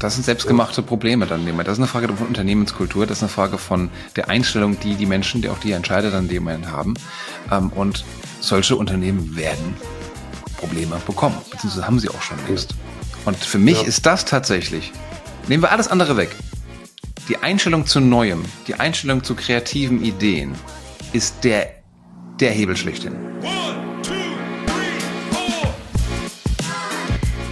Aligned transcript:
das 0.00 0.14
sind 0.14 0.24
selbstgemachte 0.24 0.82
Probleme 0.82 1.26
dann. 1.26 1.46
Das 1.58 1.74
ist 1.74 1.78
eine 1.78 1.86
Frage 1.86 2.08
von 2.08 2.26
Unternehmenskultur, 2.26 3.06
das 3.06 3.18
ist 3.18 3.22
eine 3.22 3.28
Frage 3.28 3.58
von 3.58 3.90
der 4.16 4.28
Einstellung, 4.28 4.80
die 4.80 4.94
die 4.94 5.06
Menschen, 5.06 5.42
die 5.42 5.50
auch 5.50 5.58
die 5.58 5.72
Entscheider 5.72 6.10
dann 6.10 6.24
in 6.24 6.30
dem 6.30 6.44
Moment 6.44 6.72
haben. 6.72 6.94
Ähm, 7.52 7.70
und 7.70 8.04
solche 8.40 8.76
Unternehmen 8.76 9.36
werden 9.36 9.76
Probleme 10.56 10.96
bekommen, 11.06 11.36
beziehungsweise 11.50 11.86
haben 11.86 12.00
sie 12.00 12.08
auch 12.08 12.22
schon 12.22 12.38
längst. 12.46 12.74
Und 13.26 13.36
für 13.36 13.58
mich 13.58 13.82
ja. 13.82 13.86
ist 13.86 14.06
das 14.06 14.24
tatsächlich, 14.24 14.92
nehmen 15.48 15.62
wir 15.62 15.70
alles 15.70 15.88
andere 15.88 16.16
weg, 16.16 16.34
die 17.28 17.36
Einstellung 17.36 17.86
zu 17.86 18.00
Neuem, 18.00 18.44
die 18.66 18.74
Einstellung 18.74 19.22
zu 19.22 19.34
kreativen 19.34 20.02
Ideen 20.02 20.54
ist 21.12 21.44
der, 21.44 21.74
der 22.40 22.50
Hebel 22.50 22.76
schlechthin. 22.76 23.14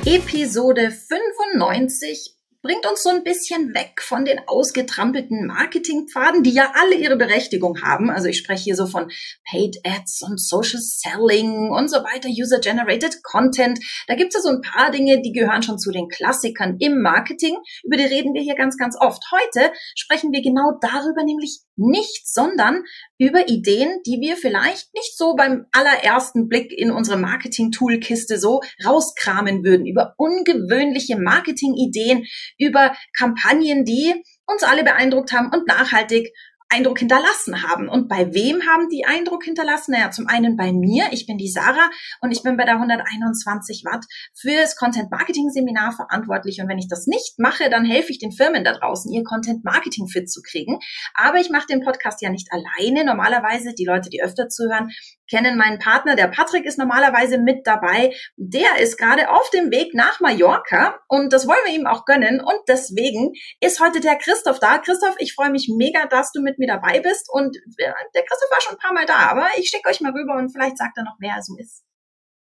Episode 0.07 0.91
95 0.91 2.38
bringt 2.63 2.87
uns 2.87 3.03
so 3.03 3.11
ein 3.11 3.23
bisschen 3.23 3.75
weg 3.75 4.03
von 4.03 4.25
den 4.25 4.41
ausgetrampelten 4.47 5.47
Marketingpfaden, 5.47 6.43
die 6.43 6.53
ja 6.53 6.73
alle 6.75 6.97
ihre 6.97 7.17
Berechtigung 7.17 7.83
haben. 7.83 8.11
Also 8.11 8.29
ich 8.29 8.39
spreche 8.39 8.65
hier 8.65 8.77
so 8.77 8.87
von 8.87 9.11
Paid 9.49 9.77
Ads 9.85 10.23
und 10.23 10.41
Social 10.41 10.81
Selling 10.81 11.71
und 11.71 11.89
so 11.89 11.99
weiter, 11.99 12.29
User-Generated 12.29 13.23
Content. 13.23 13.79
Da 14.09 14.15
gibt 14.15 14.35
es 14.35 14.43
ja 14.43 14.51
so 14.51 14.57
ein 14.57 14.63
paar 14.63 14.91
Dinge, 14.91 15.23
die 15.23 15.33
gehören 15.33 15.63
schon 15.63 15.79
zu 15.79 15.93
den 15.93 16.09
Klassikern 16.09 16.77
im 16.81 17.01
Marketing. 17.01 17.57
Über 17.85 17.97
die 17.97 18.05
reden 18.05 18.35
wir 18.35 18.43
hier 18.43 18.57
ganz, 18.57 18.77
ganz 18.77 18.97
oft. 19.01 19.23
Heute 19.31 19.73
sprechen 19.95 20.33
wir 20.33 20.43
genau 20.43 20.73
darüber, 20.81 21.23
nämlich 21.25 21.61
nicht, 21.77 22.27
sondern 22.27 22.83
über 23.19 23.49
Ideen, 23.49 24.01
die 24.07 24.21
wir 24.21 24.37
vielleicht 24.37 24.95
nicht 24.95 25.17
so 25.17 25.35
beim 25.35 25.67
allerersten 25.73 26.49
Blick 26.49 26.73
in 26.73 26.91
unsere 26.91 27.19
Marketing-Toolkiste 27.19 28.39
so 28.39 28.61
rauskramen 28.87 29.65
würden, 29.65 29.87
über 29.87 30.15
ungewöhnliche 30.17 31.19
Marketing-Ideen, 31.19 32.25
über 32.59 32.95
Kampagnen, 33.17 33.85
die 33.85 34.15
uns 34.47 34.63
alle 34.63 34.85
beeindruckt 34.85 35.33
haben 35.33 35.51
und 35.53 35.67
nachhaltig 35.67 36.33
Eindruck 36.71 36.99
hinterlassen 36.99 37.63
haben. 37.63 37.89
Und 37.89 38.09
bei 38.09 38.33
wem 38.35 38.63
haben 38.67 38.89
die 38.91 39.05
Eindruck 39.07 39.45
hinterlassen? 39.45 39.93
Naja, 39.93 40.11
zum 40.11 40.27
einen 40.27 40.57
bei 40.57 40.73
mir. 40.73 41.07
Ich 41.13 41.27
bin 41.27 41.39
die 41.39 41.49
Sarah 41.49 41.91
und 42.21 42.31
ich 42.31 42.43
bin 42.43 42.57
bei 42.57 42.65
der 42.65 42.75
121 42.75 43.85
Watt 43.85 44.05
fürs 44.35 44.77
Content 44.77 45.11
Marketing 45.11 45.49
Seminar 45.51 45.93
verantwortlich. 45.93 46.61
Und 46.61 46.69
wenn 46.69 46.79
ich 46.79 46.89
das 46.89 47.07
nicht 47.07 47.39
mache, 47.39 47.71
dann 47.71 47.85
helfe 47.85 48.13
ich 48.13 48.19
den 48.19 48.33
Firmen 48.33 48.65
da 48.65 48.73
draußen, 48.73 49.13
ihr 49.13 49.25
Content 49.25 49.65
Marketing 49.65 50.09
fit 50.09 50.31
zu 50.31 50.43
kriegen. 50.43 50.79
Aber 51.15 51.39
ich 51.39 51.51
mache 51.51 51.67
den 51.67 51.81
Podcast 51.81 52.21
ja 52.23 52.31
nicht 52.31 52.49
alleine. 52.51 53.05
Normalerweise, 53.05 53.75
die 53.75 53.87
Leute, 53.87 54.11
die 54.11 54.23
öfter 54.23 54.49
zuhören, 54.49 54.91
kennen 55.29 55.57
meinen 55.57 55.79
Partner. 55.79 56.17
Der 56.17 56.29
Patrick 56.29 56.65
ist 56.65 56.79
normalerweise 56.79 57.39
mit 57.39 57.67
dabei. 57.67 58.15
Der 58.37 58.79
ist 58.81 58.99
gerade 58.99 59.31
auf 59.31 59.49
dem 59.51 59.71
Weg 59.71 59.95
nach 59.95 60.21
Mallorca 60.21 60.99
und 61.09 61.33
das 61.33 61.47
wollen 61.47 61.59
wir 61.67 61.75
ihm 61.75 61.87
auch 61.87 62.05
gönnen. 62.05 62.41
Und 62.41 62.61
deswegen 62.69 63.33
ist 63.61 63.81
heute 63.81 64.01
der 64.01 64.17
Christoph 64.17 64.59
da. 64.59 64.79
Christoph, 64.79 65.17
ich 65.19 65.35
freue 65.35 65.51
mich 65.51 65.71
mega, 65.75 66.07
dass 66.07 66.33
du 66.33 66.41
mit 66.41 66.59
mir 66.59 66.69
dabei 66.69 67.01
bist. 67.01 67.29
Und 67.31 67.57
der 67.79 67.95
Christoph 67.95 68.51
war 68.51 68.61
schon 68.61 68.75
ein 68.75 68.79
paar 68.79 68.95
Mal 68.95 69.07
da, 69.07 69.31
aber 69.31 69.47
ich 69.57 69.69
schicke 69.69 69.89
euch 69.89 70.01
mal 70.01 70.13
rüber 70.13 70.37
und 70.37 70.51
vielleicht 70.51 70.79
sagt 70.79 70.97
er 70.97 71.05
noch, 71.05 71.17
wer 71.21 71.35
er 71.37 71.43
so 71.43 71.57
ist. 71.59 71.83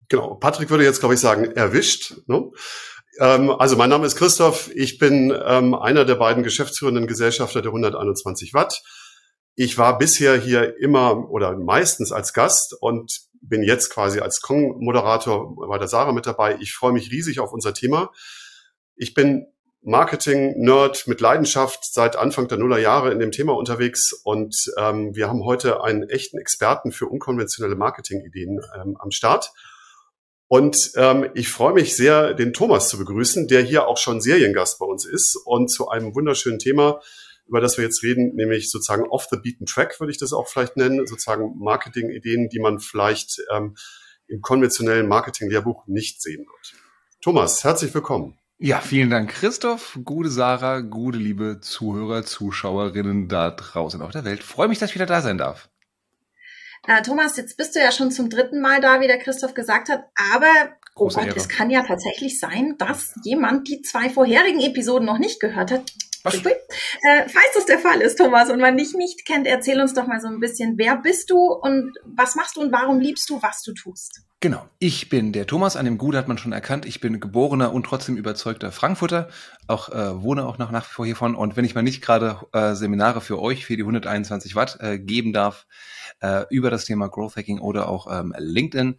Genau. 0.09 0.35
Patrick 0.35 0.69
würde 0.69 0.83
jetzt, 0.83 0.99
glaube 0.99 1.15
ich, 1.15 1.19
sagen, 1.19 1.51
erwischt. 1.55 2.15
Ne? 2.27 2.51
Ähm, 3.19 3.51
also 3.51 3.75
mein 3.75 3.89
Name 3.89 4.05
ist 4.05 4.15
Christoph. 4.15 4.69
Ich 4.73 4.97
bin 4.97 5.33
ähm, 5.45 5.73
einer 5.73 6.05
der 6.05 6.15
beiden 6.15 6.43
geschäftsführenden 6.43 7.07
Gesellschafter 7.07 7.61
der 7.61 7.69
121 7.69 8.53
Watt. 8.53 8.81
Ich 9.55 9.77
war 9.77 9.97
bisher 9.97 10.35
hier 10.35 10.77
immer 10.79 11.29
oder 11.29 11.55
meistens 11.55 12.11
als 12.11 12.33
Gast 12.33 12.75
und 12.79 13.11
bin 13.41 13.61
jetzt 13.61 13.89
quasi 13.89 14.19
als 14.19 14.41
Kong-Moderator 14.41 15.67
bei 15.67 15.77
der 15.77 15.87
Sarah 15.87 16.11
mit 16.11 16.25
dabei. 16.25 16.57
Ich 16.59 16.73
freue 16.73 16.93
mich 16.93 17.11
riesig 17.11 17.39
auf 17.39 17.53
unser 17.53 17.73
Thema. 17.73 18.11
Ich 18.95 19.13
bin 19.13 19.45
Marketing-Nerd 19.83 21.07
mit 21.07 21.19
Leidenschaft 21.19 21.93
seit 21.93 22.15
Anfang 22.15 22.47
der 22.47 22.57
Nullerjahre 22.57 23.11
in 23.11 23.19
dem 23.19 23.31
Thema 23.31 23.53
unterwegs 23.53 24.13
und 24.23 24.55
ähm, 24.77 25.13
wir 25.13 25.27
haben 25.27 25.43
heute 25.43 25.83
einen 25.83 26.09
echten 26.09 26.37
Experten 26.37 26.91
für 26.91 27.07
unkonventionelle 27.07 27.75
Marketing-Ideen 27.75 28.61
ähm, 28.81 28.97
am 28.97 29.11
Start. 29.11 29.51
Und 30.47 30.91
ähm, 30.95 31.29
ich 31.33 31.49
freue 31.49 31.73
mich 31.73 31.95
sehr, 31.95 32.33
den 32.33 32.53
Thomas 32.53 32.87
zu 32.87 32.97
begrüßen, 32.97 33.47
der 33.47 33.61
hier 33.61 33.87
auch 33.87 33.97
schon 33.97 34.21
Seriengast 34.21 34.79
bei 34.79 34.85
uns 34.85 35.05
ist 35.05 35.35
und 35.45 35.69
zu 35.69 35.89
einem 35.89 36.15
wunderschönen 36.15 36.59
Thema, 36.59 37.01
über 37.45 37.61
das 37.61 37.77
wir 37.77 37.83
jetzt 37.83 38.03
reden, 38.03 38.35
nämlich 38.35 38.71
sozusagen 38.71 39.03
off 39.03 39.27
the 39.29 39.37
beaten 39.37 39.65
track, 39.65 39.99
würde 39.99 40.11
ich 40.11 40.17
das 40.17 40.33
auch 40.33 40.47
vielleicht 40.47 40.77
nennen, 40.77 41.05
sozusagen 41.05 41.57
Marketing-Ideen, 41.57 42.49
die 42.49 42.59
man 42.59 42.79
vielleicht 42.79 43.41
ähm, 43.53 43.75
im 44.27 44.41
konventionellen 44.41 45.07
Marketing-Lehrbuch 45.07 45.87
nicht 45.87 46.21
sehen 46.21 46.45
wird. 46.45 46.73
Thomas, 47.21 47.63
herzlich 47.63 47.93
willkommen. 47.93 48.37
Ja, 48.57 48.79
vielen 48.79 49.09
Dank, 49.09 49.29
Christoph. 49.29 49.99
Gute 50.05 50.29
Sarah, 50.29 50.79
gute 50.79 51.17
liebe 51.17 51.59
Zuhörer, 51.59 52.23
Zuschauerinnen 52.23 53.27
da 53.27 53.51
draußen 53.51 54.01
auf 54.01 54.11
der 54.11 54.23
Welt. 54.23 54.41
Freue 54.41 54.69
mich, 54.69 54.79
dass 54.79 54.91
ich 54.91 54.95
wieder 54.95 55.05
da 55.05 55.21
sein 55.21 55.37
darf. 55.37 55.69
Äh, 56.87 57.01
Thomas, 57.01 57.37
jetzt 57.37 57.57
bist 57.57 57.75
du 57.75 57.79
ja 57.79 57.91
schon 57.91 58.11
zum 58.11 58.29
dritten 58.29 58.61
Mal 58.61 58.81
da, 58.81 58.99
wie 58.99 59.07
der 59.07 59.17
Christoph 59.17 59.53
gesagt 59.53 59.89
hat, 59.89 60.03
aber 60.33 60.51
oh 60.95 61.07
Gott, 61.07 61.35
es 61.35 61.47
kann 61.47 61.69
ja 61.69 61.83
tatsächlich 61.85 62.39
sein, 62.39 62.75
dass 62.77 63.13
jemand 63.23 63.67
die 63.67 63.81
zwei 63.81 64.09
vorherigen 64.09 64.59
Episoden 64.61 65.05
noch 65.05 65.17
nicht 65.17 65.39
gehört 65.39 65.71
hat. 65.71 65.91
Äh, 67.01 67.29
falls 67.29 67.53
das 67.55 67.65
der 67.65 67.79
Fall 67.79 68.01
ist, 68.01 68.17
Thomas, 68.17 68.49
und 68.49 68.59
man 68.59 68.77
dich 68.77 68.93
nicht 68.93 69.25
kennt, 69.25 69.45
erzähl 69.45 69.81
uns 69.81 69.93
doch 69.93 70.07
mal 70.07 70.21
so 70.21 70.27
ein 70.27 70.39
bisschen, 70.39 70.77
wer 70.77 70.95
bist 70.95 71.29
du 71.29 71.37
und 71.37 71.93
was 72.05 72.35
machst 72.35 72.55
du 72.55 72.61
und 72.61 72.71
warum 72.71 72.99
liebst 72.99 73.29
du, 73.29 73.41
was 73.41 73.61
du 73.61 73.73
tust? 73.73 74.21
Genau, 74.39 74.67
ich 74.77 75.07
bin 75.07 75.31
der 75.31 75.47
Thomas, 75.47 75.77
an 75.77 75.85
dem 75.85 75.97
Gut 75.97 76.15
hat 76.15 76.27
man 76.27 76.37
schon 76.37 76.51
erkannt. 76.51 76.85
Ich 76.85 76.99
bin 76.99 77.21
geborener 77.21 77.73
und 77.73 77.85
trotzdem 77.85 78.17
überzeugter 78.17 78.73
Frankfurter, 78.73 79.29
auch 79.67 79.89
äh, 79.89 80.21
wohne 80.21 80.45
auch 80.45 80.57
noch 80.57 80.71
nach 80.71 80.85
wie 80.89 80.93
vor 80.93 81.05
hiervon. 81.05 81.35
Und 81.35 81.55
wenn 81.55 81.65
ich 81.65 81.75
mal 81.75 81.81
nicht 81.81 82.01
gerade 82.01 82.37
äh, 82.51 82.75
Seminare 82.75 83.21
für 83.21 83.41
euch, 83.41 83.65
für 83.65 83.75
die 83.75 83.83
121 83.83 84.55
Watt 84.55 84.77
äh, 84.79 84.99
geben 84.99 85.33
darf, 85.33 85.65
äh, 86.21 86.45
über 86.49 86.69
das 86.69 86.85
Thema 86.85 87.07
Growth 87.07 87.35
Hacking 87.35 87.59
oder 87.59 87.87
auch 87.87 88.07
ähm, 88.11 88.33
LinkedIn, 88.37 88.95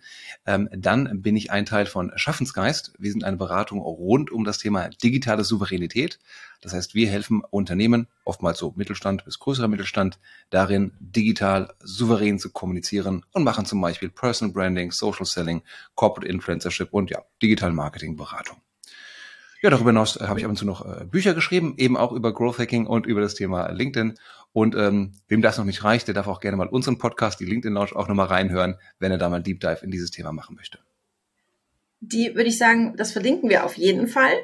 ähm, 0.46 0.68
dann 0.72 1.22
bin 1.22 1.36
ich 1.36 1.50
ein 1.50 1.66
Teil 1.66 1.86
von 1.86 2.12
Schaffensgeist. 2.16 2.92
Wir 2.98 3.12
sind 3.12 3.24
eine 3.24 3.36
Beratung 3.36 3.80
rund 3.80 4.30
um 4.30 4.44
das 4.44 4.58
Thema 4.58 4.88
digitale 4.88 5.44
Souveränität. 5.44 6.18
Das 6.60 6.72
heißt, 6.72 6.94
wir 6.94 7.08
helfen 7.08 7.42
Unternehmen, 7.50 8.08
oftmals 8.24 8.58
so 8.58 8.72
Mittelstand 8.76 9.24
bis 9.24 9.38
größerer 9.38 9.68
Mittelstand, 9.68 10.18
darin 10.50 10.92
digital 10.98 11.74
souverän 11.80 12.38
zu 12.38 12.50
kommunizieren 12.50 13.24
und 13.32 13.44
machen 13.44 13.66
zum 13.66 13.80
Beispiel 13.80 14.08
Personal 14.08 14.52
Branding, 14.52 14.90
Social 14.90 15.26
Selling, 15.26 15.62
Corporate 15.94 16.30
Influencership 16.30 16.88
und 16.92 17.10
ja, 17.10 17.22
Digital 17.42 17.72
Marketing 17.72 18.16
Beratung. 18.16 18.56
Ja, 19.64 19.70
darüber 19.70 19.92
hinaus 19.92 20.20
äh, 20.20 20.26
habe 20.26 20.38
ich 20.38 20.44
ab 20.44 20.50
und 20.50 20.56
zu 20.56 20.66
noch 20.66 20.84
äh, 20.84 21.06
Bücher 21.06 21.32
geschrieben, 21.32 21.72
eben 21.78 21.96
auch 21.96 22.12
über 22.12 22.34
Growth 22.34 22.58
Hacking 22.58 22.86
und 22.86 23.06
über 23.06 23.22
das 23.22 23.34
Thema 23.34 23.70
LinkedIn. 23.70 24.18
Und 24.52 24.74
ähm, 24.74 25.12
wem 25.26 25.40
das 25.40 25.56
noch 25.56 25.64
nicht 25.64 25.82
reicht, 25.84 26.06
der 26.06 26.12
darf 26.12 26.26
auch 26.26 26.40
gerne 26.40 26.58
mal 26.58 26.68
unseren 26.68 26.98
Podcast, 26.98 27.40
die 27.40 27.46
LinkedIn 27.46 27.72
Lounge, 27.72 27.96
auch 27.96 28.06
nochmal 28.06 28.26
reinhören, 28.26 28.76
wenn 28.98 29.10
er 29.10 29.16
da 29.16 29.30
mal 29.30 29.42
Deep 29.42 29.60
Dive 29.60 29.78
in 29.82 29.90
dieses 29.90 30.10
Thema 30.10 30.32
machen 30.32 30.54
möchte. 30.54 30.80
Die 32.00 32.34
würde 32.34 32.50
ich 32.50 32.58
sagen, 32.58 32.94
das 32.98 33.12
verlinken 33.12 33.48
wir 33.48 33.64
auf 33.64 33.78
jeden 33.78 34.06
Fall. 34.06 34.34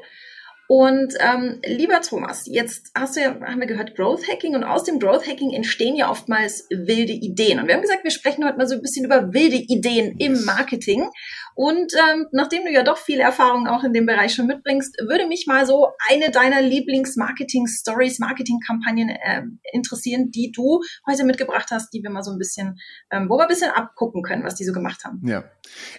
Und 0.70 1.14
ähm, 1.18 1.60
lieber 1.66 2.00
Thomas, 2.00 2.44
jetzt 2.46 2.92
hast 2.96 3.16
du 3.16 3.20
ja, 3.20 3.40
haben 3.40 3.58
wir 3.58 3.66
gehört, 3.66 3.96
Growth 3.96 4.28
Hacking 4.28 4.54
und 4.54 4.62
aus 4.62 4.84
dem 4.84 5.00
Growth 5.00 5.26
Hacking 5.26 5.52
entstehen 5.52 5.96
ja 5.96 6.08
oftmals 6.08 6.68
wilde 6.70 7.12
Ideen. 7.12 7.58
Und 7.58 7.66
wir 7.66 7.74
haben 7.74 7.82
gesagt, 7.82 8.04
wir 8.04 8.12
sprechen 8.12 8.44
heute 8.44 8.56
mal 8.56 8.68
so 8.68 8.76
ein 8.76 8.80
bisschen 8.80 9.04
über 9.04 9.32
wilde 9.32 9.56
Ideen 9.56 10.14
im 10.18 10.44
Marketing. 10.44 11.10
Und 11.56 11.92
ähm, 11.94 12.26
nachdem 12.30 12.66
du 12.66 12.70
ja 12.70 12.84
doch 12.84 12.98
viel 12.98 13.18
Erfahrung 13.18 13.66
auch 13.66 13.82
in 13.82 13.92
dem 13.92 14.06
Bereich 14.06 14.32
schon 14.32 14.46
mitbringst, 14.46 14.96
würde 15.08 15.26
mich 15.26 15.48
mal 15.48 15.66
so 15.66 15.88
eine 16.08 16.30
deiner 16.30 16.62
Lieblings-Marketing-Stories, 16.62 18.20
Marketing-Kampagnen 18.20 19.08
äh, 19.08 19.42
interessieren, 19.72 20.30
die 20.30 20.52
du 20.52 20.82
heute 21.04 21.24
mitgebracht 21.24 21.66
hast, 21.72 21.92
die 21.92 22.04
wir 22.04 22.10
mal 22.10 22.22
so 22.22 22.30
ein 22.30 22.38
bisschen, 22.38 22.78
ähm, 23.10 23.28
wo 23.28 23.38
wir 23.38 23.42
ein 23.42 23.48
bisschen 23.48 23.72
abgucken 23.72 24.22
können, 24.22 24.44
was 24.44 24.54
die 24.54 24.64
so 24.64 24.72
gemacht 24.72 25.04
haben. 25.04 25.20
Ja, 25.26 25.42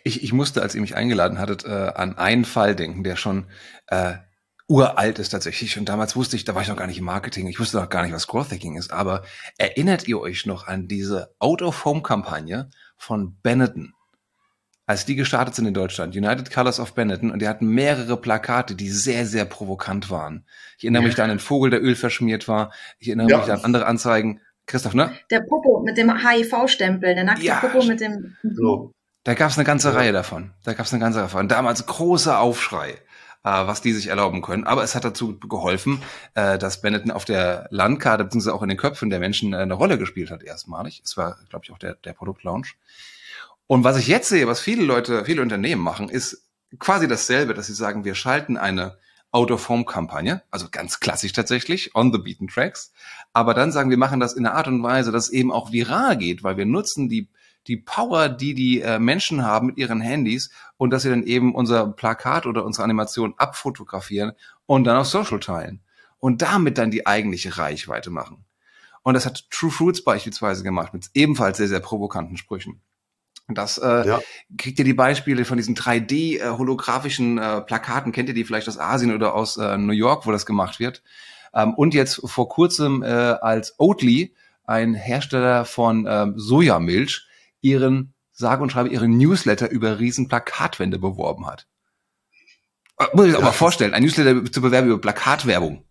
ich, 0.06 0.24
ich 0.24 0.32
musste, 0.32 0.62
als 0.62 0.76
ihr 0.76 0.82
mich 0.82 0.96
eingeladen 0.96 1.40
hattet, 1.40 1.66
äh, 1.66 1.92
an 1.94 2.18
einen 2.18 2.46
Fall 2.46 2.74
denken, 2.74 3.04
der 3.04 3.18
schon 3.18 3.48
äh, 3.88 4.14
uralt 4.72 5.20
ist 5.20 5.30
tatsächlich. 5.30 5.78
Und 5.78 5.90
damals 5.90 6.16
wusste 6.16 6.36
ich, 6.36 6.46
da 6.46 6.56
war 6.56 6.62
ich 6.62 6.70
noch 6.70 6.78
gar 6.78 6.88
nicht 6.88 6.98
im 6.98 7.06
Marketing, 7.06 7.48
ich 7.48 7.60
wusste 7.60 7.78
noch 7.78 7.90
gar 7.90 8.04
nicht, 8.04 8.14
was 8.14 8.28
Growth 8.28 8.52
Hacking 8.52 8.78
ist. 8.78 8.92
Aber 8.92 9.24
erinnert 9.58 10.08
ihr 10.08 10.20
euch 10.20 10.46
noch 10.46 10.68
an 10.68 10.88
diese 10.88 11.36
Out-of-Home-Kampagne 11.40 12.70
von 12.98 13.36
Benetton? 13.44 13.94
Als 14.88 15.06
die 15.06 15.16
gestartet 15.16 15.56
sind 15.56 15.68
in 15.68 15.74
Deutschland, 15.74 16.16
United 16.16 16.52
Colors 16.52 16.80
of 16.80 16.94
Benetton, 16.94 17.32
und 17.32 17.42
die 17.42 17.48
hatten 17.48 17.68
mehrere 17.68 18.18
Plakate, 18.18 18.76
die 18.76 18.90
sehr, 18.90 19.26
sehr 19.26 19.46
provokant 19.46 20.10
waren. 20.10 20.46
Ich 20.78 20.86
erinnere 20.86 21.04
ja. 21.04 21.08
mich 21.08 21.16
da 21.16 21.24
an 21.24 21.30
den 21.30 21.40
Vogel, 21.40 21.70
der 21.70 21.82
Öl 21.82 21.96
verschmiert 21.96 22.48
war. 22.48 22.72
Ich 22.98 23.08
erinnere 23.08 23.30
ja. 23.30 23.38
mich 23.38 23.52
an 23.52 23.64
andere 23.64 23.86
Anzeigen. 23.86 24.42
Christoph, 24.66 24.94
ne? 24.94 25.12
Der 25.30 25.42
Popo 25.42 25.82
mit 25.82 25.98
dem 25.98 26.12
HIV-Stempel, 26.12 27.14
der 27.16 27.24
nackte 27.24 27.46
ja. 27.46 27.60
Popo 27.60 27.84
mit 27.84 28.00
dem. 28.00 28.36
So. 28.44 28.92
Da 29.24 29.34
gab 29.34 29.52
es 29.52 29.58
eine 29.58 29.66
ganze 29.66 29.94
Reihe 29.94 30.14
davon. 30.14 30.52
Da 30.64 30.74
gab 30.74 30.86
es 30.86 30.94
eine 30.94 31.00
ganze 31.00 31.20
Reihe 31.20 31.26
davon. 31.26 31.48
Damals 31.48 31.86
großer 31.86 32.40
Aufschrei 32.40 32.98
was 33.50 33.82
die 33.82 33.94
sich 33.94 34.08
erlauben 34.08 34.42
können. 34.42 34.66
Aber 34.66 34.84
es 34.84 34.96
hat 34.96 35.04
dazu 35.04 35.38
geholfen, 35.40 36.02
äh, 36.36 36.58
dass 36.58 36.82
Benetton 36.82 37.12
auf 37.12 37.26
der 37.26 37.68
Landkarte 37.72 38.24
bzw. 38.24 38.52
auch 38.52 38.64
in 38.64 38.70
den 38.70 38.78
Köpfen 38.78 39.10
der 39.10 39.20
Menschen 39.20 39.54
äh, 39.54 39.58
eine 39.58 39.74
Rolle 39.74 39.98
gespielt 39.98 40.32
hat 40.32 40.44
erstmalig. 40.44 41.02
Es 41.04 41.18
war, 41.18 41.38
glaube 41.50 41.66
ich, 41.66 41.72
auch 41.72 41.80
der, 41.80 41.96
der 41.96 42.14
Produktlaunch. 42.14 42.76
Und 43.68 43.84
was 43.84 43.98
ich 43.98 44.08
jetzt 44.08 44.30
sehe, 44.30 44.48
was 44.48 44.60
viele 44.60 44.84
Leute, 44.84 45.26
viele 45.26 45.42
Unternehmen 45.42 45.82
machen, 45.82 46.10
ist 46.10 46.50
quasi 46.80 47.08
dasselbe, 47.08 47.54
dass 47.54 47.68
sie 47.68 47.74
sagen, 47.74 48.06
wir 48.06 48.16
schalten 48.16 48.58
eine 48.58 48.98
Out-of-Home-Kampagne, 49.32 50.44
also 50.52 50.68
ganz 50.70 51.00
klassisch 51.00 51.32
tatsächlich, 51.32 51.96
on 51.96 52.12
the 52.12 52.20
beaten 52.20 52.48
tracks. 52.48 52.92
Aber 53.32 53.54
dann 53.54 53.72
sagen 53.72 53.90
wir 53.90 53.98
machen 53.98 54.20
das 54.20 54.34
in 54.34 54.46
einer 54.46 54.56
Art 54.56 54.68
und 54.68 54.84
Weise, 54.84 55.12
dass 55.12 55.28
es 55.28 55.32
eben 55.32 55.52
auch 55.52 55.72
viral 55.72 56.18
geht, 56.18 56.44
weil 56.44 56.58
wir 56.58 56.66
nutzen 56.66 57.08
die 57.08 57.30
die 57.68 57.78
Power, 57.78 58.30
die 58.30 58.54
die 58.54 58.82
äh, 58.82 59.00
Menschen 59.00 59.44
haben 59.44 59.68
mit 59.68 59.78
ihren 59.78 60.02
Handys 60.02 60.50
und 60.78 60.92
dass 60.92 61.04
sie 61.04 61.10
dann 61.10 61.24
eben 61.24 61.54
unser 61.54 61.88
Plakat 61.88 62.46
oder 62.46 62.66
unsere 62.66 62.84
Animation 62.84 63.34
abfotografieren 63.38 64.34
und 64.66 64.86
dann 64.86 64.98
auf 64.98 65.08
Social 65.08 65.40
teilen 65.40 65.82
und 66.20 66.42
damit 66.42 66.78
dann 66.78 66.92
die 66.92 67.06
eigentliche 67.06 67.58
Reichweite 67.58 68.10
machen. 68.10 68.46
Und 69.04 69.16
das 69.16 69.26
hat 69.26 69.50
True 69.50 69.72
Fruits 69.72 70.04
beispielsweise 70.04 70.64
gemacht 70.64 70.94
mit 70.94 71.10
ebenfalls 71.14 71.58
sehr, 71.58 71.68
sehr 71.68 71.80
provokanten 71.80 72.38
Sprüchen. 72.38 72.82
Das 73.48 73.78
äh, 73.78 74.08
ja. 74.08 74.22
kriegt 74.58 74.80
ihr 74.80 74.86
die 74.86 74.94
Beispiele 74.94 75.46
von 75.46 75.58
diesen 75.58 75.76
3D 75.76 76.40
äh, 76.40 76.58
holographischen 76.58 77.38
äh, 77.38 77.62
Plakaten, 77.62 78.12
kennt 78.12 78.30
ihr 78.30 78.36
die 78.36 78.46
vielleicht 78.46 78.68
aus 78.68 78.78
Asien 78.78 79.14
oder 79.14 79.34
aus 79.34 79.58
äh, 79.58 79.78
New 79.78 79.94
York, 79.94 80.26
wo 80.26 80.32
das 80.32 80.46
gemacht 80.46 80.80
wird? 80.80 81.02
Ähm, 81.54 81.74
und 81.74 81.94
jetzt 81.94 82.22
vor 82.24 82.48
kurzem 82.48 83.04
äh, 83.04 83.08
als 83.08 83.76
Oatly, 83.78 84.34
ein 84.64 84.94
Hersteller 84.94 85.66
von 85.66 86.06
ähm, 86.08 86.34
Sojamilch, 86.38 87.28
ihren, 87.62 88.14
sage 88.32 88.64
und 88.64 88.72
schreibe, 88.72 88.90
ihren 88.90 89.18
Newsletter 89.18 89.70
über 89.70 90.00
riesen 90.00 90.28
Plakatwände 90.28 91.00
beworben 91.00 91.48
hat. 91.48 91.68
Äh, 92.98 93.08
muss 93.14 93.28
ich 93.28 93.34
ja, 93.34 93.40
auch 93.40 93.44
mal 93.44 93.52
vorstellen, 93.52 93.94
ein 93.94 94.04
Newsletter 94.04 94.52
zu 94.52 94.62
bewerben 94.62 94.88
über 94.88 95.02
Plakatwerbung. 95.02 95.86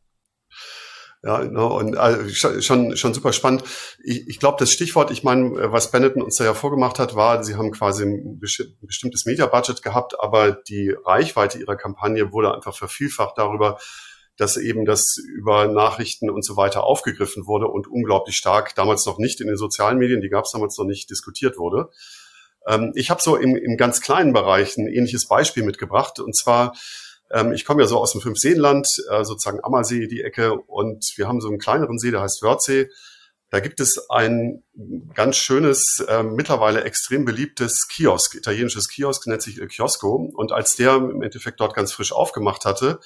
Ja, 1.22 1.44
no, 1.44 1.76
und 1.76 1.98
also, 1.98 2.60
schon, 2.62 2.96
schon 2.96 3.12
super 3.12 3.34
spannend. 3.34 3.62
Ich, 4.02 4.26
ich 4.26 4.38
glaube, 4.38 4.56
das 4.58 4.72
Stichwort, 4.72 5.10
ich 5.10 5.22
meine, 5.22 5.70
was 5.70 5.90
Benetton 5.90 6.22
uns 6.22 6.36
da 6.36 6.44
ja 6.44 6.54
vorgemacht 6.54 6.98
hat, 6.98 7.14
war, 7.14 7.44
sie 7.44 7.56
haben 7.56 7.72
quasi 7.72 8.04
ein 8.04 8.40
bestimmtes 8.40 9.26
Media-Budget 9.26 9.82
gehabt, 9.82 10.14
aber 10.18 10.52
die 10.52 10.94
Reichweite 11.04 11.58
ihrer 11.58 11.76
Kampagne 11.76 12.32
wurde 12.32 12.54
einfach 12.54 12.74
vervielfacht 12.74 13.36
darüber, 13.36 13.78
dass 14.40 14.56
eben 14.56 14.84
das 14.84 15.16
über 15.18 15.68
Nachrichten 15.68 16.30
und 16.30 16.44
so 16.44 16.56
weiter 16.56 16.84
aufgegriffen 16.84 17.46
wurde 17.46 17.66
und 17.68 17.86
unglaublich 17.86 18.36
stark, 18.36 18.74
damals 18.74 19.04
noch 19.06 19.18
nicht 19.18 19.40
in 19.40 19.46
den 19.46 19.56
sozialen 19.56 19.98
Medien, 19.98 20.20
die 20.20 20.30
gab 20.30 20.44
es 20.44 20.52
damals 20.52 20.78
noch 20.78 20.86
nicht, 20.86 21.10
diskutiert 21.10 21.58
wurde. 21.58 21.90
Ähm, 22.66 22.92
ich 22.94 23.10
habe 23.10 23.20
so 23.20 23.36
im, 23.36 23.56
im 23.56 23.76
ganz 23.76 24.00
kleinen 24.00 24.32
Bereich 24.32 24.76
ein 24.76 24.86
ähnliches 24.86 25.28
Beispiel 25.28 25.62
mitgebracht, 25.62 26.20
und 26.20 26.36
zwar 26.36 26.72
ähm, 27.30 27.52
ich 27.52 27.64
komme 27.64 27.82
ja 27.82 27.88
so 27.88 27.98
aus 27.98 28.12
dem 28.12 28.20
Fünfseenland, 28.20 28.86
äh, 29.10 29.24
sozusagen 29.24 29.62
Ammersee, 29.62 30.06
die 30.08 30.22
Ecke, 30.22 30.54
und 30.54 31.04
wir 31.16 31.28
haben 31.28 31.40
so 31.40 31.48
einen 31.48 31.58
kleineren 31.58 31.98
See, 31.98 32.10
der 32.10 32.22
heißt 32.22 32.42
Wörthsee. 32.42 32.88
Da 33.50 33.58
gibt 33.58 33.80
es 33.80 34.08
ein 34.10 34.62
ganz 35.14 35.36
schönes, 35.36 36.04
äh, 36.08 36.22
mittlerweile 36.22 36.84
extrem 36.84 37.24
beliebtes 37.24 37.88
Kiosk, 37.88 38.36
italienisches 38.36 38.88
Kiosk, 38.88 39.26
nennt 39.26 39.42
sich 39.42 39.58
Il 39.58 39.68
Chiosco. 39.68 40.30
Und 40.34 40.52
als 40.52 40.76
der 40.76 40.96
im 40.96 41.22
Endeffekt 41.22 41.60
dort 41.60 41.74
ganz 41.74 41.92
frisch 41.92 42.12
aufgemacht 42.12 42.64
hatte, 42.64 43.00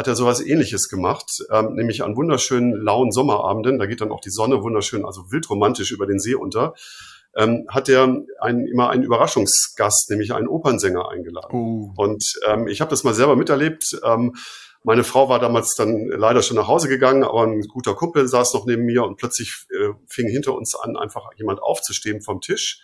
hat 0.00 0.06
er 0.06 0.16
sowas 0.16 0.40
ähnliches 0.40 0.88
gemacht, 0.88 1.26
ähm, 1.52 1.74
nämlich 1.74 2.02
an 2.02 2.16
wunderschönen 2.16 2.72
lauen 2.72 3.12
Sommerabenden, 3.12 3.78
da 3.78 3.84
geht 3.84 4.00
dann 4.00 4.10
auch 4.10 4.22
die 4.22 4.30
Sonne 4.30 4.62
wunderschön, 4.62 5.04
also 5.04 5.30
wildromantisch 5.30 5.92
über 5.92 6.06
den 6.06 6.18
See 6.18 6.34
unter, 6.34 6.72
ähm, 7.36 7.66
hat 7.68 7.90
er 7.90 8.04
einen, 8.40 8.66
immer 8.66 8.88
einen 8.88 9.02
Überraschungsgast, 9.02 10.08
nämlich 10.08 10.32
einen 10.32 10.48
Opernsänger 10.48 11.10
eingeladen. 11.10 11.54
Uh. 11.54 11.92
Und 11.96 12.24
ähm, 12.48 12.66
ich 12.66 12.80
habe 12.80 12.88
das 12.88 13.04
mal 13.04 13.12
selber 13.12 13.36
miterlebt. 13.36 13.84
Ähm, 14.02 14.34
meine 14.84 15.04
Frau 15.04 15.28
war 15.28 15.38
damals 15.38 15.74
dann 15.76 16.08
leider 16.08 16.42
schon 16.42 16.56
nach 16.56 16.66
Hause 16.66 16.88
gegangen, 16.88 17.22
aber 17.22 17.42
ein 17.42 17.60
guter 17.68 17.94
Kumpel 17.94 18.26
saß 18.26 18.54
noch 18.54 18.64
neben 18.64 18.86
mir 18.86 19.04
und 19.04 19.16
plötzlich 19.16 19.66
äh, 19.70 19.92
fing 20.08 20.28
hinter 20.28 20.54
uns 20.54 20.74
an, 20.74 20.96
einfach 20.96 21.28
jemand 21.36 21.62
aufzustehen 21.62 22.22
vom 22.22 22.40
Tisch 22.40 22.80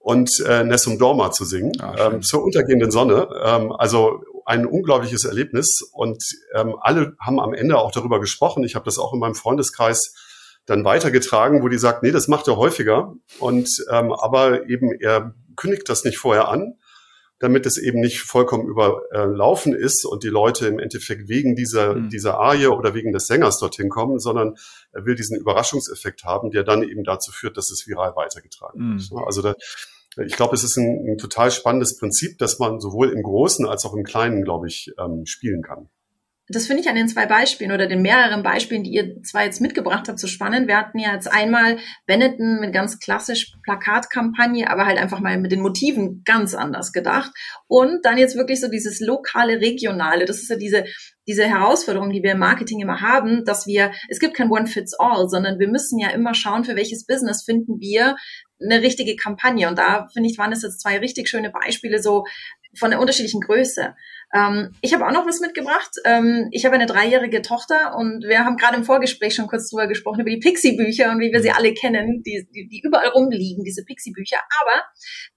und 0.00 0.30
äh, 0.46 0.64
Nessum 0.64 0.98
Dorma 0.98 1.30
zu 1.30 1.44
singen 1.44 1.72
Ach, 1.80 1.94
ähm, 1.96 2.22
zur 2.22 2.42
untergehenden 2.42 2.90
Sonne. 2.90 3.28
Ähm, 3.44 3.70
also 3.70 4.24
ein 4.44 4.66
unglaubliches 4.66 5.24
Erlebnis 5.24 5.80
und 5.92 6.22
ähm, 6.54 6.76
alle 6.80 7.16
haben 7.20 7.40
am 7.40 7.54
Ende 7.54 7.78
auch 7.78 7.92
darüber 7.92 8.20
gesprochen. 8.20 8.64
Ich 8.64 8.74
habe 8.74 8.84
das 8.84 8.98
auch 8.98 9.12
in 9.12 9.20
meinem 9.20 9.34
Freundeskreis 9.34 10.14
dann 10.66 10.84
weitergetragen, 10.84 11.62
wo 11.62 11.68
die 11.68 11.78
sagt, 11.78 12.02
nee, 12.02 12.10
das 12.10 12.28
macht 12.28 12.48
er 12.48 12.56
häufiger. 12.56 13.14
Und 13.38 13.68
ähm, 13.90 14.12
aber 14.12 14.68
eben 14.68 14.92
er 14.92 15.34
kündigt 15.56 15.88
das 15.88 16.04
nicht 16.04 16.18
vorher 16.18 16.48
an, 16.48 16.74
damit 17.38 17.66
es 17.66 17.76
eben 17.76 18.00
nicht 18.00 18.20
vollkommen 18.20 18.66
überlaufen 18.66 19.74
ist 19.74 20.06
und 20.06 20.22
die 20.22 20.28
Leute 20.28 20.66
im 20.66 20.78
Endeffekt 20.78 21.28
wegen 21.28 21.56
dieser, 21.56 21.94
mhm. 21.94 22.08
dieser 22.08 22.38
Arie 22.38 22.68
oder 22.68 22.94
wegen 22.94 23.12
des 23.12 23.26
Sängers 23.26 23.58
dorthin 23.58 23.88
kommen, 23.88 24.18
sondern 24.18 24.56
er 24.92 25.04
will 25.04 25.14
diesen 25.14 25.38
Überraschungseffekt 25.38 26.24
haben, 26.24 26.50
der 26.50 26.64
dann 26.64 26.82
eben 26.82 27.04
dazu 27.04 27.32
führt, 27.32 27.56
dass 27.56 27.70
es 27.70 27.86
viral 27.86 28.14
weitergetragen 28.16 28.98
wird. 28.98 29.10
Mhm. 29.10 29.18
Also 29.26 29.42
da, 29.42 29.54
ich 30.16 30.36
glaube, 30.36 30.54
es 30.54 30.64
ist 30.64 30.76
ein, 30.76 31.12
ein, 31.12 31.18
total 31.18 31.50
spannendes 31.50 31.98
Prinzip, 31.98 32.38
dass 32.38 32.58
man 32.58 32.80
sowohl 32.80 33.12
im 33.12 33.22
Großen 33.22 33.66
als 33.66 33.84
auch 33.84 33.94
im 33.94 34.04
Kleinen, 34.04 34.44
glaube 34.44 34.68
ich, 34.68 34.92
ähm, 34.98 35.24
spielen 35.26 35.62
kann 35.62 35.88
das 36.48 36.66
finde 36.66 36.82
ich 36.82 36.90
an 36.90 36.94
den 36.94 37.08
zwei 37.08 37.24
Beispielen 37.24 37.72
oder 37.72 37.86
den 37.86 38.02
mehreren 38.02 38.42
Beispielen, 38.42 38.84
die 38.84 38.90
ihr 38.90 39.22
zwar 39.22 39.44
jetzt 39.44 39.62
mitgebracht 39.62 40.08
habt, 40.08 40.18
so 40.18 40.26
spannend. 40.26 40.68
Wir 40.68 40.76
hatten 40.76 40.98
ja 40.98 41.14
jetzt 41.14 41.32
einmal 41.32 41.78
Benetton 42.06 42.60
mit 42.60 42.74
ganz 42.74 42.98
klassisch 42.98 43.54
Plakatkampagne, 43.62 44.70
aber 44.70 44.84
halt 44.84 44.98
einfach 44.98 45.20
mal 45.20 45.38
mit 45.38 45.52
den 45.52 45.62
Motiven 45.62 46.22
ganz 46.24 46.54
anders 46.54 46.92
gedacht. 46.92 47.30
Und 47.66 48.04
dann 48.04 48.18
jetzt 48.18 48.36
wirklich 48.36 48.60
so 48.60 48.68
dieses 48.68 49.00
lokale, 49.00 49.60
regionale. 49.60 50.26
Das 50.26 50.36
ist 50.36 50.50
ja 50.50 50.56
diese, 50.56 50.84
diese 51.26 51.44
Herausforderung, 51.44 52.10
die 52.10 52.22
wir 52.22 52.32
im 52.32 52.40
Marketing 52.40 52.78
immer 52.78 53.00
haben, 53.00 53.46
dass 53.46 53.66
wir, 53.66 53.92
es 54.10 54.18
gibt 54.18 54.34
kein 54.34 54.50
One 54.50 54.66
Fits 54.66 54.92
All, 54.98 55.30
sondern 55.30 55.58
wir 55.58 55.68
müssen 55.68 55.98
ja 55.98 56.10
immer 56.10 56.34
schauen, 56.34 56.64
für 56.64 56.76
welches 56.76 57.06
Business 57.06 57.42
finden 57.42 57.80
wir 57.80 58.16
eine 58.64 58.82
richtige 58.82 59.16
Kampagne. 59.16 59.68
Und 59.68 59.78
da 59.78 60.08
finde 60.12 60.28
ich, 60.28 60.38
waren 60.38 60.52
es 60.52 60.62
jetzt 60.62 60.80
zwei 60.80 60.98
richtig 60.98 61.28
schöne 61.28 61.50
Beispiele 61.50 62.02
so 62.02 62.24
von 62.76 62.90
der 62.90 63.00
unterschiedlichen 63.00 63.40
Größe. 63.40 63.94
Ähm, 64.34 64.72
ich 64.80 64.92
habe 64.94 65.06
auch 65.06 65.12
noch 65.12 65.26
was 65.26 65.40
mitgebracht. 65.40 65.90
Ähm, 66.04 66.48
ich 66.50 66.64
habe 66.64 66.74
eine 66.74 66.86
dreijährige 66.86 67.42
Tochter 67.42 67.96
und 67.96 68.24
wir 68.24 68.44
haben 68.44 68.56
gerade 68.56 68.76
im 68.76 68.84
Vorgespräch 68.84 69.34
schon 69.34 69.46
kurz 69.46 69.70
drüber 69.70 69.86
gesprochen, 69.86 70.20
über 70.20 70.30
die 70.30 70.38
Pixie-Bücher 70.38 71.12
und 71.12 71.20
wie 71.20 71.32
wir 71.32 71.40
sie 71.40 71.52
alle 71.52 71.72
kennen, 71.72 72.22
die, 72.24 72.46
die, 72.52 72.68
die 72.68 72.82
überall 72.84 73.08
rumliegen, 73.08 73.64
diese 73.64 73.84
Pixie-Bücher. 73.84 74.38
Aber 74.60 74.82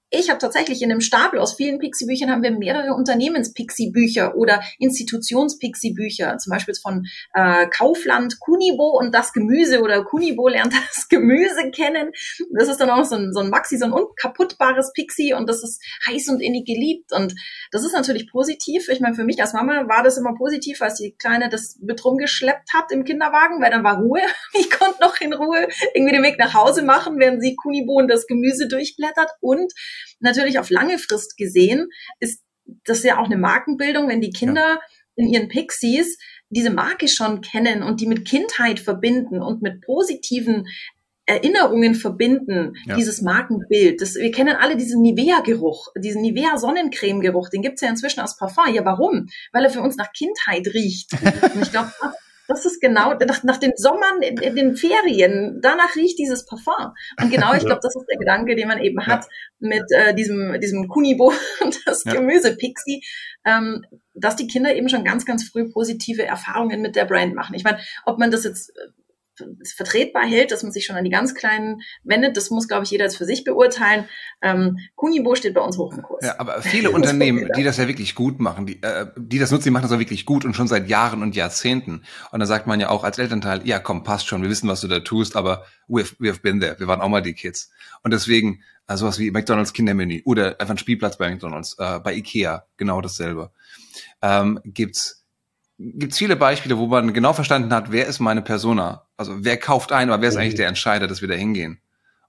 ich 0.10 0.30
habe 0.30 0.40
tatsächlich 0.40 0.82
in 0.82 0.92
einem 0.92 1.02
Stapel 1.02 1.40
aus 1.40 1.56
vielen 1.56 1.80
Pixie-Büchern 1.80 2.32
haben 2.32 2.44
wir 2.44 2.52
mehrere 2.52 2.94
Unternehmens-Pixie-Bücher 2.94 4.38
oder 4.38 4.62
Institutions-Pixie-Bücher, 4.80 6.38
zum 6.38 6.52
Beispiel 6.52 6.76
von 6.76 7.06
äh, 7.34 7.68
Kaufland, 7.68 8.40
Kunibo 8.40 8.98
und 8.98 9.14
das 9.14 9.34
Gemüse 9.34 9.82
oder 9.82 10.06
Kunibo 10.06 10.48
lernt 10.48 10.74
das 10.88 11.10
Gemüse 11.10 11.72
kennen. 11.72 12.12
Das 12.54 12.70
ist 12.70 12.78
dann 12.78 12.90
auch 12.90 13.04
so 13.04 13.16
ein, 13.16 13.34
so 13.34 13.42
ein 13.42 13.50
Maxi, 13.50 13.78
so 13.78 13.86
ein 13.86 13.92
unkaputtbares 13.92 14.94
Pixie 14.94 15.34
und 15.34 15.50
das 15.50 15.62
ist 15.62 15.84
heiß 16.08 16.30
und 16.30 16.42
innig 16.42 16.66
geliebt 16.66 17.12
und 17.12 17.36
das 17.72 17.84
ist 17.84 17.94
natürlich 17.94 18.32
positiv. 18.32 18.88
Ich 18.88 19.02
meine, 19.02 19.16
für 19.16 19.26
mich 19.26 19.42
als 19.42 19.54
Mama 19.54 19.90
war 19.90 20.04
das 20.04 20.18
immer 20.18 20.36
positiv, 20.36 20.82
als 20.82 20.96
die 20.96 21.16
Kleine 21.18 21.50
das 21.50 21.80
mit 21.82 22.04
rumgeschleppt 22.04 22.74
hat 22.74 22.92
im 22.92 23.04
Kinderwagen, 23.04 23.62
weil 23.62 23.72
dann 23.72 23.84
war 23.84 23.98
Ruhe. 23.98 24.22
Ich 24.54 24.72
konnte 24.72 25.02
noch 25.02 25.20
in 25.22 25.34
Ruhe 25.34 25.68
irgendwie 25.94 26.14
den 26.14 26.24
Weg 26.24 26.40
nach 26.40 26.54
Hause 26.54 26.82
machen, 26.82 27.20
während 27.20 27.42
sie 27.42 27.56
Kunibo 27.56 27.94
und 27.94 28.08
das 28.08 28.26
Gemüse 28.26 28.68
durchblättert 28.68 29.30
und 29.40 29.72
natürlich 30.20 30.60
auf 30.60 30.70
lange 30.70 31.00
Frist 31.00 31.38
gesehen 31.38 31.88
ist 32.20 32.44
das 32.86 33.04
ja 33.04 33.20
auch 33.20 33.26
eine 33.26 33.38
Markenbildung, 33.38 34.10
wenn 34.10 34.22
die 34.22 34.32
Kinder 34.32 34.62
ja. 34.62 34.80
in 35.16 35.28
ihren 35.28 35.48
Pixies 35.48 36.18
diese 36.50 36.70
Marke 36.70 37.08
schon 37.08 37.42
kennen 37.42 37.84
und 37.84 38.02
die 38.02 38.08
mit 38.08 38.28
Kindheit 38.28 38.80
verbinden 38.80 39.42
und 39.42 39.62
mit 39.62 39.82
positiven 39.82 40.66
Erinnerungen 41.26 41.94
verbinden, 41.94 42.74
ja. 42.86 42.96
dieses 42.96 43.22
Markenbild. 43.22 44.02
Das, 44.02 44.16
wir 44.16 44.32
kennen 44.32 44.56
alle 44.56 44.78
diesen 44.78 45.02
Nivea-Geruch, 45.02 45.90
diesen 45.98 46.22
Nivea-Sonnencreme-Geruch, 46.22 47.50
den 47.50 47.62
gibt's 47.62 47.82
ja 47.82 47.90
inzwischen 47.90 48.22
als 48.22 48.38
Parfum. 48.38 48.74
Ja, 48.74 48.86
warum? 48.86 49.28
Weil 49.52 49.66
er 49.66 49.70
für 49.70 49.82
uns 49.82 49.98
nach 49.98 50.14
Kindheit 50.14 50.68
riecht. 50.74 51.12
Und 51.54 51.64
ich 51.64 51.72
glaube, 51.72 51.92
das 52.48 52.66
ist 52.66 52.80
genau, 52.82 53.14
nach, 53.14 53.44
nach 53.44 53.58
den 53.58 53.74
Sommern, 53.76 54.22
in, 54.22 54.38
in, 54.38 54.56
den 54.56 54.76
Ferien, 54.76 55.60
danach 55.62 55.96
riecht 55.96 56.18
dieses 56.18 56.46
Parfum. 56.46 56.94
Und 57.22 57.30
genau, 57.30 57.54
ich 57.54 57.66
glaube, 57.66 57.82
das 57.82 57.96
ist 57.96 58.06
der 58.10 58.18
Gedanke, 58.18 58.56
den 58.56 58.68
man 58.68 58.80
eben 58.80 59.06
hat 59.06 59.26
mit 59.60 59.84
äh, 59.92 60.14
diesem, 60.14 60.60
diesem 60.60 60.88
Kunibo 60.88 61.34
und 61.62 61.80
das 61.86 62.04
ja. 62.04 62.14
Gemüse-Pixie, 62.14 63.04
ähm, 63.46 63.86
dass 64.14 64.36
die 64.36 64.48
Kinder 64.48 64.76
eben 64.76 64.90
schon 64.90 65.04
ganz, 65.04 65.26
ganz 65.26 65.48
früh 65.48 65.70
positive 65.70 66.26
Erfahrungen 66.26 66.82
mit 66.82 66.96
der 66.96 67.06
Brand 67.06 67.36
machen. 67.36 67.56
Ich 67.56 67.64
meine, 67.64 67.80
ob 68.06 68.18
man 68.18 68.32
das 68.32 68.44
jetzt 68.44 68.70
äh, 68.70 68.97
vertretbar 69.76 70.26
hält, 70.26 70.52
dass 70.52 70.64
man 70.64 70.72
sich 70.72 70.86
schon 70.86 70.96
an 70.96 71.04
die 71.04 71.10
ganz 71.10 71.36
Kleinen 71.36 71.82
wendet. 72.04 72.38
Das 72.38 72.50
muss, 72.50 72.68
glaube 72.68 72.84
ich, 72.84 72.92
jeder 72.92 73.06
jetzt 73.06 73.18
für 73.18 73.26
sich 73.26 73.44
beurteilen. 73.44 74.06
Ähm, 74.42 74.78
Kunibo 74.96 75.36
steht 75.36 75.54
bei 75.54 75.62
uns 75.62 75.78
hoch 75.78 75.94
im 75.94 76.02
Kurs. 76.02 76.26
Ja, 76.26 76.40
aber 76.40 76.62
viele 76.62 76.92
Unternehmen, 76.98 77.50
die 77.56 77.64
das 77.64 77.78
ja 77.78 77.88
wirklich 77.88 78.16
gut 78.16 78.40
machen, 78.40 78.66
die, 78.66 78.82
äh, 78.82 79.08
die 79.18 79.40
das 79.40 79.52
nutzen, 79.52 79.66
die 79.66 79.72
machen 79.72 79.84
das 79.84 79.92
auch 79.92 80.00
wirklich 80.00 80.26
gut 80.26 80.46
und 80.46 80.56
schon 80.56 80.68
seit 80.68 80.88
Jahren 80.90 81.22
und 81.22 81.36
Jahrzehnten. 81.36 82.04
Und 82.32 82.40
da 82.40 82.46
sagt 82.46 82.68
man 82.68 82.80
ja 82.80 82.90
auch 82.90 83.04
als 83.04 83.18
Elternteil, 83.18 83.68
ja 83.68 83.80
komm, 83.80 84.04
passt 84.04 84.28
schon, 84.28 84.42
wir 84.42 84.50
wissen, 84.50 84.70
was 84.70 84.82
du 84.82 84.88
da 84.88 85.00
tust, 85.00 85.36
aber 85.36 85.66
we've, 85.88 86.16
we've 86.20 86.42
been 86.42 86.60
there, 86.60 86.80
wir 86.80 86.88
waren 86.88 87.02
auch 87.02 87.10
mal 87.10 87.22
die 87.22 87.34
Kids. 87.34 87.72
Und 88.04 88.12
deswegen, 88.12 88.64
äh, 88.88 88.98
sowas 88.98 89.20
wie 89.20 89.32
McDonalds 89.32 89.74
Kindermenü 89.74 90.22
oder 90.26 90.60
einfach 90.60 90.76
ein 90.76 90.78
Spielplatz 90.78 91.18
bei 91.18 91.30
McDonalds, 91.30 91.76
äh, 91.80 92.00
bei 92.00 92.14
Ikea, 92.16 92.66
genau 92.78 93.02
dasselbe. 93.02 93.52
Ähm, 94.22 94.60
gibt's 94.64 95.27
gibt 95.80 96.14
es 96.14 96.18
viele 96.18 96.36
Beispiele, 96.36 96.78
wo 96.78 96.88
man 96.88 97.14
genau 97.14 97.34
verstanden 97.34 97.74
hat, 97.74 97.92
wer 97.92 98.08
ist 98.08 98.20
meine 98.20 98.42
Persona? 98.42 99.06
Also 99.16 99.34
wer 99.40 99.58
kauft 99.58 99.92
ein, 99.92 100.10
aber 100.10 100.22
wer 100.22 100.30
ist 100.30 100.36
mhm. 100.36 100.42
eigentlich 100.42 100.56
der 100.56 100.68
Entscheider, 100.68 101.08
dass 101.08 101.22
wir 101.22 101.28
da 101.28 101.36
hingehen? 101.36 101.80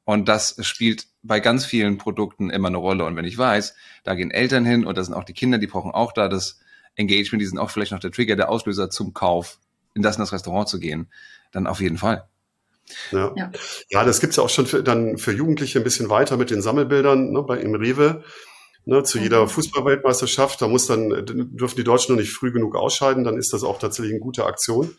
Und 0.05 0.29
das 0.29 0.57
spielt 0.67 1.07
bei 1.23 1.41
ganz 1.41 1.67
vielen 1.67 1.99
Produkten 1.99 2.49
immer 2.51 2.69
eine 2.69 2.79
Rolle. 2.79 3.05
Und 3.05 3.17
wenn 3.17 3.27
ich 3.27 3.37
weiß, 3.37 3.75
da 4.05 4.15
gehen 4.15 4.31
Eltern 4.31 4.65
hin 4.65 4.87
und 4.87 4.97
da 4.97 5.05
sind 5.05 5.15
auch 5.15 5.25
die 5.25 5.35
Kinder, 5.35 5.59
die 5.59 5.67
brauchen 5.67 5.91
auch 5.91 6.13
da 6.13 6.29
das 6.29 6.61
Engagement, 6.97 7.43
die 7.43 7.47
sind 7.47 7.59
auch 7.59 7.71
vielleicht 7.71 7.93
noch 7.93 8.01
der 8.01 8.11
Trigger, 8.11 8.37
der 8.37 8.49
Auslöser 8.49 8.91
zum 8.91 9.13
Kauf, 9.13 9.59
in 9.95 10.03
das 10.03 10.17
in 10.17 10.23
das 10.23 10.33
Restaurant 10.33 10.69
zu 10.69 10.81
gehen, 10.81 11.09
dann 11.53 11.67
auf 11.67 11.81
jeden 11.81 11.99
Fall. 11.99 12.27
Ja, 13.13 13.33
ja. 13.37 13.53
ja 13.91 14.05
das 14.05 14.21
gibt's 14.21 14.37
ja 14.37 14.43
auch 14.43 14.49
schon 14.49 14.67
für, 14.67 14.83
dann 14.83 15.19
für 15.19 15.33
Jugendliche 15.33 15.79
ein 15.79 15.85
bisschen 15.85 16.09
weiter 16.09 16.37
mit 16.37 16.51
den 16.51 16.63
Sammelbildern 16.63 17.33
ne, 17.33 17.43
bei 17.43 17.59
im 17.59 17.75
Rewe. 17.75 18.25
Ne, 18.85 19.03
zu 19.03 19.19
jeder 19.19 19.43
mhm. 19.43 19.49
Fußballweltmeisterschaft, 19.49 20.63
da 20.63 20.69
muss 20.69 20.87
dann, 20.87 21.11
dürfen 21.27 21.77
die 21.77 21.85
Deutschen 21.85 22.15
noch 22.15 22.21
nicht 22.23 22.33
früh 22.33 22.53
genug 22.53 22.75
ausscheiden, 22.75 23.23
dann 23.23 23.37
ist 23.37 23.53
das 23.53 23.63
auch 23.63 23.79
tatsächlich 23.79 24.13
eine 24.15 24.21
gute 24.21 24.47
Aktion. 24.47 24.97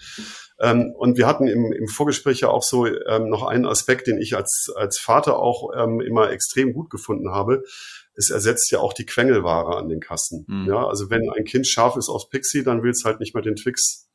Ähm, 0.60 0.94
und 0.96 1.18
wir 1.18 1.26
hatten 1.26 1.48
im, 1.48 1.72
im 1.72 1.88
Vorgespräch 1.88 2.42
ja 2.42 2.50
auch 2.50 2.62
so 2.62 2.86
ähm, 2.86 3.30
noch 3.30 3.44
einen 3.44 3.66
Aspekt, 3.66 4.08
den 4.08 4.20
ich 4.20 4.36
als, 4.36 4.72
als 4.76 5.00
Vater 5.00 5.40
auch 5.40 5.72
ähm, 5.76 6.02
immer 6.02 6.30
extrem 6.30 6.74
gut 6.74 6.90
gefunden 6.90 7.32
habe. 7.32 7.64
Es 8.14 8.30
ersetzt 8.30 8.70
ja 8.70 8.80
auch 8.80 8.94
die 8.94 9.06
Quengelware 9.06 9.78
an 9.78 9.90
den 9.90 10.02
Kassen. 10.02 10.46
Mhm. 10.48 10.68
Ja, 10.68 10.86
also 10.86 11.10
wenn 11.10 11.30
ein 11.32 11.46
Kind 11.46 11.68
scharf 11.68 11.96
ist 11.96 12.10
aus 12.10 12.30
Pixie, 12.30 12.64
dann 12.64 12.84
will 12.84 12.92
es 12.92 13.06
halt 13.06 13.20
nicht 13.20 13.34
mehr 13.34 13.44
den 13.44 13.56
Twix 13.56 14.08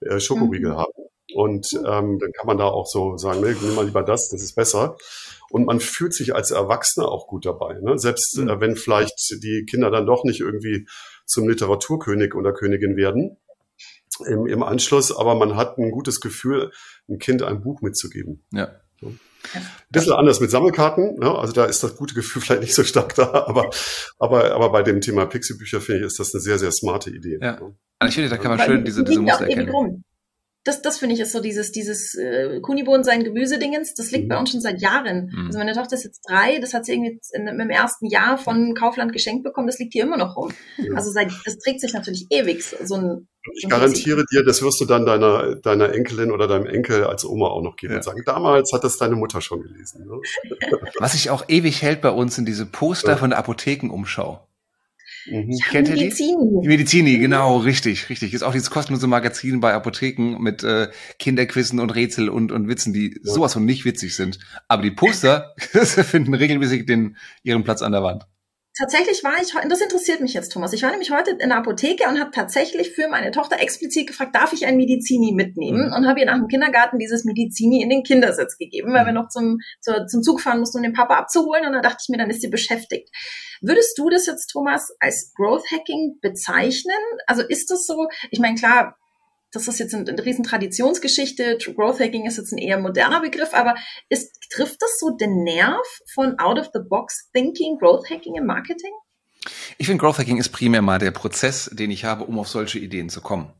äh, 0.00 0.20
Schokoriegel 0.20 0.72
mhm. 0.72 0.76
haben. 0.76 1.07
Und 1.38 1.68
ähm, 1.72 2.18
dann 2.18 2.32
kann 2.32 2.46
man 2.48 2.58
da 2.58 2.64
auch 2.64 2.88
so 2.88 3.16
sagen, 3.16 3.42
nee, 3.42 3.54
nimm 3.62 3.76
mal 3.76 3.84
lieber 3.84 4.02
das, 4.02 4.28
das 4.28 4.42
ist 4.42 4.56
besser. 4.56 4.96
Und 5.50 5.66
man 5.66 5.78
fühlt 5.78 6.12
sich 6.12 6.34
als 6.34 6.50
Erwachsener 6.50 7.06
auch 7.06 7.28
gut 7.28 7.46
dabei. 7.46 7.78
Ne? 7.80 7.96
Selbst 7.96 8.36
mhm. 8.38 8.48
äh, 8.48 8.60
wenn 8.60 8.74
vielleicht 8.74 9.36
die 9.40 9.64
Kinder 9.64 9.92
dann 9.92 10.04
doch 10.04 10.24
nicht 10.24 10.40
irgendwie 10.40 10.88
zum 11.26 11.48
Literaturkönig 11.48 12.34
oder 12.34 12.52
Königin 12.52 12.96
werden 12.96 13.36
im, 14.26 14.48
im 14.48 14.64
Anschluss, 14.64 15.16
aber 15.16 15.36
man 15.36 15.54
hat 15.54 15.78
ein 15.78 15.92
gutes 15.92 16.20
Gefühl, 16.20 16.72
ein 17.08 17.20
Kind 17.20 17.44
ein 17.44 17.60
Buch 17.60 17.82
mitzugeben. 17.82 18.44
Ja. 18.50 18.72
So. 19.00 19.14
Ein 19.54 19.62
bisschen 19.90 20.14
anders 20.14 20.40
mit 20.40 20.50
Sammelkarten, 20.50 21.20
ne? 21.20 21.38
also 21.38 21.52
da 21.52 21.66
ist 21.66 21.84
das 21.84 21.94
gute 21.94 22.14
Gefühl 22.14 22.42
vielleicht 22.44 22.62
nicht 22.62 22.74
so 22.74 22.82
stark 22.82 23.14
da, 23.14 23.32
aber, 23.46 23.70
aber, 24.18 24.52
aber 24.56 24.72
bei 24.72 24.82
dem 24.82 25.00
Thema 25.00 25.24
Pixie-Bücher 25.26 25.80
finde 25.80 26.00
ich, 26.00 26.06
ist 26.06 26.18
das 26.18 26.34
eine 26.34 26.40
sehr, 26.40 26.58
sehr 26.58 26.72
smarte 26.72 27.10
Idee. 27.10 27.38
Ja. 27.40 27.60
Also 28.00 28.08
ich 28.08 28.14
finde, 28.16 28.28
da 28.28 28.38
kann 28.38 28.56
man 28.56 28.66
schön 28.66 28.84
diese, 28.84 29.04
diese 29.04 29.20
Muster 29.20 29.46
erkennen 29.46 30.02
das, 30.68 30.82
das 30.82 30.98
finde 30.98 31.14
ich 31.14 31.20
ist 31.20 31.32
so 31.32 31.40
dieses, 31.40 31.72
dieses 31.72 32.14
äh, 32.14 32.60
Kunibohnen 32.60 33.02
sein 33.02 33.24
Gemüsedingens, 33.24 33.94
das 33.94 34.10
liegt 34.10 34.24
mhm. 34.24 34.28
bei 34.28 34.38
uns 34.38 34.50
schon 34.50 34.60
seit 34.60 34.80
Jahren. 34.80 35.30
Mhm. 35.32 35.46
Also 35.46 35.58
meine 35.58 35.72
Tochter 35.72 35.96
ist 35.96 36.04
jetzt 36.04 36.20
drei, 36.28 36.58
das 36.58 36.74
hat 36.74 36.84
sie 36.84 36.92
irgendwie 36.92 37.18
in, 37.32 37.48
im 37.48 37.70
ersten 37.70 38.06
Jahr 38.06 38.36
von 38.36 38.74
Kaufland 38.74 39.12
geschenkt 39.12 39.44
bekommen, 39.44 39.66
das 39.66 39.78
liegt 39.78 39.94
hier 39.94 40.04
immer 40.04 40.18
noch 40.18 40.36
rum. 40.36 40.52
Mhm. 40.76 40.94
Also 40.94 41.10
seit, 41.10 41.32
das 41.44 41.58
trägt 41.58 41.80
sich 41.80 41.94
natürlich 41.94 42.26
ewig, 42.30 42.62
so 42.62 42.96
ein 42.96 43.28
ich 43.54 43.66
garantiere 43.66 44.26
dir, 44.30 44.44
das 44.44 44.60
wirst 44.62 44.78
du 44.80 44.84
dann 44.84 45.06
deiner, 45.06 45.54
deiner 45.54 45.94
Enkelin 45.94 46.32
oder 46.32 46.46
deinem 46.46 46.66
Enkel 46.66 47.04
als 47.04 47.24
Oma 47.24 47.46
auch 47.46 47.62
noch 47.62 47.76
geben 47.76 47.92
ja. 47.92 47.98
und 47.98 48.02
sagen, 48.02 48.22
damals 48.26 48.72
hat 48.74 48.84
das 48.84 48.98
deine 48.98 49.16
Mutter 49.16 49.40
schon 49.40 49.62
gelesen. 49.62 50.06
Ne? 50.06 50.20
Was 50.98 51.12
sich 51.12 51.30
auch 51.30 51.44
ewig 51.48 51.80
hält 51.80 52.02
bei 52.02 52.10
uns 52.10 52.34
sind 52.34 52.46
diese 52.46 52.66
Poster 52.66 53.12
ja. 53.12 53.16
von 53.16 53.30
der 53.30 53.38
Apothekenumschau. 53.38 54.46
Mhm. 55.26 55.58
Kennt 55.70 55.88
ihr 55.88 55.94
die? 55.94 56.04
Medizini. 56.04 56.66
Medizini, 56.66 57.18
genau, 57.18 57.58
richtig, 57.58 58.08
richtig. 58.08 58.34
Ist 58.34 58.42
auch 58.42 58.52
dieses 58.52 58.70
kostenlose 58.70 59.06
Magazin 59.06 59.60
bei 59.60 59.74
Apotheken 59.74 60.38
mit 60.38 60.62
äh, 60.62 60.88
Kinderquissen 61.18 61.80
und 61.80 61.90
Rätsel 61.90 62.28
und, 62.28 62.52
und 62.52 62.68
Witzen, 62.68 62.92
die 62.92 63.08
ja. 63.08 63.32
sowas 63.32 63.52
von 63.52 63.64
nicht 63.64 63.84
witzig 63.84 64.14
sind. 64.14 64.38
Aber 64.68 64.82
die 64.82 64.90
Poster 64.90 65.54
finden 65.58 66.34
regelmäßig 66.34 66.86
den, 66.86 67.16
ihren 67.42 67.64
Platz 67.64 67.82
an 67.82 67.92
der 67.92 68.02
Wand. 68.02 68.26
Tatsächlich 68.78 69.24
war 69.24 69.42
ich, 69.42 69.54
das 69.68 69.80
interessiert 69.80 70.20
mich 70.20 70.34
jetzt, 70.34 70.52
Thomas. 70.52 70.72
Ich 70.72 70.84
war 70.84 70.90
nämlich 70.92 71.10
heute 71.10 71.32
in 71.32 71.48
der 71.48 71.56
Apotheke 71.56 72.08
und 72.08 72.20
habe 72.20 72.30
tatsächlich 72.30 72.92
für 72.92 73.08
meine 73.08 73.32
Tochter 73.32 73.60
explizit 73.60 74.06
gefragt, 74.06 74.36
darf 74.36 74.52
ich 74.52 74.66
ein 74.66 74.76
Medizini 74.76 75.32
mitnehmen? 75.32 75.88
Mhm. 75.88 75.92
Und 75.92 76.06
habe 76.06 76.20
ihr 76.20 76.26
nach 76.26 76.36
dem 76.36 76.46
Kindergarten 76.46 77.00
dieses 77.00 77.24
Medizini 77.24 77.82
in 77.82 77.90
den 77.90 78.04
Kindersitz 78.04 78.56
gegeben, 78.56 78.92
weil 78.92 79.02
mhm. 79.02 79.06
wir 79.06 79.12
noch 79.14 79.30
zum, 79.30 79.58
zur, 79.80 80.06
zum 80.06 80.22
Zug 80.22 80.40
fahren 80.40 80.60
mussten, 80.60 80.78
um 80.78 80.84
den 80.84 80.92
Papa 80.92 81.16
abzuholen. 81.16 81.66
Und 81.66 81.72
dann 81.72 81.82
dachte 81.82 81.98
ich 82.02 82.08
mir, 82.08 82.18
dann 82.18 82.30
ist 82.30 82.40
sie 82.40 82.50
beschäftigt. 82.50 83.10
Würdest 83.60 83.98
du 83.98 84.08
das 84.10 84.26
jetzt, 84.26 84.46
Thomas, 84.52 84.94
als 85.00 85.32
Growth 85.34 85.64
Hacking 85.72 86.18
bezeichnen? 86.22 86.94
Also 87.26 87.42
ist 87.42 87.72
das 87.72 87.84
so? 87.84 88.06
Ich 88.30 88.38
meine, 88.38 88.54
klar, 88.54 88.96
das 89.52 89.68
ist 89.68 89.78
jetzt 89.78 89.94
eine, 89.94 90.08
eine 90.08 90.24
riesen 90.24 90.44
Traditionsgeschichte. 90.44 91.58
Growth 91.74 92.00
Hacking 92.00 92.26
ist 92.26 92.36
jetzt 92.36 92.52
ein 92.52 92.58
eher 92.58 92.78
moderner 92.78 93.20
Begriff, 93.20 93.54
aber 93.54 93.74
ist, 94.08 94.38
trifft 94.50 94.82
das 94.82 94.98
so 94.98 95.10
den 95.10 95.42
Nerv 95.42 95.86
von 96.12 96.38
Out 96.38 96.58
of 96.58 96.70
the 96.72 96.80
Box 96.86 97.30
Thinking, 97.32 97.78
Growth 97.78 98.10
Hacking 98.10 98.34
im 98.36 98.46
Marketing? 98.46 98.92
Ich 99.78 99.86
finde, 99.86 100.00
Growth 100.00 100.18
Hacking 100.18 100.36
ist 100.36 100.50
primär 100.50 100.82
mal 100.82 100.98
der 100.98 101.12
Prozess, 101.12 101.70
den 101.72 101.90
ich 101.90 102.04
habe, 102.04 102.24
um 102.24 102.38
auf 102.38 102.48
solche 102.48 102.78
Ideen 102.78 103.08
zu 103.08 103.20
kommen. 103.20 103.52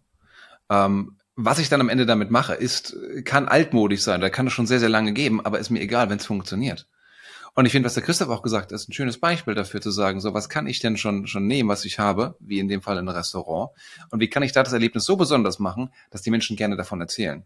Ähm, 0.71 1.17
was 1.37 1.61
ich 1.61 1.69
dann 1.69 1.81
am 1.81 1.89
Ende 1.89 2.05
damit 2.05 2.31
mache, 2.31 2.55
ist, 2.55 2.97
kann 3.25 3.47
altmodisch 3.47 4.03
sein, 4.03 4.21
da 4.21 4.29
kann 4.29 4.49
es 4.49 4.53
schon 4.53 4.67
sehr, 4.67 4.81
sehr 4.81 4.89
lange 4.89 5.13
geben, 5.13 5.45
aber 5.45 5.61
ist 5.61 5.71
mir 5.71 5.81
egal, 5.81 6.11
wenn 6.11 6.19
es 6.19 6.27
funktioniert. 6.27 6.89
Und 7.55 7.67
ich 7.67 7.73
finde, 7.73 7.87
was 7.87 7.95
der 7.95 8.03
Christoph 8.03 8.29
auch 8.29 8.43
gesagt 8.43 8.67
hat, 8.67 8.73
ist 8.73 8.89
ein 8.89 8.93
schönes 8.93 9.19
Beispiel 9.19 9.55
dafür 9.55 9.81
zu 9.81 9.91
sagen, 9.91 10.21
so 10.21 10.35
was 10.35 10.49
kann 10.49 10.67
ich 10.67 10.81
denn 10.81 10.97
schon, 10.97 11.27
schon 11.27 11.47
nehmen, 11.47 11.69
was 11.69 11.85
ich 11.85 11.99
habe, 11.99 12.37
wie 12.41 12.59
in 12.59 12.69
dem 12.69 12.83
Fall 12.83 12.99
ein 12.99 13.09
Restaurant, 13.09 13.71
und 14.11 14.21
wie 14.21 14.29
kann 14.29 14.43
ich 14.43 14.53
da 14.53 14.63
das 14.63 14.73
Erlebnis 14.73 15.05
so 15.05 15.17
besonders 15.17 15.59
machen, 15.59 15.91
dass 16.11 16.23
die 16.23 16.31
Menschen 16.31 16.57
gerne 16.57 16.77
davon 16.77 17.01
erzählen. 17.01 17.45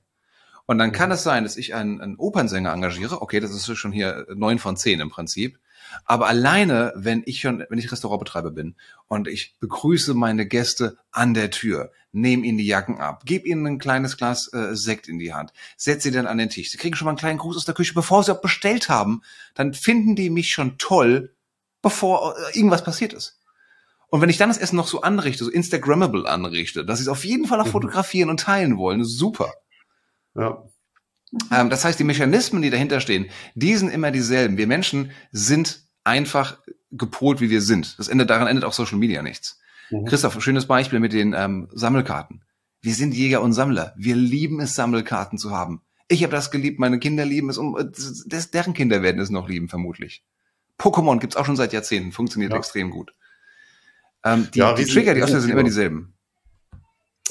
Und 0.67 0.79
dann 0.79 0.93
kann 0.93 1.11
es 1.11 1.23
sein, 1.23 1.43
dass 1.43 1.57
ich 1.57 1.75
einen, 1.75 2.01
einen 2.01 2.17
Opernsänger 2.17 2.73
engagiere. 2.73 3.21
Okay, 3.21 3.41
das 3.41 3.51
ist 3.51 3.77
schon 3.77 3.93
hier 3.93 4.27
neun 4.35 4.59
von 4.59 4.77
zehn 4.77 5.01
im 5.01 5.11
Prinzip. 5.11 5.59
Aber 6.05 6.27
alleine, 6.27 6.93
wenn 6.97 7.23
ich 7.27 7.41
schon, 7.41 7.65
wenn 7.69 7.79
ich 7.79 7.91
Restaurantbetreiber 7.91 8.51
bin 8.51 8.77
und 9.09 9.29
ich 9.29 9.57
begrüße 9.61 10.15
meine 10.15 10.47
Gäste 10.47 10.97
an 11.11 11.35
der 11.35 11.51
Tür, 11.51 11.93
nehme 12.13 12.47
ihnen 12.47 12.59
die 12.59 12.67
Jacken 12.67 12.99
ab, 12.99 13.25
gebe 13.25 13.49
ihnen 13.49 13.67
ein 13.67 13.79
kleines 13.79 14.17
Glas 14.17 14.53
äh, 14.53 14.75
Sekt 14.75 15.09
in 15.09 15.19
die 15.19 15.35
Hand, 15.35 15.53
setze 15.77 16.09
sie 16.09 16.15
dann 16.15 16.27
an 16.27 16.39
den 16.39 16.51
Tisch. 16.51 16.71
Sie 16.71 16.79
kriegen 16.79 16.97
schon 16.97 17.07
mal 17.07 17.13
einen 17.13 17.19
kleinen 17.19 17.39
Gruß 17.39 17.57
aus 17.57 17.65
der 17.65 17.75
Küche, 17.75 17.95
bevor 17.95 18.23
sie 18.23 18.33
auch 18.33 18.41
bestellt 18.41 18.89
haben. 18.89 19.23
Dann 19.55 19.75
finden 19.75 20.17
die 20.17 20.31
mich 20.31 20.51
schon 20.51 20.79
toll, 20.79 21.35
bevor 21.81 22.37
äh, 22.37 22.57
irgendwas 22.57 22.85
passiert 22.85 23.13
ist. 23.13 23.39
Und 24.09 24.21
wenn 24.21 24.29
ich 24.29 24.37
dann 24.37 24.51
das 24.51 24.59
Essen 24.59 24.77
noch 24.77 24.89
so 24.89 25.01
anrichte, 25.01 25.45
so 25.45 25.51
Instagrammable 25.51 26.29
anrichte, 26.29 26.85
dass 26.85 26.99
sie 26.99 27.05
es 27.05 27.09
auf 27.09 27.25
jeden 27.25 27.47
Fall 27.47 27.61
auch 27.61 27.67
mhm. 27.67 27.71
fotografieren 27.71 28.29
und 28.29 28.41
teilen 28.41 28.77
wollen, 28.77 29.05
super. 29.05 29.55
Ja. 30.35 30.65
Ähm, 31.51 31.71
das 31.71 31.85
heißt, 31.85 31.99
die 31.99 32.05
Mechanismen, 32.05 32.63
die 32.63 32.71
dahinter 32.71 33.01
stehen, 33.01 33.31
die 33.55 33.75
sind 33.77 33.91
immer 33.91 34.11
dieselben. 34.11 34.57
Wir 34.57 34.67
Menschen 34.67 35.13
sind 35.31 35.87
einfach 36.05 36.59
gepolt, 36.91 37.41
wie 37.41 37.51
wir 37.51 37.63
sind. 37.63 37.99
Das 37.99 38.09
endet, 38.09 38.31
daran 38.31 38.49
endet 38.49 38.65
auch 38.65 38.73
Social 38.73 38.99
Media 38.99 39.23
nichts. 39.23 39.61
Mhm. 39.91 40.05
Christoph, 40.05 40.43
schönes 40.43 40.67
Beispiel 40.67 41.01
mit 41.01 41.13
den 41.13 41.33
ähm, 41.33 41.69
Sammelkarten. 41.73 42.45
Wir 42.81 42.95
sind 42.95 43.15
Jäger 43.15 43.43
und 43.43 43.53
Sammler. 43.53 43.95
Wir 43.97 44.17
lieben 44.17 44.61
es, 44.61 44.75
Sammelkarten 44.75 45.39
zu 45.39 45.53
haben. 45.53 45.83
Ich 46.09 46.23
habe 46.23 46.33
das 46.33 46.51
geliebt, 46.51 46.79
meine 46.79 46.99
Kinder 46.99 47.25
lieben 47.25 47.49
es 47.49 47.57
und 47.57 47.97
das, 48.27 48.51
deren 48.51 48.75
Kinder 48.75 49.03
werden 49.03 49.21
es 49.21 49.31
noch 49.31 49.49
lieben, 49.49 49.69
vermutlich. 49.69 50.25
Pokémon 50.79 51.21
gibt's 51.21 51.37
auch 51.37 51.47
schon 51.47 51.57
seit 51.57 51.73
Jahrzehnten, 51.73 52.13
funktioniert 52.13 52.53
ja. 52.53 52.59
extrem 52.59 52.91
gut. 52.91 53.15
Ähm, 54.25 54.49
die, 54.53 54.59
ja, 54.59 54.75
die 54.75 54.85
Trigger, 54.85 55.15
die 55.15 55.23
Auslöser 55.23 55.43
sind 55.43 55.53
immer 55.53 55.63
dieselben. 55.63 56.15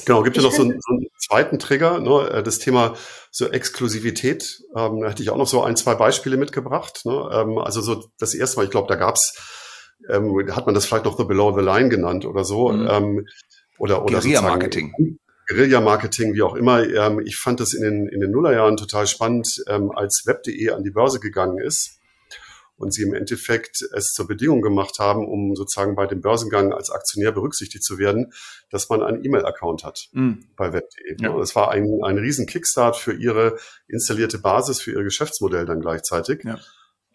Genau, 0.04 0.22
gibt 0.22 0.36
es 0.36 0.42
noch 0.42 0.52
so 0.52 0.62
einen, 0.62 0.80
so 0.80 0.94
einen, 0.94 1.06
zweiten 1.18 1.58
Trigger, 1.58 2.00
ne, 2.00 2.30
äh, 2.30 2.42
das 2.42 2.58
Thema 2.58 2.94
so 3.30 3.48
Exklusivität. 3.48 4.62
Ähm, 4.76 5.00
da 5.00 5.10
hätte 5.10 5.22
ich 5.22 5.30
auch 5.30 5.36
noch 5.36 5.46
so 5.46 5.62
ein, 5.62 5.76
zwei 5.76 5.94
Beispiele 5.94 6.36
mitgebracht. 6.36 7.02
Ne? 7.04 7.30
Ähm, 7.32 7.58
also 7.58 7.80
so 7.80 8.04
das 8.18 8.34
erste 8.34 8.56
Mal, 8.56 8.64
ich 8.64 8.70
glaube, 8.70 8.88
da 8.88 8.96
gab's, 8.96 9.34
ähm, 10.08 10.34
hat 10.54 10.66
man 10.66 10.74
das 10.74 10.86
vielleicht 10.86 11.04
noch 11.04 11.16
the 11.16 11.24
Below 11.24 11.56
the 11.56 11.64
Line 11.64 11.88
genannt 11.88 12.24
oder 12.26 12.44
so. 12.44 12.70
Mhm. 12.70 12.88
Ähm, 12.90 13.26
oder 13.78 14.04
oder 14.04 14.20
Guerilla-Marketing. 14.20 15.18
Guerilla-Marketing, 15.48 16.34
wie 16.34 16.42
auch 16.42 16.54
immer. 16.54 16.82
Ähm, 16.84 17.20
ich 17.24 17.36
fand 17.36 17.60
das 17.60 17.72
in 17.72 17.82
den, 17.82 18.08
in 18.08 18.20
den 18.20 18.30
Nullerjahren 18.30 18.76
total 18.76 19.06
spannend, 19.06 19.48
ähm, 19.68 19.90
als 19.90 20.22
Web.de 20.26 20.70
an 20.70 20.82
die 20.82 20.90
Börse 20.90 21.20
gegangen 21.20 21.58
ist 21.58 22.01
und 22.82 22.92
sie 22.92 23.02
im 23.02 23.14
Endeffekt 23.14 23.82
es 23.94 24.06
zur 24.08 24.26
Bedingung 24.26 24.60
gemacht 24.60 24.98
haben, 24.98 25.26
um 25.26 25.54
sozusagen 25.54 25.94
bei 25.94 26.06
dem 26.06 26.20
Börsengang 26.20 26.72
als 26.72 26.90
Aktionär 26.90 27.32
berücksichtigt 27.32 27.84
zu 27.84 27.98
werden, 27.98 28.32
dass 28.70 28.88
man 28.88 29.02
einen 29.02 29.24
E-Mail-Account 29.24 29.84
hat 29.84 30.08
mhm. 30.12 30.46
bei 30.56 30.72
web.de. 30.72 31.16
Ja. 31.20 31.38
Das 31.38 31.54
war 31.54 31.70
ein, 31.70 32.00
ein 32.02 32.18
riesen 32.18 32.46
Kickstart 32.46 32.96
für 32.96 33.12
ihre 33.12 33.56
installierte 33.88 34.38
Basis, 34.38 34.80
für 34.80 34.92
ihr 34.92 35.04
Geschäftsmodell 35.04 35.64
dann 35.64 35.80
gleichzeitig. 35.80 36.42
Ja. 36.44 36.58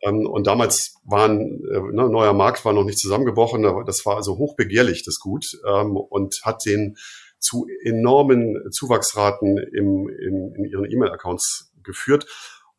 Ähm, 0.03 0.25
und 0.25 0.47
damals 0.47 0.95
waren, 1.03 1.61
äh, 1.71 1.79
ne, 1.79 2.09
neuer 2.09 2.33
Markt 2.33 2.63
war 2.65 2.73
noch 2.73 2.85
nicht 2.85 2.99
zusammengebrochen, 2.99 3.63
das 3.85 4.05
war 4.05 4.15
also 4.15 4.37
hochbegehrlich, 4.37 5.03
das 5.03 5.19
Gut, 5.19 5.45
ähm, 5.67 5.97
und 5.97 6.39
hat 6.43 6.65
den 6.65 6.95
zu 7.39 7.67
enormen 7.83 8.71
Zuwachsraten 8.71 9.57
im, 9.57 10.09
in, 10.09 10.55
in 10.55 10.65
ihren 10.65 10.85
E-Mail-Accounts 10.85 11.71
geführt. 11.83 12.25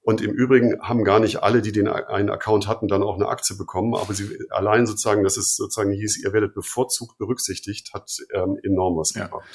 Und 0.08 0.22
im 0.22 0.32
Übrigen 0.32 0.80
haben 0.80 1.04
gar 1.04 1.20
nicht 1.20 1.42
alle, 1.42 1.60
die 1.60 1.70
den 1.70 1.86
einen 1.86 2.30
Account 2.30 2.66
hatten, 2.66 2.88
dann 2.88 3.02
auch 3.02 3.16
eine 3.16 3.28
Aktie 3.28 3.54
bekommen. 3.56 3.94
Aber 3.94 4.14
sie 4.14 4.38
allein 4.48 4.86
sozusagen, 4.86 5.22
dass 5.22 5.36
es 5.36 5.54
sozusagen 5.54 5.92
hieß, 5.92 6.24
ihr 6.24 6.32
werdet 6.32 6.54
bevorzugt 6.54 7.18
berücksichtigt, 7.18 7.92
hat 7.92 8.10
ähm, 8.32 8.58
enorm 8.62 8.96
was 8.96 9.12
ja. 9.14 9.24
gebracht 9.24 9.46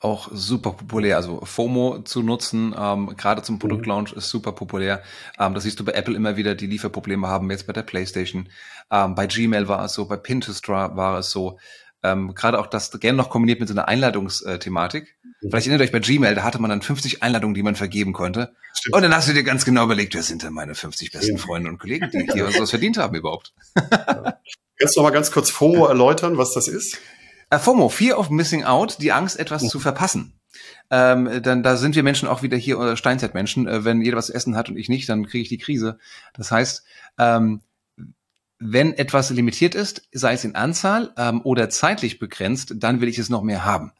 auch 0.00 0.28
super 0.32 0.72
populär. 0.72 1.16
Also 1.16 1.40
FOMO 1.42 2.02
zu 2.02 2.22
nutzen, 2.22 2.74
ähm, 2.76 3.14
gerade 3.16 3.42
zum 3.42 3.58
Produktlaunch, 3.58 4.12
ist 4.12 4.28
super 4.28 4.52
populär. 4.52 5.02
Ähm, 5.38 5.54
das 5.54 5.62
siehst 5.62 5.80
du 5.80 5.84
bei 5.84 5.92
Apple 5.92 6.14
immer 6.14 6.36
wieder, 6.36 6.56
die 6.56 6.66
Lieferprobleme 6.66 7.28
haben, 7.28 7.50
jetzt 7.50 7.66
bei 7.66 7.72
der 7.72 7.82
PlayStation. 7.82 8.50
Ähm, 8.90 9.14
bei 9.14 9.26
Gmail 9.26 9.68
war 9.68 9.84
es 9.84 9.94
so, 9.94 10.04
bei 10.06 10.16
Pinterest 10.16 10.68
war 10.68 11.18
es 11.18 11.30
so. 11.30 11.58
Ähm, 12.02 12.34
Gerade 12.34 12.58
auch 12.58 12.66
das 12.66 12.90
gerne 13.00 13.16
noch 13.16 13.30
kombiniert 13.30 13.60
mit 13.60 13.68
so 13.68 13.74
einer 13.74 13.88
Einladungsthematik. 13.88 15.16
Mhm. 15.22 15.48
Vielleicht 15.48 15.66
erinnert 15.66 15.86
euch 15.86 15.92
bei 15.92 16.00
Gmail, 16.00 16.34
da 16.34 16.42
hatte 16.42 16.60
man 16.60 16.70
dann 16.70 16.82
50 16.82 17.22
Einladungen, 17.22 17.54
die 17.54 17.62
man 17.62 17.76
vergeben 17.76 18.12
konnte. 18.12 18.54
Stimmt. 18.74 18.96
Und 18.96 19.02
dann 19.02 19.14
hast 19.14 19.28
du 19.28 19.32
dir 19.32 19.44
ganz 19.44 19.64
genau 19.64 19.84
überlegt, 19.84 20.14
wer 20.14 20.22
sind 20.22 20.42
denn 20.42 20.52
meine 20.52 20.74
50 20.74 21.12
besten 21.12 21.38
Freunde 21.38 21.70
und 21.70 21.78
Kollegen, 21.78 22.10
die 22.12 22.28
hier 22.32 22.46
was 22.46 22.70
verdient 22.70 22.98
haben 22.98 23.14
überhaupt. 23.14 23.52
Ja. 23.76 24.38
Kannst 24.78 24.96
du 24.96 25.00
noch 25.00 25.08
mal 25.08 25.14
ganz 25.14 25.30
kurz 25.30 25.50
FOMO 25.50 25.86
erläutern, 25.86 26.38
was 26.38 26.54
das 26.54 26.66
ist? 26.66 26.98
Äh, 27.50 27.58
FOMO, 27.58 27.88
Fear 27.88 28.18
of 28.18 28.30
Missing 28.30 28.64
Out, 28.64 28.96
die 29.00 29.12
Angst, 29.12 29.38
etwas 29.38 29.68
zu 29.68 29.78
verpassen. 29.78 30.40
Ähm, 30.90 31.40
dann 31.42 31.62
da 31.62 31.76
sind 31.76 31.94
wir 31.94 32.02
Menschen 32.02 32.28
auch 32.28 32.42
wieder 32.42 32.56
hier 32.56 32.78
äh, 32.80 32.96
Steinzeitmenschen. 32.96 33.68
Äh, 33.68 33.84
wenn 33.84 34.02
jeder 34.02 34.16
was 34.16 34.26
zu 34.26 34.34
essen 34.34 34.56
hat 34.56 34.68
und 34.68 34.76
ich 34.76 34.88
nicht, 34.88 35.08
dann 35.08 35.26
kriege 35.26 35.42
ich 35.42 35.48
die 35.48 35.58
Krise. 35.58 35.98
Das 36.34 36.50
heißt, 36.50 36.82
ähm, 37.18 37.60
wenn 38.62 38.94
etwas 38.94 39.30
limitiert 39.30 39.74
ist, 39.74 40.08
sei 40.12 40.34
es 40.34 40.44
in 40.44 40.54
Anzahl 40.54 41.12
ähm, 41.16 41.40
oder 41.42 41.68
zeitlich 41.68 42.18
begrenzt, 42.18 42.74
dann 42.76 43.00
will 43.00 43.08
ich 43.08 43.18
es 43.18 43.28
noch 43.28 43.42
mehr 43.42 43.64
haben. 43.64 43.92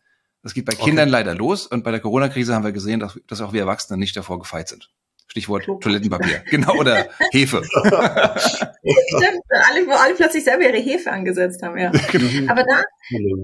Das 0.43 0.55
geht 0.55 0.65
bei 0.65 0.75
Kindern 0.75 1.09
okay. 1.09 1.13
leider 1.13 1.35
los 1.35 1.67
und 1.67 1.85
bei 1.85 1.91
der 1.91 2.01
Corona-Krise 2.01 2.55
haben 2.55 2.65
wir 2.65 2.73
gesehen, 2.73 3.01
dass, 3.01 3.19
dass 3.27 3.41
auch 3.41 3.53
wir 3.53 3.63
Erwachsene 3.63 3.99
nicht 3.99 4.17
davor 4.17 4.39
gefeit 4.39 4.69
sind. 4.69 4.91
Stichwort 5.29 5.67
oh. 5.67 5.79
Toilettenpapier. 5.79 6.43
genau, 6.51 6.75
oder 6.75 7.09
Hefe. 7.31 7.63
Stimmt, 7.65 9.43
alle, 9.49 9.87
wo 9.87 9.93
alle 9.93 10.15
plötzlich 10.15 10.45
selber 10.45 10.65
ihre 10.65 10.79
Hefe 10.79 11.11
angesetzt 11.11 11.63
haben, 11.63 11.79
ja. 11.79 11.91
Genau. 12.13 12.53
Aber 12.53 12.65
da, 12.65 12.83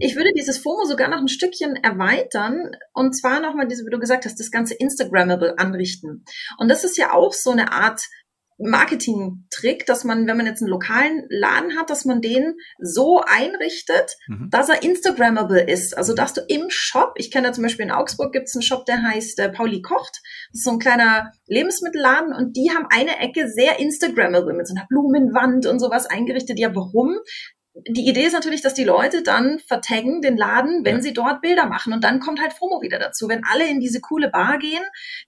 ich 0.01 0.15
würde 0.15 0.33
dieses 0.37 0.59
FOMO 0.59 0.85
sogar 0.85 1.09
noch 1.09 1.19
ein 1.19 1.29
Stückchen 1.29 1.77
erweitern 1.77 2.73
und 2.93 3.17
zwar 3.17 3.41
nochmal 3.41 3.69
diese, 3.69 3.87
wie 3.87 3.91
du 3.91 3.99
gesagt 3.99 4.27
hast, 4.27 4.39
das 4.39 4.51
ganze 4.51 4.75
Instagrammable 4.75 5.59
anrichten. 5.59 6.25
Und 6.59 6.69
das 6.69 6.85
ist 6.85 6.99
ja 6.99 7.15
auch 7.15 7.33
so 7.33 7.53
eine 7.53 7.73
Art 7.73 8.03
Marketing-Trick, 8.59 9.87
dass 9.87 10.05
man, 10.05 10.27
wenn 10.27 10.37
man 10.37 10.47
jetzt 10.47 10.63
einen 10.63 10.71
lokalen 10.71 11.25
Laden 11.29 11.79
hat, 11.79 11.91
dass 11.91 12.05
man 12.05 12.21
den 12.21 12.55
so 12.79 13.23
einrichtet, 13.25 14.17
mhm. 14.27 14.49
dass 14.51 14.69
er 14.69 14.83
Instagrammable 14.83 15.63
ist. 15.63 15.97
Also 15.97 16.15
dass 16.15 16.35
du 16.35 16.41
im 16.49 16.65
Shop, 16.69 17.15
ich 17.17 17.31
kenne 17.31 17.49
da 17.49 17.53
zum 17.53 17.63
Beispiel 17.63 17.87
in 17.87 17.93
Augsburg 17.93 18.33
gibt 18.33 18.49
es 18.49 18.55
einen 18.55 18.63
Shop, 18.63 18.85
der 18.87 19.03
heißt 19.03 19.39
äh, 19.39 19.51
Pauli 19.51 19.81
Kocht. 19.81 20.21
Das 20.53 20.61
ist 20.61 20.65
so 20.65 20.73
ein 20.73 20.79
kleiner 20.79 21.33
Lebensmittelladen 21.47 22.33
und 22.33 22.57
die 22.57 22.71
haben 22.75 22.87
eine 22.91 23.19
Ecke 23.21 23.49
sehr 23.49 23.79
Instagrammable 23.79 24.55
mit 24.55 24.67
so 24.67 24.75
einer 24.75 24.87
Blumenwand 24.89 25.67
und 25.67 25.79
sowas 25.79 26.07
eingerichtet. 26.07 26.59
Ja, 26.59 26.75
warum? 26.75 27.19
Die 27.87 28.09
Idee 28.09 28.25
ist 28.25 28.33
natürlich, 28.33 28.63
dass 28.63 28.75
die 28.75 28.85
Leute 28.85 29.23
dann 29.23 29.59
vertaggen 29.61 30.21
den 30.21 30.37
Laden, 30.37 30.85
wenn 30.85 30.97
ja. 30.97 31.03
sie 31.03 31.13
dort 31.13 31.41
Bilder 31.41 31.67
machen. 31.67 31.93
Und 31.93 32.05
dann 32.05 32.21
kommt 32.21 32.41
halt 32.41 32.53
FOMO 32.53 32.81
wieder 32.83 32.99
dazu. 32.99 33.29
Wenn 33.29 33.45
alle 33.45 33.69
in 33.69 33.81
diese 33.81 34.01
coole 34.01 34.31
Bar 34.31 34.59
gehen, 34.59 34.83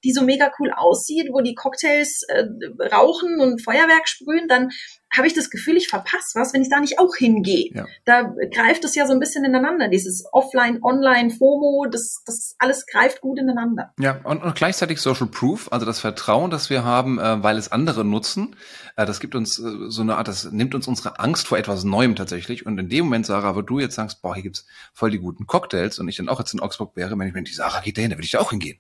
die 0.05 0.13
so 0.13 0.23
mega 0.23 0.51
cool 0.59 0.71
aussieht, 0.75 1.29
wo 1.33 1.41
die 1.41 1.55
Cocktails 1.55 2.23
äh, 2.29 2.45
rauchen 2.93 3.41
und 3.41 3.63
Feuerwerk 3.63 4.09
sprühen, 4.09 4.49
dann 4.49 4.71
habe 5.17 5.27
ich 5.27 5.35
das 5.35 5.51
Gefühl, 5.51 5.77
ich 5.77 5.89
verpasse 5.89 6.39
was, 6.39 6.55
wenn 6.55 6.63
ich 6.63 6.69
da 6.69 6.81
nicht 6.81 6.99
auch 6.99 7.17
hingehe. 7.17 7.71
Ja. 7.73 7.87
Da 8.05 8.23
greift 8.53 8.85
es 8.85 8.95
ja 8.95 9.07
so 9.07 9.13
ein 9.13 9.21
bisschen 9.21 9.45
ineinander, 9.45 9.89
dieses 9.89 10.25
Offline, 10.33 10.83
Online, 10.83 11.31
FOMO, 11.31 11.87
das, 11.91 12.23
das 12.25 12.55
alles 12.59 12.87
greift 12.87 13.21
gut 13.21 13.39
ineinander. 13.39 13.93
Ja, 13.99 14.21
und, 14.25 14.43
und 14.43 14.55
gleichzeitig 14.55 15.01
Social 15.01 15.27
Proof, 15.27 15.69
also 15.73 15.85
das 15.85 16.01
Vertrauen, 16.01 16.51
das 16.51 16.71
wir 16.71 16.85
haben, 16.85 17.19
äh, 17.19 17.43
weil 17.43 17.59
es 17.59 17.73
andere 17.73 18.05
nutzen, 18.05 18.57
äh, 18.97 19.05
das 19.05 19.21
gibt 19.21 19.35
uns 19.35 19.59
äh, 19.59 19.63
so 19.89 20.03
eine 20.03 20.17
Art, 20.17 20.29
das 20.29 20.51
nimmt 20.53 20.75
uns 20.75 20.87
unsere 20.87 21.19
Angst 21.19 21.49
vor 21.49 21.59
etwas 21.59 21.85
Neuem 21.85 22.15
tatsächlich. 22.15 22.67
Und 22.67 22.79
in 22.79 22.89
dem 22.89 23.07
Moment, 23.07 23.27
Sarah, 23.27 23.57
wo 23.57 23.63
du 23.63 23.81
jetzt 23.81 23.97
sagst, 23.97 24.23
boah, 24.23 24.35
hier 24.35 24.45
gibt's 24.45 24.67
voll 24.93 25.11
die 25.11 25.19
guten 25.19 25.47
Cocktails 25.47 25.99
und 25.99 26.09
ich 26.09 26.17
dann 26.17 26.29
auch 26.29 26.39
jetzt 26.39 26.55
in 26.55 26.61
Augsburg 26.61 26.95
wäre, 26.97 27.19
wenn 27.19 27.27
ich 27.27 27.35
mir 27.35 27.43
die 27.43 27.53
Sarah 27.53 27.81
geht 27.81 27.97
dahin, 27.97 28.11
dann 28.11 28.19
würde 28.19 28.27
ich 28.27 28.33
da 28.33 28.41
auch 28.41 28.51
hingehen. 28.51 28.79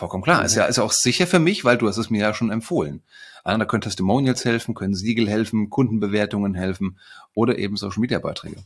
Vollkommen 0.00 0.24
klar. 0.24 0.42
Ist 0.46 0.54
ja 0.54 0.64
ist 0.64 0.78
auch 0.78 0.92
sicher 0.92 1.26
für 1.26 1.40
mich, 1.40 1.62
weil 1.62 1.76
du 1.76 1.86
hast 1.86 1.98
es 1.98 2.08
mir 2.08 2.22
ja 2.22 2.32
schon 2.32 2.50
empfohlen. 2.50 3.02
Da 3.44 3.62
können 3.66 3.82
Testimonials 3.82 4.46
helfen, 4.46 4.74
können 4.74 4.94
Siegel 4.94 5.28
helfen, 5.28 5.68
Kundenbewertungen 5.68 6.54
helfen 6.54 6.98
oder 7.34 7.58
eben 7.58 7.76
Social 7.76 8.00
Media 8.00 8.18
Beiträge. 8.18 8.56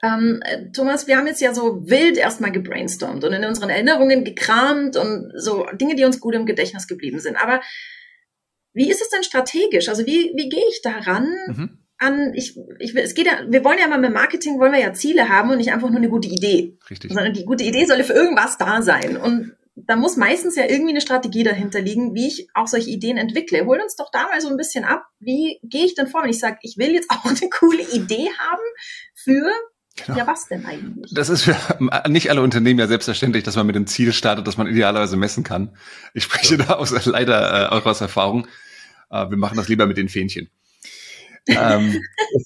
Ähm, 0.00 0.40
Thomas, 0.72 1.08
wir 1.08 1.16
haben 1.16 1.26
jetzt 1.26 1.40
ja 1.40 1.52
so 1.52 1.90
wild 1.90 2.18
erstmal 2.18 2.52
gebrainstormt 2.52 3.24
und 3.24 3.32
in 3.32 3.44
unseren 3.44 3.68
Erinnerungen 3.68 4.22
gekramt 4.22 4.96
und 4.96 5.32
so 5.34 5.66
Dinge, 5.72 5.96
die 5.96 6.04
uns 6.04 6.20
gut 6.20 6.36
im 6.36 6.46
Gedächtnis 6.46 6.86
geblieben 6.86 7.18
sind. 7.18 7.34
Aber 7.34 7.60
wie 8.74 8.88
ist 8.88 9.02
es 9.02 9.10
denn 9.10 9.24
strategisch? 9.24 9.88
Also 9.88 10.06
wie, 10.06 10.32
wie 10.36 10.48
gehe 10.48 10.68
ich 10.70 10.82
daran? 10.82 11.26
Mhm 11.48 11.78
an, 11.98 12.32
ich, 12.34 12.56
ich, 12.78 12.94
es 12.94 13.14
geht 13.14 13.26
ja, 13.26 13.40
wir 13.48 13.64
wollen 13.64 13.78
ja 13.78 13.88
mal 13.88 13.98
mit 13.98 14.12
Marketing, 14.12 14.58
wollen 14.58 14.72
wir 14.72 14.80
ja 14.80 14.92
Ziele 14.92 15.28
haben 15.28 15.50
und 15.50 15.58
nicht 15.58 15.72
einfach 15.72 15.88
nur 15.88 15.98
eine 15.98 16.08
gute 16.08 16.28
Idee. 16.28 16.78
Richtig. 16.88 17.12
Sondern 17.12 17.32
die 17.32 17.44
gute 17.44 17.64
Idee 17.64 17.84
soll 17.84 18.02
für 18.04 18.12
irgendwas 18.12 18.56
da 18.56 18.82
sein. 18.82 19.16
Und 19.16 19.56
da 19.74 19.96
muss 19.96 20.16
meistens 20.16 20.56
ja 20.56 20.64
irgendwie 20.68 20.90
eine 20.90 21.00
Strategie 21.00 21.42
dahinter 21.42 21.80
liegen, 21.80 22.14
wie 22.14 22.28
ich 22.28 22.48
auch 22.54 22.68
solche 22.68 22.90
Ideen 22.90 23.16
entwickle. 23.16 23.64
Hol 23.66 23.80
uns 23.80 23.96
doch 23.96 24.10
da 24.10 24.28
mal 24.28 24.40
so 24.40 24.48
ein 24.48 24.56
bisschen 24.56 24.84
ab. 24.84 25.06
Wie 25.18 25.58
gehe 25.62 25.84
ich 25.84 25.94
denn 25.94 26.06
vor, 26.06 26.22
wenn 26.22 26.30
ich 26.30 26.38
sage, 26.38 26.58
ich 26.62 26.78
will 26.78 26.92
jetzt 26.92 27.10
auch 27.10 27.24
eine 27.24 27.50
coole 27.50 27.82
Idee 27.92 28.28
haben 28.38 28.62
für 29.14 29.50
Genau. 30.06 30.18
Ja, 30.18 30.26
was 30.28 30.46
denn 30.46 30.64
eigentlich? 30.64 31.12
Das 31.12 31.28
ist 31.28 31.42
für 31.42 31.56
nicht 32.08 32.30
alle 32.30 32.40
Unternehmen 32.40 32.78
ja 32.78 32.86
selbstverständlich, 32.86 33.42
dass 33.42 33.56
man 33.56 33.66
mit 33.66 33.74
dem 33.74 33.88
Ziel 33.88 34.12
startet, 34.12 34.46
dass 34.46 34.56
man 34.56 34.68
idealerweise 34.68 35.16
messen 35.16 35.42
kann. 35.42 35.76
Ich 36.14 36.22
spreche 36.22 36.54
ja. 36.54 36.66
da 36.66 36.74
aus, 36.74 36.92
leider 37.06 37.64
äh, 37.64 37.74
auch 37.74 37.84
aus 37.84 38.00
Erfahrung. 38.00 38.46
Äh, 39.10 39.28
wir 39.28 39.36
machen 39.36 39.56
das 39.56 39.66
lieber 39.66 39.88
mit 39.88 39.96
den 39.96 40.08
Fähnchen 40.08 40.50
ähm, 41.48 42.00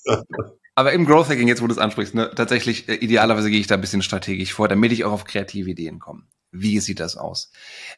aber 0.74 0.92
im 0.92 1.04
Growth 1.04 1.28
Hacking, 1.28 1.48
jetzt 1.48 1.62
wo 1.62 1.66
du 1.66 1.72
es 1.72 1.78
ansprichst, 1.78 2.14
ne, 2.14 2.30
tatsächlich, 2.34 2.88
äh, 2.88 2.94
idealerweise 2.94 3.50
gehe 3.50 3.60
ich 3.60 3.66
da 3.66 3.74
ein 3.74 3.80
bisschen 3.80 4.02
strategisch 4.02 4.52
vor, 4.52 4.68
damit 4.68 4.92
ich 4.92 5.04
auch 5.04 5.12
auf 5.12 5.24
kreative 5.24 5.70
Ideen 5.70 5.98
komme. 5.98 6.22
Wie 6.50 6.80
sieht 6.80 7.00
das 7.00 7.16
aus? 7.16 7.50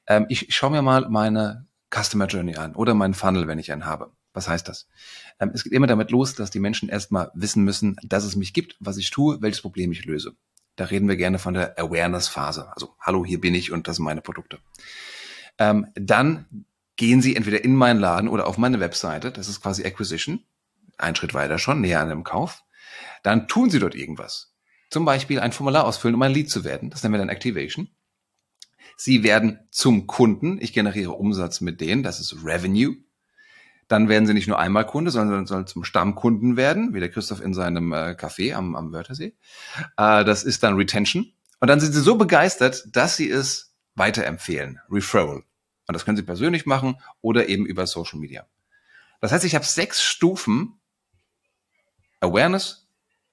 Ähm, 0.07 0.27
ich, 0.29 0.49
ich 0.49 0.55
schaue 0.55 0.71
mir 0.71 0.83
mal 0.83 1.09
meine 1.09 1.67
Customer 1.95 2.27
Journey 2.27 2.57
an 2.57 2.75
oder 2.75 2.95
meinen 2.95 3.14
Funnel, 3.14 3.47
wenn 3.47 3.59
ich 3.59 3.73
einen 3.73 3.87
habe. 3.87 4.12
Was 4.33 4.49
heißt 4.49 4.69
das? 4.69 4.88
Ähm, 5.38 5.53
es 5.55 5.64
geht 5.64 5.73
immer 5.73 5.87
damit 5.87 6.11
los, 6.11 6.35
dass 6.35 6.51
die 6.51 6.61
Menschen 6.61 6.88
erstmal 6.88 7.31
wissen 7.35 7.62
müssen, 7.64 7.97
dass 8.03 8.25
es 8.25 8.37
mich 8.37 8.53
gibt, 8.53 8.77
was 8.81 8.97
ich 8.97 9.11
tue, 9.11 9.40
welches 9.40 9.62
Problem 9.62 9.93
ich 9.93 10.05
löse. 10.05 10.35
Da 10.77 10.87
reden 10.87 11.09
wir 11.09 11.17
gerne 11.17 11.38
von 11.38 11.55
der 11.55 11.79
Awareness-Phase. 11.79 12.69
Also, 12.73 12.97
hallo, 13.01 13.25
hier 13.25 13.40
bin 13.40 13.55
ich 13.55 13.71
und 13.71 13.87
das 13.87 13.97
sind 13.97 14.05
meine 14.05 14.23
Produkte. 14.23 14.59
Ähm, 15.59 15.87
dann 15.95 16.67
gehen 16.97 17.23
Sie 17.23 17.37
entweder 17.37 17.62
in 17.62 17.77
meinen 17.77 18.01
Laden 18.01 18.29
oder 18.29 18.49
auf 18.49 18.59
meine 18.59 18.81
Webseite. 18.81 19.31
Das 19.31 19.49
ist 19.49 19.61
quasi 19.61 19.85
Acquisition 19.85 20.43
einen 20.98 21.16
Schritt 21.16 21.35
weiter 21.35 21.59
schon, 21.59 21.80
näher 21.80 22.00
an 22.00 22.09
dem 22.09 22.24
Kauf, 22.24 22.62
dann 23.22 23.48
tun 23.48 23.70
sie 23.70 23.78
dort 23.78 23.94
irgendwas. 23.94 24.54
Zum 24.90 25.04
Beispiel 25.04 25.40
ein 25.40 25.52
Formular 25.52 25.85
ausfüllen, 25.85 26.14
um 26.14 26.22
ein 26.22 26.33
Lead 26.33 26.50
zu 26.50 26.64
werden. 26.64 26.90
Das 26.90 27.02
nennen 27.02 27.14
wir 27.14 27.18
dann 27.18 27.28
Activation. 27.28 27.88
Sie 28.96 29.22
werden 29.22 29.59
zum 29.70 30.07
Kunden. 30.07 30.59
Ich 30.61 30.72
generiere 30.72 31.12
Umsatz 31.12 31.61
mit 31.61 31.80
denen. 31.80 32.02
Das 32.02 32.20
ist 32.20 32.44
Revenue. 32.44 32.96
Dann 33.88 34.09
werden 34.09 34.26
sie 34.26 34.35
nicht 34.35 34.46
nur 34.46 34.59
einmal 34.59 34.87
Kunde, 34.87 35.11
sondern 35.11 35.46
sollen 35.46 35.66
zum 35.66 35.85
Stammkunden 35.85 36.57
werden, 36.57 36.94
wie 36.94 37.00
der 37.00 37.11
Christoph 37.11 37.42
in 37.42 37.54
seinem 37.54 37.92
äh, 37.92 38.16
Café 38.18 38.54
am, 38.54 38.76
am 38.76 38.92
Wörthersee. 38.92 39.35
Äh, 39.96 40.24
das 40.24 40.44
ist 40.44 40.62
dann 40.62 40.76
Retention. 40.76 41.33
Und 41.61 41.68
dann 41.68 41.80
sind 41.80 41.92
sie 41.92 42.00
so 42.00 42.16
begeistert, 42.16 42.85
dass 42.92 43.16
sie 43.16 43.28
es 43.28 43.74
weiterempfehlen. 43.94 44.80
Referral. 44.90 45.42
Und 45.87 45.92
das 45.92 46.04
können 46.04 46.16
sie 46.16 46.22
persönlich 46.22 46.66
machen 46.66 46.96
oder 47.20 47.48
eben 47.48 47.66
über 47.66 47.87
Social 47.87 48.18
Media. 48.18 48.46
Das 49.20 49.33
heißt, 49.33 49.44
ich 49.44 49.54
habe 49.54 49.64
sechs 49.64 50.02
Stufen, 50.02 50.80
Awareness, 52.24 52.88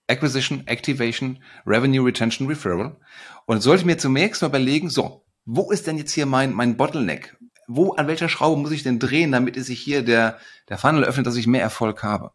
Acquisition, 0.08 0.68
Activation, 0.68 1.40
Revenue, 1.66 2.06
Retention, 2.06 2.48
Referral. 2.48 2.98
Und 3.46 3.62
sollte 3.62 3.86
mir 3.86 3.98
zunächst 3.98 4.42
mal 4.42 4.50
überlegen, 4.50 4.90
so, 4.90 5.26
wo 5.46 5.72
ist 5.72 5.88
denn 5.88 5.98
jetzt 5.98 6.12
hier 6.12 6.26
mein, 6.26 6.54
mein 6.54 6.78
Bottleneck? 6.78 7.36
Wo, 7.68 7.94
an 7.94 8.08
welcher 8.08 8.30
Schraube 8.30 8.62
muss 8.62 8.72
ich 8.72 8.84
denn 8.84 9.00
drehen, 9.00 9.32
damit 9.32 9.58
es 9.58 9.68
sich 9.68 9.80
hier 9.80 10.04
der, 10.04 10.38
der 10.70 10.78
Funnel 10.78 11.04
öffnet, 11.04 11.26
dass 11.26 11.36
ich 11.36 11.48
mehr 11.48 11.62
Erfolg 11.62 12.04
habe? 12.04 12.32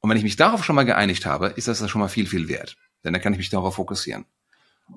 Und 0.00 0.10
wenn 0.10 0.16
ich 0.16 0.22
mich 0.22 0.36
darauf 0.36 0.64
schon 0.64 0.76
mal 0.76 0.84
geeinigt 0.84 1.26
habe, 1.26 1.48
ist 1.48 1.68
das 1.68 1.88
schon 1.90 2.00
mal 2.00 2.08
viel, 2.08 2.26
viel 2.26 2.48
wert. 2.48 2.76
Denn 3.04 3.12
dann 3.12 3.22
kann 3.22 3.32
ich 3.32 3.38
mich 3.38 3.50
darauf 3.50 3.74
fokussieren. 3.74 4.26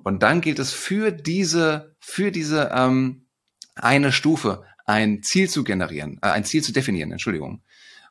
Und 0.03 0.23
dann 0.23 0.41
gilt 0.41 0.59
es 0.59 0.71
für 0.71 1.11
diese, 1.11 1.95
für 1.99 2.31
diese 2.31 2.71
ähm, 2.73 3.25
eine 3.75 4.11
Stufe 4.11 4.63
ein 4.85 5.23
Ziel 5.23 5.49
zu 5.49 5.63
generieren, 5.63 6.19
äh, 6.21 6.27
ein 6.27 6.45
Ziel 6.45 6.63
zu 6.63 6.71
definieren, 6.71 7.11
Entschuldigung. 7.11 7.61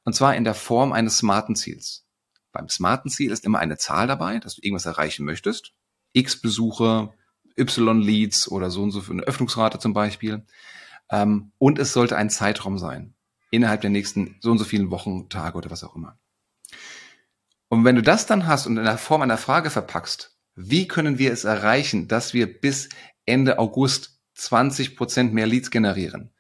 Und 0.05 0.15
zwar 0.15 0.35
in 0.35 0.45
der 0.45 0.55
Form 0.55 0.93
eines 0.93 1.19
smarten 1.19 1.57
Ziels. 1.57 2.07
Beim 2.53 2.69
smarten 2.69 3.11
Ziel 3.11 3.31
ist 3.31 3.45
immer 3.45 3.59
eine 3.59 3.79
Zahl 3.79 4.07
dabei, 4.07 4.39
dass 4.39 4.57
du 4.57 4.63
irgendwas 4.63 4.87
erreichen 4.87 5.25
möchtest. 5.25 5.73
X 6.13 6.41
Besuche, 6.41 7.13
Y 7.57 8.01
Leads 8.01 8.51
oder 8.51 8.71
so 8.71 8.83
und 8.83 8.91
so 8.91 9.01
für 9.01 9.13
eine 9.13 9.23
Öffnungsrate 9.23 9.79
zum 9.79 9.93
Beispiel. 9.93 10.45
Ähm, 11.11 11.53
und 11.59 11.79
es 11.79 11.93
sollte 11.93 12.17
ein 12.17 12.31
Zeitraum 12.31 12.79
sein. 12.79 13.15
Innerhalb 13.51 13.81
der 13.81 13.91
nächsten 13.91 14.37
so 14.41 14.51
und 14.51 14.59
so 14.59 14.65
vielen 14.65 14.91
Wochen, 14.91 15.29
Tage 15.29 15.59
oder 15.59 15.71
was 15.71 15.85
auch 15.85 15.97
immer. 15.97 16.19
Und 17.69 17.85
wenn 17.85 17.97
du 17.97 18.03
das 18.03 18.27
dann 18.27 18.47
hast 18.47 18.67
und 18.67 18.77
in 18.77 18.85
der 18.85 18.99
Form 18.99 19.23
einer 19.23 19.39
Frage 19.39 19.71
verpackst, 19.71 20.37
wie 20.57 20.89
können 20.89 21.19
wir 21.19 21.33
es 21.33 21.45
erreichen, 21.45 22.09
dass 22.09 22.35
wir 22.35 22.61
bis 22.61 22.89
Ende 23.27 23.59
August 23.59 24.21
20 24.35 24.97
Prozent 24.97 25.33
mehr 25.33 25.47
Leads 25.47 25.71
generieren? 25.71 26.33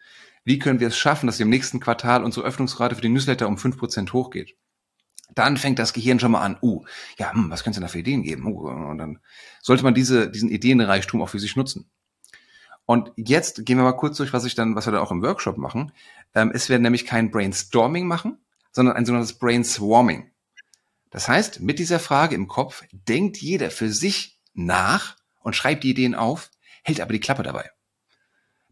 Wie 0.45 0.59
können 0.59 0.81
wir 0.81 0.89
es 0.89 0.99
schaffen, 0.99 1.27
dass 1.27 1.39
im 1.39 1.51
nächsten 1.51 1.81
Quartal 1.81 2.25
unsere 2.25 2.47
Öffnungsrate 2.47 2.97
für 2.97 3.03
die 3.03 3.09
Newsletter 3.09 3.47
um 3.47 3.59
fünf 3.59 3.77
Prozent 3.77 4.13
hochgeht? 4.13 4.57
Dann 5.35 5.57
fängt 5.57 5.79
das 5.79 5.93
Gehirn 5.93 6.21
schon 6.21 6.33
mal 6.33 6.43
an, 6.43 6.59
uh, 6.63 6.85
ja, 7.19 7.33
hm, 7.33 7.51
was 7.51 7.63
könnte 7.63 7.77
es 7.77 7.77
denn 7.77 7.83
da 7.83 7.89
für 7.89 7.99
Ideen 7.99 8.23
geben? 8.23 8.47
Uh, 8.47 8.69
und 8.69 8.99
dann 8.99 9.19
sollte 9.63 9.85
man 9.85 9.95
diese, 9.95 10.31
diesen 10.31 10.51
Ideenreichtum 10.51 11.23
auch 11.23 11.29
für 11.29 11.39
sich 11.39 11.57
nutzen. 11.57 11.91
Und 12.87 13.13
jetzt 13.17 13.65
gehen 13.67 13.79
wir 13.79 13.85
mal 13.85 13.93
kurz 13.93 14.17
durch, 14.17 14.33
was 14.33 14.45
ich 14.45 14.55
dann, 14.55 14.75
was 14.75 14.87
wir 14.87 14.93
dann 14.93 15.03
auch 15.03 15.13
im 15.13 15.23
Workshop 15.23 15.59
machen. 15.59 15.93
Ähm, 16.35 16.51
es 16.53 16.69
werden 16.69 16.83
nämlich 16.83 17.07
kein 17.07 17.31
Brainstorming 17.31 18.07
machen, 18.07 18.39
sondern 18.73 18.97
ein 18.97 19.07
sogenanntes 19.07 19.39
Brainswarming. 19.39 20.31
Das 21.11 21.29
heißt, 21.29 21.61
mit 21.61 21.79
dieser 21.79 21.99
Frage 21.99 22.35
im 22.35 22.49
Kopf 22.49 22.83
denkt 22.93 23.37
jeder 23.37 23.71
für 23.71 23.93
sich 23.93 24.41
nach 24.55 25.17
und 25.41 25.55
schreibt 25.55 25.85
die 25.85 25.91
Ideen 25.91 26.15
auf, 26.15 26.51
hält 26.83 27.01
aber 27.01 27.13
die 27.13 27.21
Klappe 27.21 27.43
dabei. 27.43 27.71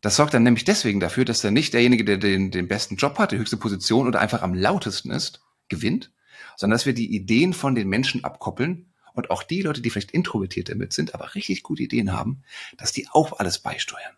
Das 0.01 0.17
sorgt 0.17 0.35
dann 0.35 0.45
nämlich 0.45 0.65
deswegen 0.65 1.01
dafür, 1.01 1.25
dass 1.25 1.41
dann 1.41 1.55
nicht 1.55 1.75
derjenige, 1.75 2.05
der 2.05 2.19
den, 2.19 2.51
den 2.51 2.69
besten 2.69 2.97
Job 2.97 3.19
hat, 3.19 3.33
die 3.33 3.39
höchste 3.39 3.57
Position 3.57 4.07
oder 4.07 4.21
einfach 4.21 4.43
am 4.43 4.55
lautesten 4.55 5.11
ist, 5.11 5.43
gewinnt, 5.69 6.13
sondern 6.59 6.75
dass 6.75 6.87
wir 6.87 6.93
die 6.93 7.15
Ideen 7.15 7.53
von 7.53 7.77
den 7.77 7.89
Menschen 7.89 8.25
abkoppeln 8.25 8.93
und 9.15 9.31
auch 9.31 9.45
die 9.45 9.63
Leute, 9.63 9.81
die 9.81 9.91
vielleicht 9.91 10.11
introvertiert 10.11 10.69
damit 10.69 10.93
sind, 10.93 11.15
aber 11.15 11.37
richtig 11.37 11.63
gute 11.63 11.85
Ideen 11.85 12.13
haben, 12.13 12.43
dass 12.77 12.91
die 12.91 13.07
auch 13.13 13.39
alles 13.39 13.61
beisteuern. 13.61 14.17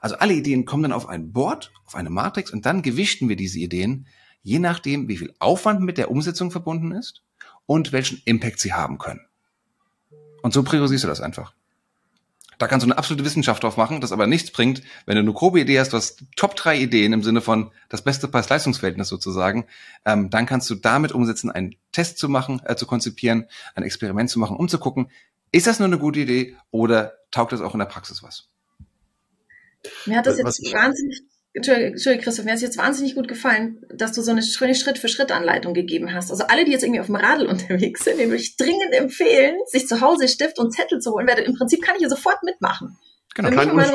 Also 0.00 0.16
alle 0.16 0.34
Ideen 0.34 0.64
kommen 0.64 0.82
dann 0.82 0.92
auf 0.92 1.08
ein 1.08 1.32
Board, 1.32 1.72
auf 1.86 1.94
eine 1.94 2.10
Matrix 2.10 2.50
und 2.50 2.66
dann 2.66 2.82
gewichten 2.82 3.28
wir 3.28 3.36
diese 3.36 3.60
Ideen, 3.60 4.08
je 4.42 4.58
nachdem, 4.58 5.06
wie 5.06 5.16
viel 5.16 5.32
Aufwand 5.38 5.80
mit 5.80 5.96
der 5.96 6.10
Umsetzung 6.10 6.50
verbunden 6.50 6.90
ist 6.90 7.22
und 7.66 7.92
welchen 7.92 8.20
Impact 8.24 8.58
sie 8.58 8.72
haben 8.72 8.98
können. 8.98 9.24
Und 10.42 10.52
so 10.52 10.64
priorisierst 10.64 11.04
du 11.04 11.08
das 11.08 11.20
einfach. 11.20 11.54
Da 12.58 12.66
kannst 12.66 12.84
du 12.84 12.90
eine 12.90 12.98
absolute 12.98 13.24
Wissenschaft 13.24 13.62
drauf 13.62 13.76
machen, 13.76 14.00
das 14.00 14.12
aber 14.12 14.26
nichts 14.26 14.50
bringt, 14.50 14.82
wenn 15.06 15.16
du 15.16 15.22
eine 15.22 15.32
grobe 15.32 15.60
Idee 15.60 15.80
hast, 15.80 15.92
du 15.92 15.96
hast 15.96 16.24
Top 16.36 16.56
drei 16.56 16.78
Ideen 16.78 17.12
im 17.12 17.22
Sinne 17.22 17.40
von 17.40 17.70
das 17.88 18.02
beste 18.02 18.28
Preis-Leistungs-Verhältnis 18.28 19.08
sozusagen, 19.08 19.66
ähm, 20.04 20.30
dann 20.30 20.46
kannst 20.46 20.68
du 20.70 20.74
damit 20.74 21.12
umsetzen, 21.12 21.50
einen 21.50 21.74
Test 21.92 22.18
zu 22.18 22.28
machen, 22.28 22.60
äh, 22.64 22.76
zu 22.76 22.86
konzipieren, 22.86 23.46
ein 23.74 23.82
Experiment 23.82 24.30
zu 24.30 24.38
machen, 24.38 24.56
um 24.56 24.68
zu 24.68 24.78
gucken, 24.78 25.10
ist 25.52 25.66
das 25.66 25.78
nur 25.78 25.86
eine 25.86 25.98
gute 25.98 26.20
Idee 26.20 26.56
oder 26.70 27.14
taugt 27.30 27.52
das 27.52 27.60
auch 27.60 27.74
in 27.74 27.78
der 27.78 27.86
Praxis 27.86 28.22
was? 28.22 28.48
Mir 30.06 30.18
hat 30.18 30.26
das 30.26 30.38
jetzt 30.38 30.72
wahnsinnig 30.72 31.22
Entschuldigung, 31.54 32.20
Christoph, 32.20 32.44
mir 32.44 32.50
hat 32.50 32.56
es 32.56 32.62
jetzt 32.62 32.78
wahnsinnig 32.78 33.14
gut 33.14 33.28
gefallen, 33.28 33.80
dass 33.94 34.12
du 34.12 34.22
so 34.22 34.32
eine 34.32 34.42
schöne 34.42 34.74
Schritt-für-Schritt-Anleitung 34.74 35.72
gegeben 35.72 36.12
hast. 36.12 36.32
Also 36.32 36.44
alle, 36.48 36.64
die 36.64 36.72
jetzt 36.72 36.82
irgendwie 36.82 37.00
auf 37.00 37.06
dem 37.06 37.14
Radl 37.14 37.46
unterwegs 37.48 38.04
sind, 38.04 38.18
den 38.18 38.28
würde 38.28 38.42
ich 38.42 38.56
dringend 38.56 38.92
empfehlen, 38.92 39.54
sich 39.66 39.86
zu 39.86 40.00
Hause 40.00 40.26
Stift 40.26 40.58
und 40.58 40.72
Zettel 40.72 40.98
zu 40.98 41.12
holen, 41.12 41.28
weil 41.28 41.38
im 41.38 41.54
Prinzip 41.54 41.82
kann 41.82 41.94
ich 41.94 42.00
hier 42.00 42.10
sofort 42.10 42.42
mitmachen. 42.42 42.98
Genau, 43.34 43.50
kein 43.50 43.70
Unfall 43.70 43.92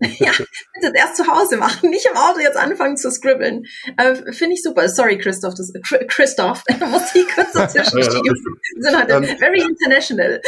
Ja, 0.18 0.32
bitte 0.74 0.92
erst 0.94 1.16
zu 1.16 1.26
Hause 1.26 1.56
machen, 1.56 1.90
nicht 1.90 2.06
im 2.06 2.16
Auto 2.16 2.40
jetzt 2.40 2.56
anfangen 2.56 2.96
zu 2.96 3.10
scribbeln. 3.10 3.64
Äh, 3.96 4.14
Finde 4.32 4.54
ich 4.54 4.62
super. 4.62 4.88
Sorry, 4.88 5.18
Christoph, 5.18 5.54
das, 5.54 5.72
Christoph, 6.08 6.62
muss 6.90 7.14
ich 7.14 7.28
kurz 7.28 7.52
dazwischen 7.52 8.02
schieben. 8.02 8.22
Wir 8.76 8.82
sind 8.82 9.00
heute 9.00 9.12
ähm, 9.12 9.38
very 9.38 9.60
international. 9.60 10.40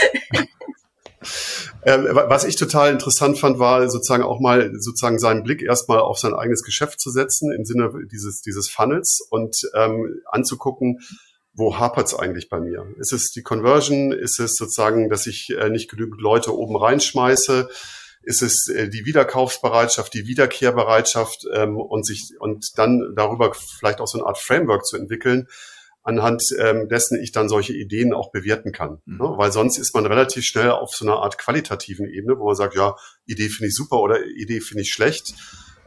Ähm, 1.85 2.09
was 2.11 2.45
ich 2.45 2.57
total 2.57 2.93
interessant 2.93 3.39
fand, 3.39 3.59
war 3.59 3.89
sozusagen 3.89 4.23
auch 4.23 4.41
mal 4.41 4.73
sozusagen 4.79 5.19
seinen 5.19 5.43
Blick 5.43 5.63
erstmal 5.63 6.01
auf 6.01 6.19
sein 6.19 6.35
eigenes 6.35 6.63
Geschäft 6.63 7.01
zu 7.01 7.11
setzen 7.11 7.53
im 7.53 7.65
Sinne 7.65 7.91
dieses, 8.11 8.41
dieses 8.43 8.69
Funnels 8.69 9.27
und 9.31 9.57
ähm, 9.75 10.21
anzugucken, 10.27 11.01
wo 11.55 11.79
hapert 11.79 12.09
es 12.09 12.15
eigentlich 12.15 12.49
bei 12.49 12.61
mir? 12.61 12.87
Ist 12.99 13.13
es 13.13 13.31
die 13.31 13.43
Conversion? 13.43 14.13
Ist 14.13 14.39
es 14.39 14.57
sozusagen, 14.57 15.09
dass 15.09 15.27
ich 15.27 15.49
äh, 15.59 15.71
nicht 15.71 15.91
genügend 15.91 16.21
Leute 16.21 16.55
oben 16.55 16.77
reinschmeiße? 16.77 17.69
Ist 18.23 18.43
es 18.43 18.69
äh, 18.69 18.89
die 18.89 19.07
Wiederkaufsbereitschaft, 19.07 20.13
die 20.13 20.27
Wiederkehrbereitschaft 20.27 21.47
ähm, 21.55 21.79
und 21.79 22.05
sich 22.05 22.33
und 22.41 22.67
dann 22.77 23.15
darüber 23.17 23.55
vielleicht 23.55 24.01
auch 24.01 24.07
so 24.07 24.19
eine 24.19 24.27
Art 24.27 24.39
Framework 24.39 24.85
zu 24.85 24.97
entwickeln, 24.97 25.47
anhand 26.07 26.43
ähm, 26.59 26.89
dessen 26.89 27.21
ich 27.21 27.33
dann 27.33 27.49
solche 27.49 27.73
Ideen 27.73 28.15
auch 28.15 28.31
bewerten 28.31 28.71
kann. 28.71 29.03
Mhm. 29.07 29.19
Ne? 29.19 29.35
Weil 29.37 29.51
sonst 29.51 29.77
ist 29.77 29.93
man 29.93 30.07
relativ 30.07 30.45
schnell 30.45 30.71
auf 30.71 30.95
so 30.95 31.05
einer 31.05 31.17
Art 31.17 31.37
qualitativen 31.37 32.07
Ebene, 32.07 32.39
wo 32.39 32.47
man 32.47 32.55
sagt, 32.55 32.77
ja, 32.77 32.95
Idee 33.27 33.49
finde 33.49 33.69
ich 33.69 33.75
super 33.75 34.01
oder 34.01 34.25
Idee 34.25 34.61
finde 34.61 34.83
ich 34.83 34.93
schlecht. 34.93 35.35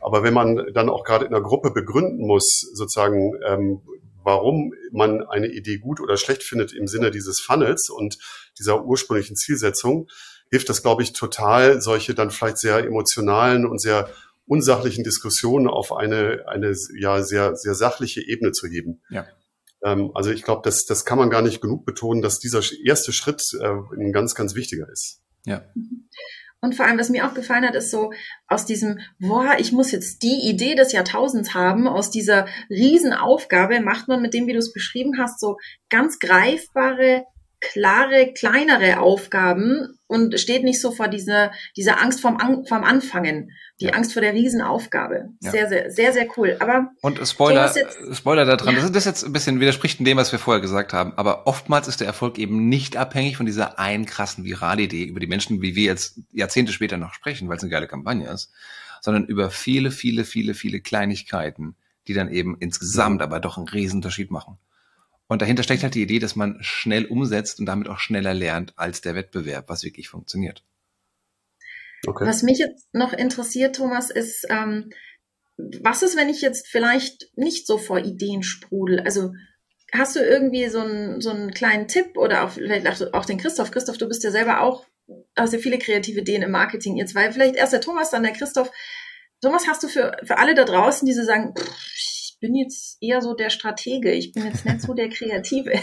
Aber 0.02 0.22
wenn 0.22 0.34
man 0.34 0.74
dann 0.74 0.90
auch 0.90 1.06
gerade 1.06 1.26
in 1.26 1.34
einer 1.34 1.44
Gruppe 1.44 1.72
begründen 1.72 2.28
muss, 2.28 2.70
sozusagen, 2.74 3.34
ähm, 3.46 3.82
warum 4.22 4.74
man 4.92 5.26
eine 5.26 5.48
Idee 5.48 5.78
gut 5.78 6.02
oder 6.02 6.18
schlecht 6.18 6.44
findet 6.44 6.74
im 6.74 6.88
Sinne 6.88 7.12
dieses 7.12 7.40
Funnels 7.40 7.90
und 7.90 8.18
dieser 8.60 8.84
ursprünglichen 8.84 9.38
Zielsetzung, 9.38 10.10
hilft 10.52 10.68
das, 10.68 10.82
glaube 10.82 11.02
ich, 11.02 11.14
total, 11.14 11.82
solche 11.82 12.14
dann 12.14 12.30
vielleicht 12.30 12.58
sehr 12.58 12.80
emotionalen 12.80 13.66
und 13.66 13.82
sehr 13.82 14.10
unsachlichen 14.48 15.06
Diskussionen 15.06 15.68
auf 15.68 15.94
eine, 15.94 16.44
eine 16.48 16.74
ja, 17.00 17.22
sehr, 17.24 17.56
sehr 17.56 17.76
sachliche 17.76 18.22
Ebene 18.22 18.52
zu 18.52 18.68
heben. 18.68 19.02
Ja. 19.10 19.26
Ähm, 19.84 20.12
also 20.14 20.32
ich 20.32 20.44
glaube, 20.44 20.62
das, 20.64 20.86
das 20.86 21.06
kann 21.06 21.18
man 21.18 21.30
gar 21.30 21.42
nicht 21.42 21.62
genug 21.62 21.86
betonen, 21.86 22.22
dass 22.22 22.40
dieser 22.40 22.62
erste 22.84 23.14
Schritt 23.14 23.42
äh, 23.60 23.68
ein 23.98 24.12
ganz, 24.12 24.36
ganz 24.36 24.56
wichtiger 24.56 24.88
ist. 24.90 25.22
Ja. 25.46 25.64
Und 26.62 26.76
vor 26.76 26.86
allem, 26.86 27.00
was 27.00 27.10
mir 27.10 27.26
auch 27.26 27.34
gefallen 27.34 27.66
hat, 27.66 27.76
ist 27.76 27.90
so 27.90 28.12
aus 28.48 28.66
diesem, 28.66 29.00
boah, 29.18 29.56
ich 29.60 29.72
muss 29.72 29.92
jetzt 29.92 30.24
die 30.24 30.50
Idee 30.50 30.76
des 30.76 30.92
Jahrtausends 30.92 31.54
haben, 31.54 31.88
aus 31.88 32.10
dieser 32.10 32.48
Riesenaufgabe 32.70 33.80
macht 33.80 34.10
man 34.10 34.22
mit 34.22 34.34
dem, 34.34 34.46
wie 34.48 34.54
du 34.54 34.60
es 34.60 34.74
beschrieben 34.74 35.18
hast, 35.18 35.40
so 35.40 35.56
ganz 35.90 36.20
greifbare, 36.20 37.24
klare, 37.62 38.34
kleinere 38.34 39.00
Aufgaben 39.00 40.00
und 40.08 40.40
steht 40.40 40.64
nicht 40.64 40.82
so 40.82 40.92
vor 40.92 41.08
dieser, 41.08 41.52
dieser 41.76 42.02
Angst 42.02 42.22
vorm, 42.22 42.38
An 42.38 42.66
vorm 42.66 42.84
Anfangen. 42.84 43.52
Die 43.80 43.86
ja. 43.86 43.94
Angst 43.94 44.14
vor 44.14 44.22
der 44.22 44.34
Riesenaufgabe. 44.34 45.30
Ja. 45.42 45.52
Sehr, 45.52 45.70
sehr, 45.70 45.92
sehr, 45.92 46.14
sehr 46.14 46.28
cool. 46.38 46.58
Aber 46.60 46.92
und 47.02 47.26
Spoiler, 47.26 47.74
Spoiler 48.12 48.46
da 48.46 48.58
dran. 48.58 48.76
Ja. 48.76 48.82
Das 48.82 48.90
ist 48.90 49.06
jetzt 49.06 49.24
ein 49.24 49.32
bisschen 49.32 49.60
widerspricht 49.60 50.00
in 50.00 50.06
dem, 50.06 50.18
was 50.18 50.32
wir 50.32 50.40
vorher 50.40 50.62
gesagt 50.62 50.94
haben. 50.94 51.14
Aber 51.16 51.48
oftmals 51.48 51.88
ist 51.88 52.00
der 52.00 52.08
Erfolg 52.08 52.38
eben 52.38 52.68
nicht 52.70 52.98
abhängig 52.98 53.38
von 53.38 53.46
dieser 53.46 53.80
einen 53.80 54.06
krassen 54.06 54.44
Viralidee, 54.44 55.04
über 55.04 55.20
die 55.20 55.28
Menschen, 55.28 55.62
wie 55.62 55.76
wir 55.76 55.86
jetzt 55.86 56.20
Jahrzehnte 56.32 56.74
später 56.74 56.98
noch 56.98 57.14
sprechen, 57.14 57.48
weil 57.48 57.58
es 57.58 57.64
eine 57.64 57.72
geile 57.72 57.88
Kampagne 57.88 58.28
ist, 58.30 58.52
sondern 59.02 59.26
über 59.26 59.52
viele, 59.52 59.92
viele, 59.92 60.26
viele, 60.26 60.54
viele 60.54 60.82
Kleinigkeiten, 60.82 61.76
die 62.08 62.14
dann 62.14 62.32
eben 62.32 62.58
insgesamt 62.60 63.22
aber 63.22 63.40
doch 63.40 63.58
einen 63.58 63.68
Riesenunterschied 63.68 64.32
machen. 64.32 64.58
Und 65.30 65.44
dahinter 65.44 65.62
steckt 65.62 65.84
halt 65.84 65.94
die 65.94 66.02
Idee, 66.02 66.18
dass 66.18 66.36
man 66.36 66.58
schnell 66.62 67.06
umsetzt 67.06 67.60
und 67.60 67.68
damit 67.68 67.88
auch 67.88 68.00
schneller 68.00 68.34
lernt 68.34 68.74
als 68.78 69.02
der 69.02 69.14
Wettbewerb, 69.14 69.70
was 69.70 69.84
wirklich 69.84 70.10
funktioniert. 70.10 70.64
Okay. 72.08 72.26
Was 72.26 72.42
mich 72.42 72.58
jetzt 72.58 72.88
noch 72.94 73.14
interessiert, 73.14 73.76
Thomas, 73.76 74.10
ist, 74.10 74.48
ähm, 74.50 74.90
was 75.58 76.02
ist, 76.02 76.18
wenn 76.18 76.30
ich 76.30 76.42
jetzt 76.42 76.68
vielleicht 76.68 77.30
nicht 77.36 77.68
so 77.68 77.78
vor 77.78 78.00
Ideen 78.00 78.42
sprudel? 78.42 79.02
Also 79.02 79.34
hast 79.94 80.16
du 80.16 80.20
irgendwie 80.20 80.68
so 80.68 80.80
einen, 80.80 81.22
so 81.22 81.30
einen 81.30 81.52
kleinen 81.52 81.88
Tipp 81.88 82.18
oder 82.18 82.44
auch, 82.44 82.52
vielleicht 82.52 83.14
auch 83.14 83.26
den 83.26 83.38
Christoph? 83.38 83.70
Christoph, 83.70 84.00
du 84.00 84.08
bist 84.08 84.24
ja 84.24 84.32
selber 84.32 84.62
auch, 84.62 84.88
hast 85.36 85.54
ja 85.54 85.60
viele 85.60 85.78
kreative 85.78 86.22
Ideen 86.22 86.42
im 86.42 86.52
Marketing, 86.52 86.98
ihr 86.98 87.06
zwei. 87.06 87.32
Vielleicht 87.32 87.56
erst 87.56 87.74
der 87.74 87.82
Thomas, 87.82 88.10
dann 88.10 88.24
der 88.24 88.34
Christoph. 88.34 88.72
Thomas, 89.42 89.68
hast 89.68 89.84
du 89.84 89.90
für, 89.90 90.18
für 90.24 90.40
alle 90.40 90.56
da 90.56 90.66
draußen, 90.66 91.06
die 91.06 91.14
so 91.14 91.24
sagen, 91.24 91.54
ich 91.56 92.09
bin 92.40 92.56
jetzt 92.56 92.98
eher 93.02 93.22
so 93.22 93.34
der 93.34 93.50
Stratege, 93.50 94.12
ich 94.12 94.32
bin 94.32 94.46
jetzt 94.46 94.66
nicht 94.66 94.82
so 94.82 94.94
der 94.94 95.10
Kreative. 95.10 95.74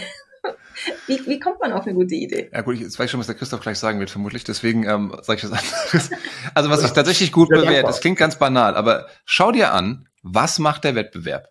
Wie, 1.07 1.19
wie 1.25 1.39
kommt 1.39 1.59
man 1.59 1.73
auf 1.73 1.85
eine 1.85 1.95
gute 1.95 2.15
Idee? 2.15 2.49
Ja 2.53 2.61
gut, 2.61 2.77
jetzt 2.77 2.97
weiß 2.97 3.05
ich 3.05 3.11
schon, 3.11 3.19
was 3.19 3.27
der 3.27 3.35
Christoph 3.35 3.59
gleich 3.59 3.79
sagen 3.79 3.99
wird, 3.99 4.09
vermutlich. 4.09 4.45
Deswegen 4.45 4.87
ähm, 4.87 5.13
sage 5.21 5.37
ich 5.37 5.49
das 5.49 5.51
anderes. 5.51 6.09
Also 6.53 6.69
was 6.69 6.83
ich 6.85 6.91
tatsächlich 6.91 7.31
gut 7.33 7.49
bewährt, 7.49 7.85
das 7.85 7.99
klingt 7.99 8.17
ganz 8.17 8.37
banal, 8.37 8.75
aber 8.75 9.07
schau 9.25 9.51
dir 9.51 9.73
an, 9.73 10.07
was 10.21 10.59
macht 10.59 10.83
der 10.85 10.95
Wettbewerb? 10.95 11.49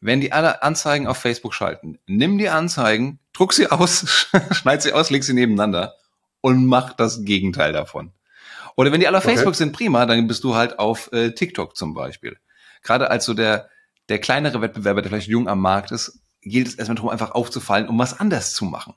Wenn 0.00 0.20
die 0.20 0.32
alle 0.32 0.62
Anzeigen 0.62 1.06
auf 1.06 1.16
Facebook 1.16 1.54
schalten, 1.54 1.98
nimm 2.06 2.36
die 2.36 2.48
Anzeigen, 2.48 3.20
druck 3.32 3.52
sie 3.52 3.68
aus, 3.70 4.28
schneid 4.50 4.82
sie 4.82 4.92
aus, 4.92 5.10
leg 5.10 5.24
sie 5.24 5.34
nebeneinander 5.34 5.94
und 6.40 6.66
mach 6.66 6.92
das 6.92 7.24
Gegenteil 7.24 7.72
davon. 7.72 8.12
Oder 8.76 8.92
wenn 8.92 9.00
die 9.00 9.08
alle 9.08 9.18
auf 9.18 9.24
okay. 9.24 9.34
Facebook 9.34 9.56
sind, 9.56 9.72
prima, 9.72 10.06
dann 10.06 10.26
bist 10.28 10.44
du 10.44 10.54
halt 10.54 10.78
auf 10.78 11.10
äh, 11.12 11.32
TikTok 11.32 11.76
zum 11.76 11.94
Beispiel. 11.94 12.36
Gerade 12.82 13.10
als 13.10 13.24
so 13.24 13.34
der, 13.34 13.68
der 14.08 14.18
kleinere 14.18 14.60
Wettbewerber, 14.60 15.02
der 15.02 15.10
vielleicht 15.10 15.28
jung 15.28 15.48
am 15.48 15.60
Markt 15.60 15.90
ist, 15.90 16.20
gilt 16.42 16.68
es 16.68 16.74
erstmal 16.74 16.96
darum, 16.96 17.10
einfach 17.10 17.32
aufzufallen, 17.32 17.88
um 17.88 17.98
was 17.98 18.18
anders 18.18 18.52
zu 18.52 18.64
machen. 18.64 18.94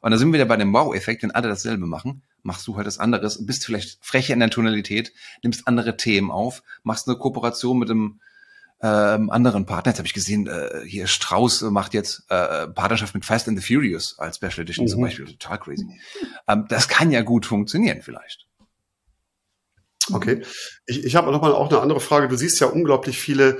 Und 0.00 0.10
da 0.10 0.18
sind 0.18 0.28
wir 0.28 0.34
wieder 0.34 0.46
bei 0.46 0.56
dem 0.56 0.72
Wow-Effekt, 0.72 1.22
wenn 1.22 1.30
alle 1.30 1.48
dasselbe 1.48 1.86
machen, 1.86 2.22
machst 2.42 2.66
du 2.66 2.76
halt 2.76 2.86
das 2.86 2.98
anderes, 2.98 3.46
bist 3.46 3.64
vielleicht 3.64 4.04
frecher 4.04 4.34
in 4.34 4.40
der 4.40 4.50
Tonalität, 4.50 5.12
nimmst 5.42 5.68
andere 5.68 5.96
Themen 5.96 6.30
auf, 6.30 6.62
machst 6.82 7.06
eine 7.08 7.16
Kooperation 7.16 7.78
mit 7.78 7.88
einem 7.88 8.20
ähm, 8.82 9.30
anderen 9.30 9.64
Partner. 9.64 9.90
Jetzt 9.90 9.98
habe 9.98 10.08
ich 10.08 10.14
gesehen, 10.14 10.48
äh, 10.48 10.82
hier 10.84 11.06
Strauß 11.06 11.62
macht 11.62 11.94
jetzt 11.94 12.24
äh, 12.30 12.66
Partnerschaft 12.66 13.14
mit 13.14 13.24
Fast 13.24 13.48
and 13.48 13.60
the 13.60 13.74
Furious 13.74 14.18
als 14.18 14.36
Special 14.36 14.60
Edition 14.60 14.86
mhm. 14.86 14.90
zum 14.90 15.00
Beispiel. 15.02 15.26
Total 15.26 15.58
crazy. 15.58 15.86
Ähm, 16.48 16.66
das 16.68 16.88
kann 16.88 17.12
ja 17.12 17.22
gut 17.22 17.46
funktionieren 17.46 18.02
vielleicht. 18.02 18.48
Okay. 20.14 20.42
Ich, 20.86 21.04
ich 21.04 21.16
habe 21.16 21.30
noch 21.30 21.42
mal 21.42 21.52
auch 21.52 21.70
eine 21.70 21.80
andere 21.80 22.00
Frage. 22.00 22.28
Du 22.28 22.36
siehst 22.36 22.60
ja 22.60 22.66
unglaublich 22.66 23.18
viele 23.18 23.58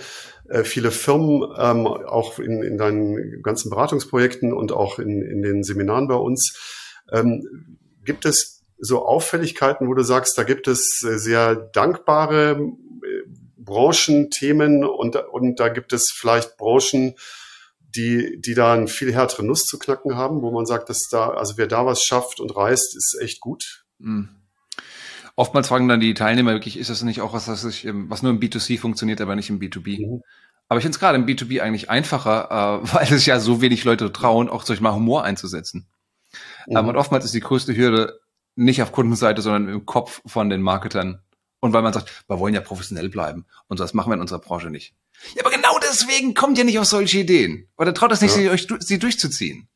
äh, 0.48 0.64
viele 0.64 0.90
Firmen, 0.90 1.50
ähm, 1.56 1.86
auch 1.86 2.38
in, 2.38 2.62
in 2.62 2.76
deinen 2.76 3.42
ganzen 3.42 3.70
Beratungsprojekten 3.70 4.52
und 4.52 4.72
auch 4.72 4.98
in, 4.98 5.22
in 5.22 5.42
den 5.42 5.62
Seminaren 5.62 6.08
bei 6.08 6.14
uns. 6.14 6.58
Ähm, 7.10 7.78
gibt 8.04 8.24
es 8.24 8.62
so 8.78 9.04
Auffälligkeiten, 9.04 9.88
wo 9.88 9.94
du 9.94 10.02
sagst, 10.02 10.36
da 10.36 10.42
gibt 10.42 10.66
es 10.66 10.98
sehr 10.98 11.54
dankbare 11.54 12.60
äh, 12.60 13.22
Branchenthemen 13.56 14.84
und, 14.84 15.16
und 15.16 15.60
da 15.60 15.68
gibt 15.68 15.92
es 15.92 16.12
vielleicht 16.14 16.56
Branchen, 16.56 17.14
die, 17.80 18.40
die 18.40 18.54
da 18.54 18.74
einen 18.74 18.88
viel 18.88 19.12
härteren 19.14 19.46
Nuss 19.46 19.64
zu 19.64 19.78
knacken 19.78 20.16
haben, 20.16 20.42
wo 20.42 20.50
man 20.50 20.66
sagt, 20.66 20.88
dass 20.88 21.08
da, 21.10 21.30
also 21.30 21.54
wer 21.56 21.66
da 21.66 21.86
was 21.86 22.02
schafft 22.02 22.40
und 22.40 22.56
reist, 22.56 22.96
ist 22.96 23.18
echt 23.20 23.40
gut. 23.40 23.84
Mhm. 23.98 24.41
Oftmals 25.34 25.68
fragen 25.68 25.88
dann 25.88 26.00
die 26.00 26.14
Teilnehmer 26.14 26.52
wirklich, 26.52 26.78
ist 26.78 26.90
das 26.90 27.02
nicht 27.02 27.20
auch 27.20 27.32
was, 27.32 27.48
was, 27.48 27.64
ich, 27.64 27.88
was 27.90 28.22
nur 28.22 28.32
im 28.32 28.40
B2C 28.40 28.78
funktioniert, 28.78 29.20
aber 29.20 29.34
nicht 29.34 29.50
im 29.50 29.60
B2B? 29.60 30.06
Mhm. 30.06 30.22
Aber 30.68 30.78
ich 30.78 30.84
finde 30.84 30.96
es 30.96 31.00
gerade 31.00 31.16
im 31.16 31.26
B2B 31.26 31.60
eigentlich 31.60 31.90
einfacher, 31.90 32.82
äh, 32.82 32.88
weil 32.94 33.12
es 33.12 33.26
ja 33.26 33.40
so 33.40 33.60
wenig 33.60 33.84
Leute 33.84 34.12
trauen, 34.12 34.48
auch 34.48 34.64
solch 34.64 34.80
mal 34.80 34.94
Humor 34.94 35.24
einzusetzen. 35.24 35.86
Mhm. 36.66 36.76
Ähm, 36.76 36.88
und 36.88 36.96
oftmals 36.96 37.24
ist 37.24 37.34
die 37.34 37.40
größte 37.40 37.76
Hürde 37.76 38.20
nicht 38.54 38.82
auf 38.82 38.92
Kundenseite, 38.92 39.42
sondern 39.42 39.68
im 39.68 39.86
Kopf 39.86 40.20
von 40.26 40.50
den 40.50 40.62
Marketern. 40.62 41.22
Und 41.60 41.72
weil 41.72 41.82
man 41.82 41.92
sagt, 41.92 42.24
wir 42.26 42.38
wollen 42.38 42.54
ja 42.54 42.60
professionell 42.60 43.08
bleiben. 43.08 43.46
Und 43.68 43.80
das 43.80 43.94
machen 43.94 44.10
wir 44.10 44.14
in 44.14 44.20
unserer 44.20 44.40
Branche 44.40 44.68
nicht. 44.68 44.94
Ja, 45.34 45.44
aber 45.44 45.54
genau 45.54 45.78
deswegen 45.80 46.34
kommt 46.34 46.58
ihr 46.58 46.64
nicht 46.64 46.78
auf 46.78 46.86
solche 46.86 47.20
Ideen. 47.20 47.68
Oder 47.78 47.94
traut 47.94 48.12
es 48.12 48.20
nicht, 48.20 48.34
ja. 48.36 48.42
sie, 48.42 48.50
euch, 48.50 48.66
sie 48.80 48.98
durchzuziehen. 48.98 49.68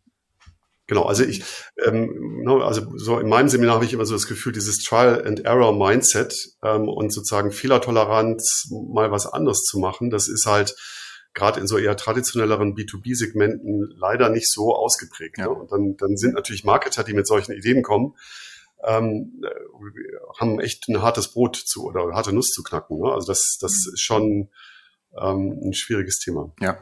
Genau, 0.88 1.03
also 1.03 1.25
ich, 1.25 1.42
ähm, 1.85 2.42
ne, 2.44 2.64
also 2.64 2.96
so 2.96 3.18
in 3.18 3.29
meinem 3.29 3.49
Seminar 3.49 3.77
habe 3.77 3.85
ich 3.85 3.92
immer 3.92 4.07
so 4.07 4.14
das 4.14 4.29
Gefühl, 4.29 4.53
dieses 4.53 4.79
Trial 4.85 5.27
and 5.27 5.44
Error 5.44 5.77
Mindset 5.77 6.33
ähm, 6.62 6.88
und 6.88 7.12
sozusagen 7.12 7.51
Fehlertoleranz, 7.51 8.68
mal 8.92 9.11
was 9.11 9.27
anderes 9.27 9.62
zu 9.62 9.79
machen, 9.79 10.11
das 10.11 10.29
ist 10.29 10.46
halt 10.46 10.77
gerade 11.35 11.61
in 11.61 11.66
so 11.66 11.77
eher 11.77 11.96
traditionelleren 11.96 12.75
B2B-Segmenten 12.75 13.94
leider 13.96 14.29
nicht 14.29 14.51
so 14.51 14.75
ausgeprägt. 14.75 15.38
Ja. 15.38 15.46
Ne? 15.46 15.51
Und 15.51 15.72
dann, 15.72 15.96
dann 15.96 16.16
sind 16.16 16.35
natürlich 16.35 16.64
Marketer, 16.64 17.05
die 17.05 17.14
mit 17.14 17.27
solchen 17.27 17.53
Ideen 17.53 17.83
kommen, 17.83 18.14
ähm, 18.85 19.42
haben 20.38 20.61
echt 20.61 20.88
ein 20.88 21.03
hartes 21.03 21.33
Brot 21.33 21.57
zu 21.57 21.85
oder 21.85 22.14
harte 22.14 22.33
Nuss 22.33 22.53
zu 22.53 22.62
knacken. 22.62 22.99
Ne? 22.99 23.12
Also 23.12 23.27
das, 23.27 23.59
das 23.61 23.72
ist 23.72 24.01
schon 24.01 24.51
ähm, 25.20 25.61
ein 25.62 25.75
schwieriges 25.75 26.18
Thema. 26.18 26.53
Ja. 26.61 26.79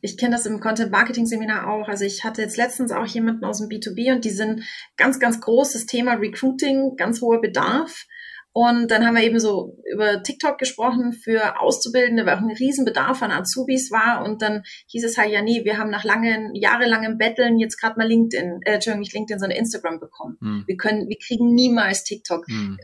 Ich 0.00 0.16
kenne 0.16 0.36
das 0.36 0.46
im 0.46 0.60
Content 0.60 0.90
Marketing 0.90 1.26
Seminar 1.26 1.68
auch. 1.68 1.88
Also 1.88 2.04
ich 2.04 2.24
hatte 2.24 2.42
jetzt 2.42 2.56
letztens 2.56 2.92
auch 2.92 3.06
jemanden 3.06 3.44
aus 3.44 3.58
dem 3.58 3.68
B2B 3.68 4.12
und 4.12 4.24
die 4.24 4.30
sind 4.30 4.64
ganz, 4.96 5.18
ganz 5.20 5.40
großes 5.40 5.86
Thema 5.86 6.14
Recruiting, 6.14 6.96
ganz 6.96 7.20
hoher 7.20 7.40
Bedarf. 7.40 8.06
Und 8.54 8.90
dann 8.90 9.06
haben 9.06 9.16
wir 9.16 9.22
eben 9.22 9.40
so 9.40 9.78
über 9.90 10.22
TikTok 10.22 10.58
gesprochen 10.58 11.14
für 11.14 11.58
Auszubildende, 11.58 12.26
weil 12.26 12.36
auch 12.36 12.42
ein 12.42 12.50
Riesenbedarf 12.50 13.22
an 13.22 13.30
Azubis 13.30 13.90
war. 13.90 14.24
Und 14.24 14.42
dann 14.42 14.62
hieß 14.88 15.04
es 15.04 15.16
halt, 15.16 15.30
ja, 15.30 15.40
nee, 15.40 15.64
wir 15.64 15.78
haben 15.78 15.90
nach 15.90 16.04
langen, 16.04 16.54
jahrelangem 16.54 17.16
Betteln 17.16 17.58
jetzt 17.58 17.80
gerade 17.80 17.96
mal 17.98 18.06
LinkedIn, 18.06 18.60
äh, 18.64 18.74
Entschuldigung, 18.74 19.00
nicht 19.00 19.14
LinkedIn, 19.14 19.38
sondern 19.38 19.56
Instagram 19.56 20.00
bekommen. 20.00 20.36
Hm. 20.40 20.64
Wir 20.66 20.76
können, 20.76 21.08
wir 21.08 21.16
kriegen 21.16 21.54
niemals 21.54 22.04
TikTok. 22.04 22.46
Hm. 22.46 22.78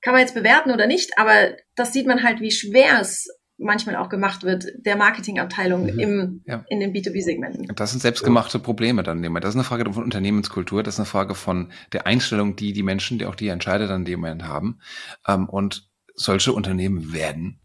Kann 0.00 0.14
man 0.14 0.22
jetzt 0.22 0.34
bewerten 0.34 0.72
oder 0.72 0.88
nicht, 0.88 1.18
aber 1.18 1.56
das 1.76 1.92
sieht 1.92 2.06
man 2.06 2.24
halt, 2.24 2.40
wie 2.40 2.50
schwer 2.50 3.00
es 3.00 3.28
manchmal 3.60 3.96
auch 3.96 4.08
gemacht 4.08 4.42
wird, 4.42 4.66
der 4.78 4.96
Marketingabteilung 4.96 5.82
mhm. 5.84 5.98
im, 5.98 6.42
ja. 6.46 6.64
in 6.68 6.80
den 6.80 6.92
B2B-Segmenten. 6.92 7.66
Das 7.74 7.90
sind 7.90 8.00
selbstgemachte 8.00 8.58
Probleme 8.58 9.02
dann. 9.02 9.22
Das 9.22 9.50
ist 9.50 9.56
eine 9.56 9.64
Frage 9.64 9.92
von 9.92 10.02
Unternehmenskultur, 10.02 10.82
das 10.82 10.94
ist 10.94 11.00
eine 11.00 11.06
Frage 11.06 11.34
von 11.34 11.72
der 11.92 12.06
Einstellung, 12.06 12.56
die 12.56 12.72
die 12.72 12.82
Menschen, 12.82 13.18
die 13.18 13.26
auch 13.26 13.34
die 13.34 13.48
Entscheider 13.48 13.86
dann 13.86 14.02
in 14.02 14.06
dem 14.06 14.20
Moment 14.20 14.44
haben. 14.44 14.80
Ähm, 15.26 15.48
und 15.48 15.88
solche 16.14 16.52
Unternehmen 16.52 17.12
werden 17.12 17.60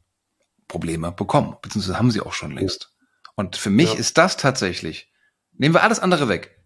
Probleme 0.67 1.12
bekommen, 1.12 1.55
beziehungsweise 1.62 1.97
haben 1.97 2.12
sie 2.12 2.21
auch 2.21 2.34
schon 2.34 2.51
längst. 2.51 2.93
Und 3.36 3.55
für 3.55 3.69
mich 3.69 3.93
ja. 3.93 3.99
ist 3.99 4.17
das 4.17 4.38
tatsächlich, 4.38 5.12
nehmen 5.53 5.75
wir 5.75 5.84
alles 5.84 5.99
andere 5.99 6.29
weg, 6.29 6.63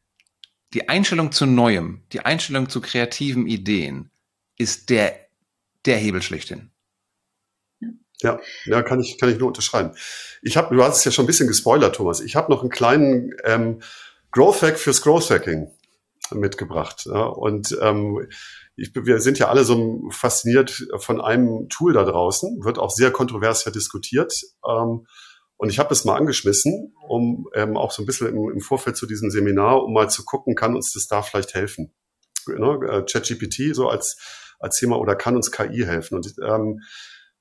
die 0.74 0.88
Einstellung 0.88 1.32
zu 1.32 1.46
Neuem, 1.46 2.04
die 2.12 2.22
Einstellung 2.22 2.70
zu 2.70 2.80
kreativen 2.80 3.48
Ideen 3.48 4.12
ist 4.58 4.90
der, 4.90 5.28
der 5.86 5.98
Hebel 5.98 6.22
schlechthin. 6.22 6.72
Ja, 8.22 8.40
ja, 8.66 8.82
kann 8.82 9.00
ich, 9.00 9.18
kann 9.18 9.30
ich 9.30 9.38
nur 9.38 9.48
unterschreiben. 9.48 9.92
Ich 10.42 10.58
habe, 10.58 10.76
du 10.76 10.84
hast 10.84 10.98
es 10.98 11.06
ja 11.06 11.12
schon 11.12 11.24
ein 11.24 11.28
bisschen 11.28 11.48
gespoilert, 11.48 11.96
Thomas. 11.96 12.20
Ich 12.20 12.36
habe 12.36 12.52
noch 12.52 12.62
einen 12.62 12.70
kleinen 12.70 13.34
ähm, 13.46 13.82
Growth 14.32 14.62
Hack 14.62 14.78
fürs 14.78 15.02
Growth 15.02 15.30
Hacking 15.30 15.72
mitgebracht. 16.32 17.06
Ja, 17.06 17.24
und 17.24 17.78
ähm, 17.82 18.28
ich, 18.76 18.92
wir 18.94 19.20
sind 19.20 19.40
ja 19.40 19.48
alle 19.48 19.64
so 19.64 20.10
fasziniert 20.12 20.86
von 20.98 21.22
einem 21.22 21.70
Tool 21.70 21.94
da 21.94 22.04
draußen, 22.04 22.64
wird 22.64 22.78
auch 22.78 22.92
sehr 22.92 23.12
kontrovers 23.12 23.66
ja 23.66 23.72
diskutiert. 23.72 24.34
Ähm, 24.68 25.06
und 25.58 25.70
ich 25.70 25.80
habe 25.80 25.94
es 25.94 26.06
mal 26.06 26.16
angeschmissen, 26.16 26.94
um 27.08 27.48
ähm, 27.54 27.76
auch 27.76 27.92
so 27.92 28.04
ein 28.04 28.06
bisschen 28.06 28.28
im, 28.28 28.52
im, 28.52 28.62
Vorfeld 28.62 28.96
zu 28.96 29.06
diesem 29.06 29.30
Seminar, 29.30 29.84
um 29.84 29.94
mal 29.94 30.10
zu 30.10 30.24
gucken, 30.24 30.56
kann 30.56 30.76
uns 30.76 30.94
das 30.94 31.08
da 31.08 31.22
vielleicht 31.22 31.54
helfen? 31.54 31.94
Ne? 32.48 32.80
Äh, 32.90 33.04
ChatGPT 33.04 33.76
so 33.76 33.90
als 33.90 34.18
als 34.60 34.78
Thema 34.78 35.00
oder 35.00 35.16
kann 35.16 35.36
uns 35.36 35.52
KI 35.52 35.86
helfen? 35.86 36.16
Und 36.16 36.34
ähm, 36.46 36.82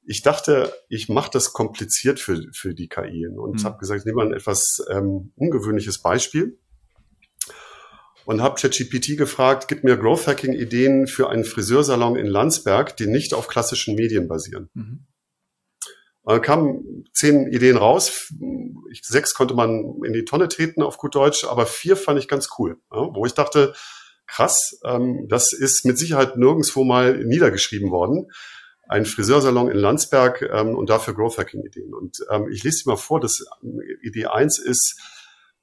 ich 0.09 0.23
dachte, 0.23 0.73
ich 0.89 1.11
mache 1.11 1.31
das 1.31 1.53
kompliziert 1.53 2.19
für, 2.19 2.43
für 2.55 2.75
die 2.75 2.89
KI 2.89 3.27
und 3.27 3.61
mhm. 3.61 3.65
habe 3.65 3.77
gesagt, 3.77 4.01
ich 4.01 4.07
nehme 4.07 4.17
mal 4.17 4.27
ein 4.27 4.33
etwas 4.33 4.79
ähm, 4.91 5.33
ungewöhnliches 5.37 6.01
Beispiel 6.01 6.59
und 8.25 8.41
habe 8.41 8.59
ChatGPT 8.59 9.19
gefragt, 9.19 9.69
gib 9.69 9.85
mir 9.85 9.99
Growth 9.99 10.27
Hacking 10.27 10.55
Ideen 10.55 11.09
für 11.09 11.29
einen 11.29 11.45
Friseursalon 11.45 12.17
in 12.17 12.27
Landsberg, 12.27 12.97
die 12.97 13.07
nicht 13.07 13.35
auf 13.35 13.49
klassischen 13.49 13.97
Medien 13.97 14.29
basieren. 14.29 14.71
Mhm. 14.73 15.07
Da 16.25 16.39
kamen 16.39 17.05
zehn 17.13 17.47
Ideen 17.53 17.77
raus. 17.77 18.33
Ich, 18.91 19.03
sechs 19.03 19.35
konnte 19.35 19.53
man 19.53 20.01
in 20.07 20.15
die 20.15 20.25
Tonne 20.25 20.49
treten 20.49 20.83
auf 20.83 20.97
gut 20.97 21.15
Deutsch, 21.15 21.45
aber 21.45 21.67
vier 21.67 21.97
fand 21.99 22.19
ich 22.19 22.29
ganz 22.29 22.49
cool, 22.59 22.81
ja, 22.91 23.15
wo 23.15 23.27
ich 23.27 23.35
dachte, 23.35 23.75
krass, 24.27 24.81
ähm, 24.87 25.27
das 25.29 25.53
ist 25.53 25.85
mit 25.85 25.99
Sicherheit 25.99 26.39
nirgendwo 26.39 26.83
mal 26.85 27.23
niedergeschrieben 27.27 27.91
worden 27.91 28.31
ein 28.89 29.05
Friseursalon 29.05 29.71
in 29.71 29.77
Landsberg 29.77 30.43
ähm, 30.43 30.75
und 30.75 30.91
dafür 30.91 31.15
Growth 31.15 31.39
Hacking 31.39 31.63
Ideen. 31.63 31.95
Und 31.95 32.19
ähm, 32.31 32.49
ich 32.51 32.65
lese 32.65 32.85
dir 32.85 32.91
mal 32.91 32.97
vor, 32.97 33.21
dass 33.21 33.45
ähm, 33.63 33.81
Idee 34.03 34.27
eins 34.27 34.59
ist, 34.59 34.99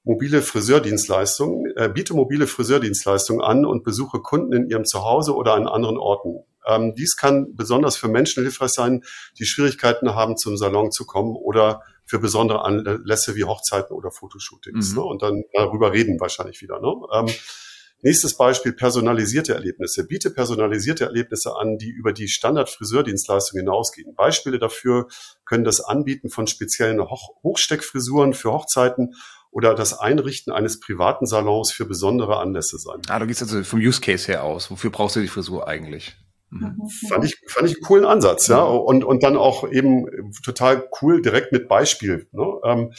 mobile 0.03 0.43
Friseurdienstleistungen, 0.43 1.75
äh, 1.75 1.89
biete 1.89 2.13
mobile 2.13 2.45
Friseurdienstleistungen 2.45 3.43
an 3.43 3.65
und 3.65 3.83
besuche 3.83 4.19
Kunden 4.19 4.53
in 4.53 4.69
ihrem 4.69 4.85
Zuhause 4.85 5.35
oder 5.35 5.55
an 5.55 5.67
anderen 5.67 5.97
Orten. 5.97 6.45
Ähm, 6.67 6.93
dies 6.95 7.17
kann 7.17 7.55
besonders 7.55 7.97
für 7.97 8.07
Menschen 8.07 8.43
hilfreich 8.43 8.71
sein, 8.71 9.03
die 9.39 9.45
Schwierigkeiten 9.45 10.13
haben, 10.15 10.37
zum 10.37 10.57
Salon 10.57 10.91
zu 10.91 11.05
kommen 11.05 11.35
oder 11.35 11.81
für 12.05 12.19
besondere 12.19 12.63
Anlässe 12.63 13.35
wie 13.35 13.43
Hochzeiten 13.43 13.95
oder 13.95 14.11
Fotoshootings. 14.11 14.91
Mhm. 14.91 14.97
Ne? 14.97 15.03
Und 15.03 15.21
dann 15.23 15.43
darüber 15.53 15.91
reden 15.91 16.19
wahrscheinlich 16.19 16.61
wieder. 16.61 16.79
Ne? 16.79 16.93
Ähm, 17.13 17.27
Nächstes 18.05 18.37
Beispiel, 18.37 18.71
personalisierte 18.71 19.55
Erlebnisse. 19.55 20.05
Biete 20.05 20.29
personalisierte 20.29 21.05
Erlebnisse 21.05 21.55
an, 21.55 21.79
die 21.79 21.89
über 21.89 22.13
die 22.13 22.27
Standard-Friseurdienstleistung 22.27 23.57
hinausgehen. 23.57 24.13
Beispiele 24.13 24.59
dafür 24.59 25.07
können 25.43 25.63
das 25.63 25.81
Anbieten 25.81 26.29
von 26.29 26.45
speziellen 26.45 27.01
Hoch 27.01 27.31
Hochsteckfrisuren 27.41 28.35
für 28.35 28.51
Hochzeiten 28.51 29.15
oder 29.49 29.73
das 29.73 29.97
Einrichten 29.97 30.53
eines 30.53 30.79
privaten 30.79 31.25
Salons 31.25 31.71
für 31.71 31.85
besondere 31.85 32.37
Anlässe 32.37 32.77
sein. 32.77 33.01
Ah, 33.07 33.17
du 33.17 33.25
gehst 33.25 33.41
also 33.41 33.63
vom 33.63 33.79
Use 33.79 34.01
Case 34.01 34.27
her 34.27 34.43
aus. 34.43 34.69
Wofür 34.69 34.91
brauchst 34.91 35.15
du 35.15 35.21
die 35.21 35.27
Frisur 35.27 35.67
eigentlich? 35.67 36.15
Mhm. 36.51 36.87
Fand 37.09 37.25
ich, 37.25 37.41
fand 37.47 37.67
ich 37.67 37.77
einen 37.77 37.85
coolen 37.85 38.05
Ansatz, 38.05 38.47
ja. 38.49 38.61
Und, 38.61 39.03
und 39.03 39.23
dann 39.23 39.35
auch 39.35 39.67
eben 39.67 40.31
total 40.43 40.87
cool 41.01 41.23
direkt 41.23 41.51
mit 41.51 41.67
Beispiel. 41.67 42.27
Ne? 42.33 42.45
Ähm, 42.65 42.93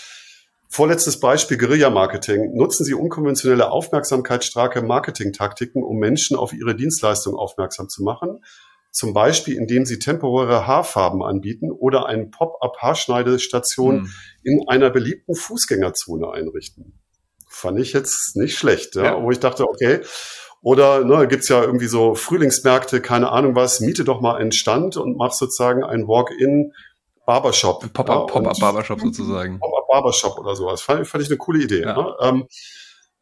Vorletztes 0.76 1.20
Beispiel 1.20 1.56
Guerilla-Marketing. 1.56 2.54
Nutzen 2.54 2.84
Sie 2.84 2.92
unkonventionelle, 2.92 3.70
aufmerksamkeitsstarke 3.70 4.82
Marketingtaktiken, 4.82 5.82
um 5.82 5.96
Menschen 5.96 6.36
auf 6.36 6.52
Ihre 6.52 6.76
Dienstleistung 6.76 7.34
aufmerksam 7.34 7.88
zu 7.88 8.02
machen. 8.02 8.44
Zum 8.90 9.14
Beispiel, 9.14 9.56
indem 9.56 9.86
Sie 9.86 9.98
temporäre 9.98 10.66
Haarfarben 10.66 11.22
anbieten 11.22 11.70
oder 11.70 12.04
eine 12.04 12.26
Pop-up-Haarschneidestation 12.26 14.00
hm. 14.00 14.12
in 14.42 14.68
einer 14.68 14.90
beliebten 14.90 15.34
Fußgängerzone 15.34 16.30
einrichten. 16.30 17.00
Fand 17.48 17.80
ich 17.80 17.94
jetzt 17.94 18.36
nicht 18.36 18.58
schlecht, 18.58 18.96
ja? 18.96 19.04
ja. 19.04 19.22
wo 19.22 19.30
ich 19.30 19.40
dachte, 19.40 19.66
okay, 19.66 20.00
oder 20.60 21.04
ne, 21.04 21.26
gibt 21.26 21.48
ja 21.48 21.62
irgendwie 21.62 21.86
so 21.86 22.14
Frühlingsmärkte, 22.14 23.00
keine 23.00 23.32
Ahnung 23.32 23.56
was, 23.56 23.80
miete 23.80 24.04
doch 24.04 24.20
mal 24.20 24.36
einen 24.36 24.52
Stand 24.52 24.98
und 24.98 25.16
mach 25.16 25.32
sozusagen 25.32 25.84
ein 25.84 26.06
Walk-in 26.06 26.74
Barbershop. 27.26 27.92
Pop-up 27.92 28.30
ja, 28.30 28.40
Pop 28.40 28.60
Barbershop 28.60 29.00
sozusagen. 29.00 29.58
Pop-up 29.58 29.88
Barbershop 29.88 30.38
oder 30.38 30.56
sowas. 30.56 30.80
Fand, 30.80 31.06
fand 31.06 31.24
ich 31.24 31.28
eine 31.28 31.36
coole 31.36 31.62
Idee. 31.62 31.82
Ja. 31.82 31.96
Ne? 31.96 32.16
Ähm, 32.22 32.46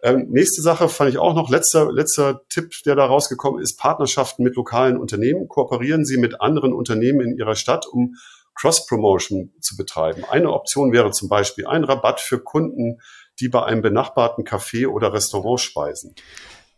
ähm, 0.03 0.27
nächste 0.29 0.61
Sache 0.61 0.91
fand 0.91 1.11
ich 1.11 1.19
auch 1.19 1.35
noch, 1.35 1.49
letzter, 1.49 1.91
letzter 1.91 2.43
Tipp, 2.51 2.75
der 2.85 2.95
da 2.95 3.07
rausgekommen 3.07 3.63
ist, 3.63 3.79
Partnerschaften 3.79 4.43
mit 4.43 4.55
lokalen 4.55 4.99
Unternehmen. 4.99 5.49
Kooperieren 5.49 6.05
Sie 6.05 6.19
mit 6.19 6.43
anderen 6.43 6.75
Unternehmen 6.75 7.21
in 7.21 7.39
Ihrer 7.39 7.55
Stadt, 7.55 7.87
um 7.87 8.15
Cross-Promotion 8.55 9.53
zu 9.61 9.77
betreiben. 9.77 10.25
Eine 10.29 10.53
Option 10.53 10.93
wäre 10.93 11.11
zum 11.11 11.29
Beispiel 11.29 11.67
ein 11.67 11.85
Rabatt 11.85 12.21
für 12.21 12.39
Kunden, 12.39 13.01
die 13.41 13.49
bei 13.49 13.65
einem 13.65 13.81
benachbarten 13.81 14.45
Café 14.45 14.87
oder 14.87 15.13
Restaurant 15.13 15.61
speisen. 15.61 16.15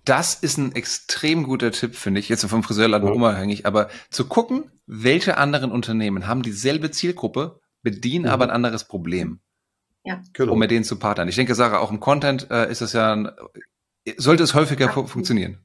Das 0.06 0.34
ist 0.34 0.56
ein 0.56 0.74
extrem 0.74 1.42
guter 1.42 1.72
Tipp, 1.72 1.96
finde 1.96 2.20
ich, 2.20 2.28
jetzt 2.28 2.46
vom 2.46 2.62
Friseurladen 2.62 3.08
ja. 3.08 3.14
unabhängig, 3.14 3.66
aber 3.66 3.90
zu 4.08 4.26
gucken, 4.26 4.70
welche 4.86 5.36
anderen 5.36 5.72
Unternehmen 5.72 6.28
haben 6.28 6.42
dieselbe 6.42 6.92
Zielgruppe, 6.92 7.60
bedienen 7.82 8.26
mhm. 8.26 8.30
aber 8.30 8.44
ein 8.44 8.50
anderes 8.50 8.84
Problem. 8.84 9.40
Ja. 10.04 10.22
Genau. 10.32 10.52
Um 10.52 10.60
mit 10.60 10.70
denen 10.70 10.84
zu 10.84 10.98
partnern. 10.98 11.28
Ich 11.28 11.34
denke, 11.34 11.56
Sarah, 11.56 11.80
auch 11.80 11.90
im 11.90 11.98
Content 11.98 12.48
äh, 12.50 12.70
ist 12.70 12.80
es 12.80 12.92
ja, 12.92 13.12
ein, 13.12 13.30
sollte 14.16 14.44
es 14.44 14.54
häufiger 14.54 14.88
fu 14.88 15.06
funktionieren. 15.06 15.58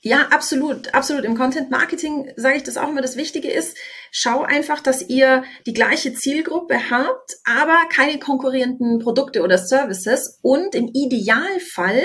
Ja, 0.00 0.28
absolut, 0.30 0.94
absolut. 0.94 1.24
Im 1.24 1.36
Content 1.36 1.70
Marketing 1.70 2.30
sage 2.36 2.58
ich 2.58 2.62
das 2.62 2.76
auch 2.76 2.88
immer. 2.88 3.02
Das 3.02 3.16
Wichtige 3.16 3.50
ist, 3.50 3.76
schau 4.12 4.42
einfach, 4.42 4.80
dass 4.80 5.02
ihr 5.08 5.42
die 5.66 5.72
gleiche 5.72 6.14
Zielgruppe 6.14 6.90
habt, 6.90 7.36
aber 7.44 7.76
keine 7.90 8.20
konkurrierenden 8.20 9.00
Produkte 9.00 9.42
oder 9.42 9.58
Services 9.58 10.38
und 10.42 10.76
im 10.76 10.88
Idealfall 10.92 12.02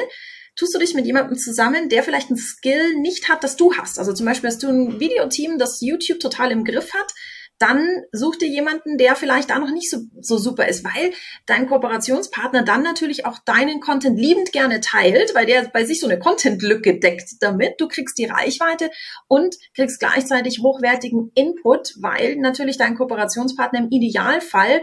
tust 0.55 0.73
du 0.73 0.79
dich 0.79 0.93
mit 0.93 1.05
jemandem 1.05 1.37
zusammen, 1.37 1.89
der 1.89 2.03
vielleicht 2.03 2.29
einen 2.29 2.37
Skill 2.37 2.95
nicht 2.95 3.29
hat, 3.29 3.43
das 3.43 3.55
du 3.55 3.73
hast. 3.75 3.99
Also 3.99 4.13
zum 4.13 4.25
Beispiel 4.25 4.49
hast 4.49 4.63
du 4.63 4.69
ein 4.69 4.99
Videoteam, 4.99 5.57
das 5.57 5.81
YouTube 5.81 6.19
total 6.19 6.51
im 6.51 6.63
Griff 6.63 6.93
hat, 6.93 7.13
dann 7.59 8.03
such 8.11 8.37
dir 8.37 8.47
jemanden, 8.49 8.97
der 8.97 9.15
vielleicht 9.15 9.49
da 9.49 9.59
noch 9.59 9.71
nicht 9.71 9.89
so, 9.89 9.99
so 10.19 10.37
super 10.37 10.67
ist, 10.67 10.83
weil 10.83 11.13
dein 11.45 11.67
Kooperationspartner 11.67 12.63
dann 12.63 12.83
natürlich 12.83 13.25
auch 13.25 13.39
deinen 13.39 13.79
Content 13.79 14.19
liebend 14.19 14.51
gerne 14.51 14.81
teilt, 14.81 15.33
weil 15.33 15.45
der 15.45 15.69
bei 15.69 15.85
sich 15.85 16.01
so 16.01 16.07
eine 16.07 16.19
Content-Lücke 16.19 16.99
deckt 16.99 17.41
damit. 17.41 17.79
Du 17.79 17.87
kriegst 17.87 18.17
die 18.17 18.25
Reichweite 18.25 18.89
und 19.27 19.55
kriegst 19.75 19.99
gleichzeitig 19.99 20.59
hochwertigen 20.59 21.31
Input, 21.35 21.93
weil 22.01 22.35
natürlich 22.35 22.77
dein 22.77 22.95
Kooperationspartner 22.95 23.79
im 23.79 23.89
Idealfall 23.91 24.81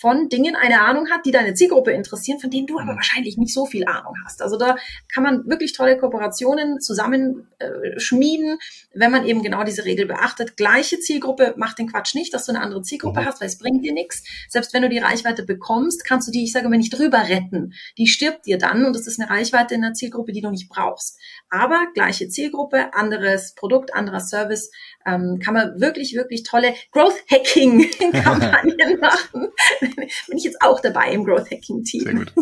von 0.00 0.30
Dingen 0.30 0.56
eine 0.56 0.80
Ahnung 0.80 1.10
hat, 1.10 1.26
die 1.26 1.30
deine 1.30 1.52
Zielgruppe 1.52 1.90
interessieren, 1.90 2.40
von 2.40 2.48
denen 2.48 2.66
du 2.66 2.78
aber 2.78 2.92
mhm. 2.92 2.96
wahrscheinlich 2.96 3.36
nicht 3.36 3.52
so 3.52 3.66
viel 3.66 3.84
Ahnung 3.84 4.14
hast. 4.24 4.40
Also 4.40 4.56
da 4.56 4.76
kann 5.12 5.22
man 5.22 5.46
wirklich 5.46 5.74
tolle 5.74 5.98
Kooperationen 5.98 6.80
zusammen 6.80 7.48
äh, 7.58 8.00
schmieden, 8.00 8.58
wenn 8.94 9.10
man 9.10 9.26
eben 9.26 9.42
genau 9.42 9.62
diese 9.62 9.84
Regel 9.84 10.06
beachtet. 10.06 10.56
Gleiche 10.56 11.00
Zielgruppe 11.00 11.52
macht 11.58 11.78
den 11.78 11.86
Quatsch 11.86 12.14
nicht, 12.14 12.32
dass 12.32 12.46
du 12.46 12.52
eine 12.52 12.62
andere 12.62 12.80
Zielgruppe 12.80 13.20
mhm. 13.20 13.26
hast, 13.26 13.42
weil 13.42 13.48
es 13.48 13.58
bringt 13.58 13.84
dir 13.84 13.92
nichts. 13.92 14.24
Selbst 14.48 14.72
wenn 14.72 14.80
du 14.80 14.88
die 14.88 14.96
Reichweite 14.96 15.44
bekommst, 15.44 16.06
kannst 16.06 16.28
du 16.28 16.32
die, 16.32 16.44
ich 16.44 16.52
sage 16.52 16.70
mal, 16.70 16.78
nicht 16.78 16.98
drüber 16.98 17.28
retten. 17.28 17.74
Die 17.98 18.06
stirbt 18.06 18.46
dir 18.46 18.56
dann 18.56 18.86
und 18.86 18.96
das 18.96 19.06
ist 19.06 19.20
eine 19.20 19.28
Reichweite 19.28 19.74
in 19.74 19.82
der 19.82 19.92
Zielgruppe, 19.92 20.32
die 20.32 20.40
du 20.40 20.50
nicht 20.50 20.70
brauchst. 20.70 21.18
Aber 21.50 21.88
gleiche 21.92 22.28
Zielgruppe, 22.28 22.94
anderes 22.94 23.54
Produkt, 23.54 23.92
anderer 23.92 24.20
Service, 24.20 24.70
ähm, 25.04 25.40
kann 25.44 25.54
man 25.54 25.80
wirklich, 25.80 26.14
wirklich 26.14 26.44
tolle 26.44 26.74
Growth-Hacking-Kampagnen 26.92 29.00
machen. 29.00 29.48
Bin 30.28 30.38
ich 30.38 30.44
jetzt 30.44 30.62
auch 30.62 30.80
dabei 30.80 31.12
im 31.12 31.24
Growth-Hacking-Team. 31.24 32.02
Sehr 32.02 32.14
gut. 32.14 32.32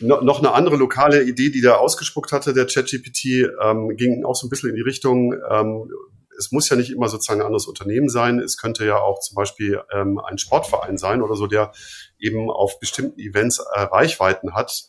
No, 0.00 0.20
noch 0.20 0.38
eine 0.38 0.52
andere 0.52 0.76
lokale 0.76 1.22
Idee, 1.22 1.50
die 1.50 1.60
da 1.60 1.76
ausgespuckt 1.76 2.32
hatte, 2.32 2.54
der 2.54 2.66
ChatGPT, 2.66 3.50
ähm, 3.62 3.96
ging 3.96 4.24
auch 4.24 4.34
so 4.34 4.46
ein 4.46 4.50
bisschen 4.50 4.70
in 4.70 4.76
die 4.76 4.82
Richtung, 4.82 5.34
ähm, 5.50 5.90
es 6.38 6.52
muss 6.52 6.68
ja 6.68 6.76
nicht 6.76 6.90
immer 6.90 7.08
sozusagen 7.08 7.40
ein 7.40 7.46
anderes 7.46 7.66
Unternehmen 7.66 8.08
sein. 8.08 8.38
Es 8.38 8.56
könnte 8.56 8.86
ja 8.86 8.98
auch 8.98 9.18
zum 9.18 9.34
Beispiel 9.34 9.80
ähm, 9.92 10.20
ein 10.20 10.38
Sportverein 10.38 10.96
sein 10.96 11.20
oder 11.20 11.34
so, 11.34 11.48
der 11.48 11.72
eben 12.18 12.48
auf 12.48 12.78
bestimmten 12.78 13.18
Events 13.18 13.58
äh, 13.58 13.80
Reichweiten 13.80 14.54
hat 14.54 14.88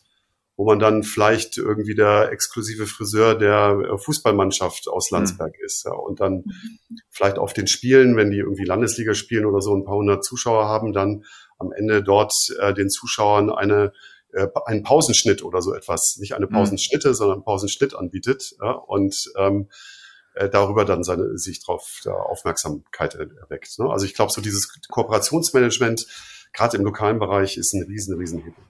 wo 0.60 0.66
man 0.66 0.78
dann 0.78 1.04
vielleicht 1.04 1.56
irgendwie 1.56 1.94
der 1.94 2.30
exklusive 2.32 2.86
Friseur 2.86 3.34
der 3.34 3.80
äh, 3.80 3.96
Fußballmannschaft 3.96 4.88
aus 4.88 5.10
mhm. 5.10 5.16
Landsberg 5.16 5.54
mhm. 5.58 5.64
ist. 5.64 5.86
Ja, 5.86 5.92
und 5.92 6.20
dann 6.20 6.44
vielleicht 7.08 7.38
auf 7.38 7.54
den 7.54 7.66
Spielen, 7.66 8.14
wenn 8.18 8.30
die 8.30 8.40
irgendwie 8.40 8.66
Landesliga 8.66 9.14
spielen 9.14 9.46
oder 9.46 9.62
so 9.62 9.74
ein 9.74 9.86
paar 9.86 9.94
hundert 9.94 10.22
Zuschauer 10.22 10.66
haben, 10.66 10.92
dann 10.92 11.24
am 11.58 11.72
Ende 11.72 12.02
dort 12.02 12.34
äh, 12.60 12.74
den 12.74 12.90
Zuschauern 12.90 13.48
eine 13.48 13.94
äh, 14.34 14.48
einen 14.66 14.82
Pausenschnitt 14.82 15.42
oder 15.42 15.62
so 15.62 15.72
etwas, 15.72 16.18
nicht 16.20 16.34
eine 16.34 16.44
mhm. 16.44 16.50
Pausenschnitte, 16.50 17.08
mhm. 17.08 17.14
sondern 17.14 17.36
einen 17.38 17.44
Pausenschnitt 17.44 17.94
anbietet 17.94 18.52
ja, 18.60 18.72
und 18.72 19.16
ähm, 19.38 19.70
äh, 20.34 20.50
darüber 20.50 20.84
dann 20.84 21.04
seine, 21.04 21.38
sich 21.38 21.64
darauf 21.64 22.02
Aufmerksamkeit 22.04 23.14
erweckt. 23.14 23.78
Ne? 23.78 23.88
Also 23.88 24.04
ich 24.04 24.12
glaube, 24.12 24.30
so 24.30 24.42
dieses 24.42 24.78
Kooperationsmanagement, 24.90 26.06
gerade 26.52 26.76
im 26.76 26.84
lokalen 26.84 27.18
Bereich, 27.18 27.56
ist 27.56 27.72
ein 27.72 27.84
riesen, 27.84 28.18
riesen 28.18 28.40
Hebel. 28.40 28.62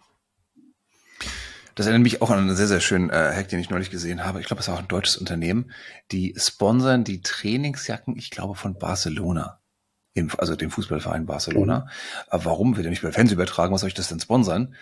Das 1.74 1.86
erinnert 1.86 2.02
mich 2.02 2.22
auch 2.22 2.30
an 2.30 2.38
einen 2.38 2.56
sehr, 2.56 2.66
sehr 2.66 2.80
schönen 2.80 3.10
äh, 3.10 3.32
Hack, 3.34 3.48
den 3.48 3.60
ich 3.60 3.70
neulich 3.70 3.90
gesehen 3.90 4.24
habe. 4.24 4.40
Ich 4.40 4.46
glaube, 4.46 4.60
es 4.60 4.68
war 4.68 4.76
auch 4.76 4.80
ein 4.80 4.88
deutsches 4.88 5.16
Unternehmen. 5.16 5.70
Die 6.12 6.34
sponsern 6.36 7.04
die 7.04 7.22
Trainingsjacken, 7.22 8.16
ich 8.16 8.30
glaube, 8.30 8.54
von 8.54 8.78
Barcelona. 8.78 9.60
Im, 10.12 10.30
also 10.38 10.56
dem 10.56 10.70
Fußballverein 10.70 11.26
Barcelona. 11.26 11.80
Mhm. 11.80 11.90
Aber 12.28 12.44
warum 12.46 12.76
wird 12.76 12.86
er 12.86 12.90
nicht 12.90 13.02
bei 13.02 13.12
Fans 13.12 13.32
übertragen? 13.32 13.72
Was 13.72 13.82
soll 13.82 13.88
ich 13.88 13.94
das 13.94 14.08
denn 14.08 14.20
sponsern? 14.20 14.74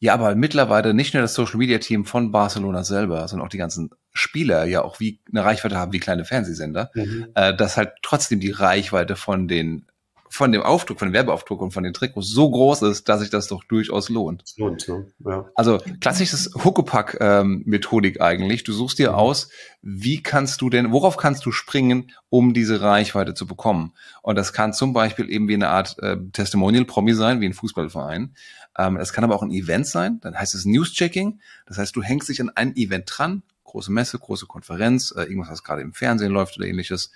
Ja, 0.00 0.14
aber 0.14 0.34
mittlerweile 0.34 0.94
nicht 0.94 1.14
nur 1.14 1.22
das 1.22 1.34
Social 1.34 1.58
Media 1.58 1.78
Team 1.78 2.04
von 2.04 2.32
Barcelona 2.32 2.82
selber, 2.82 3.28
sondern 3.28 3.46
auch 3.46 3.50
die 3.50 3.58
ganzen 3.58 3.90
Spieler 4.12 4.64
ja 4.64 4.82
auch 4.82 4.98
wie 4.98 5.20
eine 5.30 5.44
Reichweite 5.44 5.76
haben 5.76 5.92
wie 5.92 6.00
kleine 6.00 6.24
Fernsehsender, 6.24 6.90
mhm. 6.94 7.28
äh, 7.36 7.54
dass 7.54 7.76
halt 7.76 7.92
trotzdem 8.02 8.40
die 8.40 8.50
Reichweite 8.50 9.14
von 9.14 9.46
den 9.46 9.86
von 10.32 10.50
dem 10.50 10.62
Aufdruck, 10.62 10.98
von 10.98 11.08
dem 11.08 11.12
Werbeaufdruck 11.12 11.60
und 11.60 11.72
von 11.72 11.84
den 11.84 11.92
Trikots 11.92 12.28
so 12.28 12.50
groß 12.50 12.80
ist, 12.82 13.06
dass 13.06 13.20
sich 13.20 13.28
das 13.28 13.48
doch 13.48 13.64
durchaus 13.64 14.08
lohnt. 14.08 14.44
lohnt 14.56 14.88
ne? 14.88 15.06
ja. 15.26 15.44
Also 15.54 15.78
klassisches 16.00 16.50
Huckepack-Methodik 16.64 18.16
ähm, 18.16 18.22
eigentlich. 18.22 18.64
Du 18.64 18.72
suchst 18.72 18.98
dir 18.98 19.10
mhm. 19.10 19.16
aus, 19.16 19.50
wie 19.82 20.22
kannst 20.22 20.62
du 20.62 20.70
denn, 20.70 20.90
worauf 20.90 21.18
kannst 21.18 21.44
du 21.44 21.52
springen, 21.52 22.12
um 22.30 22.54
diese 22.54 22.80
Reichweite 22.80 23.34
zu 23.34 23.46
bekommen? 23.46 23.92
Und 24.22 24.36
das 24.36 24.54
kann 24.54 24.72
zum 24.72 24.94
Beispiel 24.94 25.28
eben 25.28 25.48
wie 25.48 25.54
eine 25.54 25.68
Art 25.68 25.98
äh, 25.98 26.16
Testimonial-Promi 26.32 27.12
sein, 27.12 27.42
wie 27.42 27.46
ein 27.46 27.52
Fußballverein. 27.52 28.34
Ähm, 28.78 28.96
es 28.96 29.12
kann 29.12 29.24
aber 29.24 29.34
auch 29.34 29.42
ein 29.42 29.50
Event 29.50 29.86
sein, 29.86 30.18
dann 30.22 30.34
heißt 30.34 30.54
es 30.54 30.64
News-Checking. 30.64 31.40
Das 31.66 31.76
heißt, 31.76 31.94
du 31.94 32.02
hängst 32.02 32.30
dich 32.30 32.40
an 32.40 32.48
ein 32.48 32.74
Event 32.74 33.04
dran, 33.06 33.42
große 33.64 33.92
Messe, 33.92 34.18
große 34.18 34.46
Konferenz, 34.46 35.12
äh, 35.14 35.24
irgendwas, 35.24 35.50
was 35.50 35.62
gerade 35.62 35.82
im 35.82 35.92
Fernsehen 35.92 36.32
läuft 36.32 36.56
oder 36.56 36.66
ähnliches, 36.66 37.10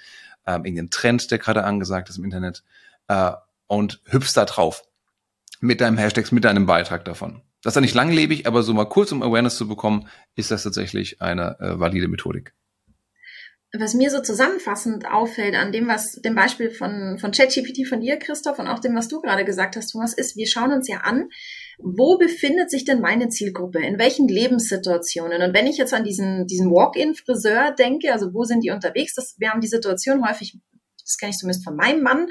ähm, 0.47 0.67
irgendein 0.67 0.91
Trend, 0.91 1.31
der 1.31 1.39
gerade 1.39 1.65
angesagt 1.65 2.11
ist 2.11 2.19
im 2.19 2.25
Internet 2.25 2.63
äh, 3.09 3.33
und 3.67 4.01
hüpfst 4.07 4.37
da 4.37 4.45
drauf. 4.45 4.83
Mit 5.61 5.81
deinem 5.81 5.99
Hashtags, 5.99 6.33
mit 6.33 6.45
deinem 6.45 6.67
Beitrag 6.67 7.05
davon. 7.05 7.43
Das 7.63 7.73
ist 7.73 7.77
ja 7.77 7.81
nicht 7.81 7.95
langlebig, 7.95 8.47
aber 8.47 8.63
so 8.63 8.75
mal 8.75 8.85
kurz, 8.85 9.11
um 9.13 9.23
Awareness 9.23 9.57
zu 9.57 9.67
bekommen, 9.67 10.09
ist 10.35 10.51
das 10.51 10.63
tatsächlich 10.63 11.21
eine 11.21 11.59
äh, 11.59 11.81
valide 11.81 12.09
Methodik. 12.09 12.55
Was 13.79 13.95
mir 13.95 14.11
so 14.11 14.23
zusammenfassend 14.23 15.11
auffällt 15.11 15.55
an 15.55 15.73
dem, 15.73 15.89
was 15.89 16.13
dem 16.13 16.35
Beispiel 16.35 16.71
von, 16.71 17.19
von 17.19 17.33
ChatGPT 17.33 17.87
von 17.89 18.01
dir, 18.01 18.19
Christoph, 18.19 18.59
und 18.59 18.69
auch 18.69 18.79
dem, 18.79 18.95
was 18.95 19.09
du 19.09 19.21
gerade 19.21 19.45
gesagt 19.45 19.77
hast, 19.77 19.89
Thomas, 19.89 20.15
ist, 20.15 20.37
wir 20.37 20.47
schauen 20.47 20.73
uns 20.73 20.89
ja 20.89 20.99
an, 20.99 21.29
wo 21.79 22.17
befindet 22.17 22.71
sich 22.71 22.85
denn 22.85 23.01
meine 23.01 23.29
Zielgruppe? 23.29 23.81
In 23.81 23.99
welchen 23.99 24.29
Lebenssituationen? 24.29 25.43
Und 25.43 25.55
wenn 25.55 25.67
ich 25.67 25.77
jetzt 25.77 25.93
an 25.93 26.05
diesen, 26.05 26.47
diesen 26.47 26.71
Walk-in-Friseur 26.71 27.73
denke, 27.73 28.13
also 28.13 28.33
wo 28.33 28.45
sind 28.45 28.63
die 28.63 28.71
unterwegs? 28.71 29.15
Das, 29.15 29.35
wir 29.39 29.51
haben 29.51 29.61
die 29.61 29.67
Situation 29.67 30.27
häufig, 30.27 30.57
das 31.03 31.19
kenne 31.19 31.31
ich 31.31 31.39
zumindest 31.39 31.65
von 31.65 31.77
meinem 31.77 32.03
Mann, 32.03 32.29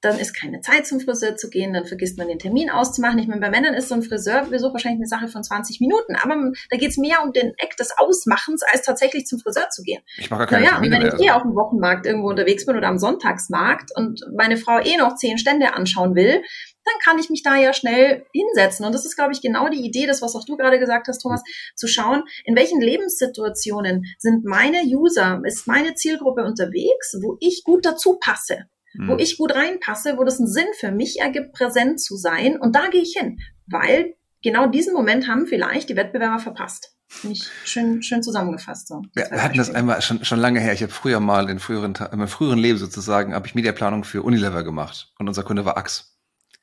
dann 0.00 0.18
ist 0.18 0.38
keine 0.38 0.60
Zeit 0.60 0.86
zum 0.86 1.00
Friseur 1.00 1.36
zu 1.36 1.50
gehen, 1.50 1.72
dann 1.72 1.84
vergisst 1.84 2.18
man 2.18 2.28
den 2.28 2.38
Termin 2.38 2.70
auszumachen. 2.70 3.18
Ich 3.18 3.26
meine, 3.26 3.40
bei 3.40 3.50
Männern 3.50 3.74
ist 3.74 3.88
so 3.88 3.96
ein 3.96 4.02
Friseurbesuch 4.02 4.72
wahrscheinlich 4.72 5.00
eine 5.00 5.08
Sache 5.08 5.28
von 5.28 5.42
20 5.42 5.80
Minuten, 5.80 6.14
aber 6.14 6.52
da 6.70 6.76
geht 6.76 6.90
es 6.90 6.98
mehr 6.98 7.22
um 7.24 7.32
den 7.32 7.52
Eck 7.58 7.76
des 7.76 7.92
Ausmachens, 7.98 8.62
als 8.72 8.82
tatsächlich 8.82 9.26
zum 9.26 9.40
Friseur 9.40 9.68
zu 9.70 9.82
gehen. 9.82 10.02
Ich 10.16 10.30
mache 10.30 10.46
keine 10.46 10.64
naja, 10.64 10.74
Termine 10.74 10.96
und 10.96 11.02
wenn 11.02 11.20
ich 11.20 11.26
eh 11.26 11.30
auf 11.30 11.42
dem 11.42 11.56
Wochenmarkt 11.56 12.06
irgendwo 12.06 12.28
unterwegs 12.28 12.64
bin 12.64 12.76
oder 12.76 12.86
am 12.86 12.98
Sonntagsmarkt 12.98 13.90
und 13.96 14.20
meine 14.36 14.56
Frau 14.56 14.78
eh 14.78 14.96
noch 14.96 15.16
zehn 15.16 15.36
Stände 15.38 15.74
anschauen 15.74 16.14
will, 16.14 16.42
dann 16.84 16.94
kann 17.04 17.18
ich 17.18 17.28
mich 17.28 17.42
da 17.42 17.56
ja 17.56 17.72
schnell 17.72 18.24
hinsetzen. 18.32 18.86
Und 18.86 18.94
das 18.94 19.04
ist, 19.04 19.16
glaube 19.16 19.32
ich, 19.32 19.42
genau 19.42 19.68
die 19.68 19.84
Idee, 19.84 20.06
das, 20.06 20.22
was 20.22 20.34
auch 20.34 20.44
du 20.46 20.56
gerade 20.56 20.78
gesagt 20.78 21.08
hast, 21.08 21.18
Thomas, 21.18 21.42
zu 21.74 21.86
schauen, 21.86 22.22
in 22.44 22.56
welchen 22.56 22.80
Lebenssituationen 22.80 24.04
sind 24.18 24.44
meine 24.44 24.82
User, 24.84 25.42
ist 25.44 25.66
meine 25.66 25.94
Zielgruppe 25.94 26.44
unterwegs, 26.44 27.18
wo 27.20 27.36
ich 27.40 27.62
gut 27.64 27.84
dazu 27.84 28.16
passe 28.18 28.68
wo 29.06 29.14
mhm. 29.14 29.18
ich 29.18 29.38
gut 29.38 29.54
reinpasse, 29.54 30.16
wo 30.16 30.24
das 30.24 30.38
einen 30.38 30.48
Sinn 30.48 30.66
für 30.78 30.90
mich 30.90 31.20
ergibt, 31.20 31.52
präsent 31.52 32.00
zu 32.00 32.16
sein. 32.16 32.58
Und 32.58 32.74
da 32.74 32.88
gehe 32.88 33.02
ich 33.02 33.16
hin, 33.18 33.38
weil 33.66 34.14
genau 34.42 34.66
diesen 34.66 34.94
Moment 34.94 35.28
haben 35.28 35.46
vielleicht 35.46 35.88
die 35.88 35.96
Wettbewerber 35.96 36.38
verpasst. 36.38 36.94
Finde 37.10 37.36
ich 37.36 37.48
schön, 37.64 38.02
schön 38.02 38.22
zusammengefasst. 38.22 38.88
So. 38.88 39.02
Wir, 39.14 39.30
wir 39.30 39.42
hatten 39.42 39.56
das 39.56 39.74
einmal 39.74 40.02
schon, 40.02 40.24
schon 40.24 40.40
lange 40.40 40.60
her. 40.60 40.74
Ich 40.74 40.82
habe 40.82 40.92
früher 40.92 41.20
mal 41.20 41.48
in 41.48 41.58
früheren, 41.58 41.94
in 41.94 42.18
meinem 42.18 42.28
früheren 42.28 42.58
Leben 42.58 42.78
sozusagen, 42.78 43.34
habe 43.34 43.46
ich 43.46 43.54
Mediaplanung 43.54 44.04
für 44.04 44.22
Unilever 44.22 44.62
gemacht. 44.62 45.12
Und 45.18 45.26
unser 45.26 45.42
Kunde 45.42 45.64
war 45.64 45.78
Axe. 45.78 46.04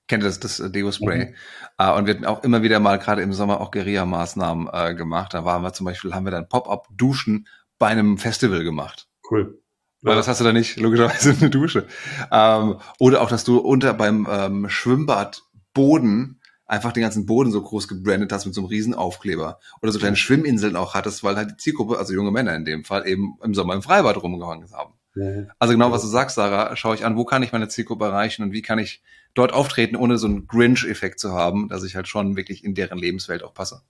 Kennt 0.07 0.23
ihr 0.23 0.27
das, 0.27 0.39
das 0.39 0.59
äh, 0.59 0.69
Deo-Spray? 0.69 1.25
Mhm. 1.25 1.35
Uh, 1.81 1.97
und 1.97 2.05
wir 2.05 2.13
hatten 2.13 2.25
auch 2.25 2.43
immer 2.43 2.61
wieder 2.61 2.79
mal, 2.79 2.99
gerade 2.99 3.23
im 3.23 3.33
Sommer, 3.33 3.59
auch 3.59 3.71
Guerilla-Maßnahmen 3.71 4.67
uh, 4.67 4.95
gemacht. 4.95 5.33
Da 5.33 5.45
waren 5.45 5.63
wir 5.63 5.73
zum 5.73 5.85
Beispiel, 5.85 6.13
haben 6.13 6.25
wir 6.25 6.31
dann 6.31 6.47
Pop-Up-Duschen 6.47 7.47
bei 7.79 7.87
einem 7.87 8.19
Festival 8.19 8.63
gemacht. 8.63 9.07
Cool. 9.29 9.59
Weil 10.05 10.15
das 10.15 10.27
hast 10.27 10.39
du 10.39 10.43
da 10.43 10.53
nicht, 10.53 10.77
logischerweise 10.77 11.35
eine 11.39 11.49
Dusche. 11.49 11.87
Ähm, 12.31 12.75
oder 12.99 13.21
auch, 13.21 13.29
dass 13.29 13.43
du 13.43 13.57
unter 13.57 13.93
beim 13.93 14.27
ähm, 14.29 14.69
Schwimmbadboden 14.69 16.39
einfach 16.67 16.91
den 16.91 17.03
ganzen 17.03 17.25
Boden 17.25 17.51
so 17.51 17.61
groß 17.61 17.87
gebrandet 17.87 18.31
hast 18.31 18.45
mit 18.45 18.55
so 18.55 18.61
einem 18.61 18.69
Riesenaufkleber. 18.69 19.59
Oder 19.81 19.91
so 19.91 19.99
kleine 19.99 20.15
Schwimminseln 20.15 20.75
auch 20.75 20.93
hattest, 20.93 21.23
weil 21.23 21.35
halt 21.35 21.51
die 21.51 21.57
Zielgruppe, 21.57 21.97
also 21.97 22.13
junge 22.13 22.31
Männer 22.31 22.55
in 22.55 22.65
dem 22.65 22.83
Fall, 22.83 23.07
eben 23.07 23.37
im 23.43 23.53
Sommer 23.53 23.73
im 23.73 23.81
Freibad 23.81 24.21
rumgehangen 24.21 24.71
haben. 24.71 24.93
Mhm. 25.15 25.51
Also 25.59 25.73
genau, 25.73 25.91
was 25.91 26.01
du 26.01 26.07
sagst, 26.07 26.35
Sarah, 26.35 26.75
schaue 26.75 26.95
ich 26.95 27.05
an, 27.05 27.17
wo 27.17 27.25
kann 27.25 27.43
ich 27.43 27.51
meine 27.51 27.67
Zielgruppe 27.67 28.05
erreichen 28.05 28.43
und 28.43 28.51
wie 28.51 28.61
kann 28.61 28.79
ich 28.79 29.03
dort 29.33 29.53
auftreten, 29.53 29.95
ohne 29.95 30.17
so 30.17 30.27
einen 30.27 30.47
Grinch-Effekt 30.47 31.19
zu 31.19 31.33
haben, 31.33 31.69
dass 31.69 31.83
ich 31.83 31.95
halt 31.95 32.07
schon 32.07 32.35
wirklich 32.35 32.63
in 32.63 32.75
deren 32.75 32.97
Lebenswelt 32.97 33.43
auch 33.43 33.53
passe. 33.53 33.81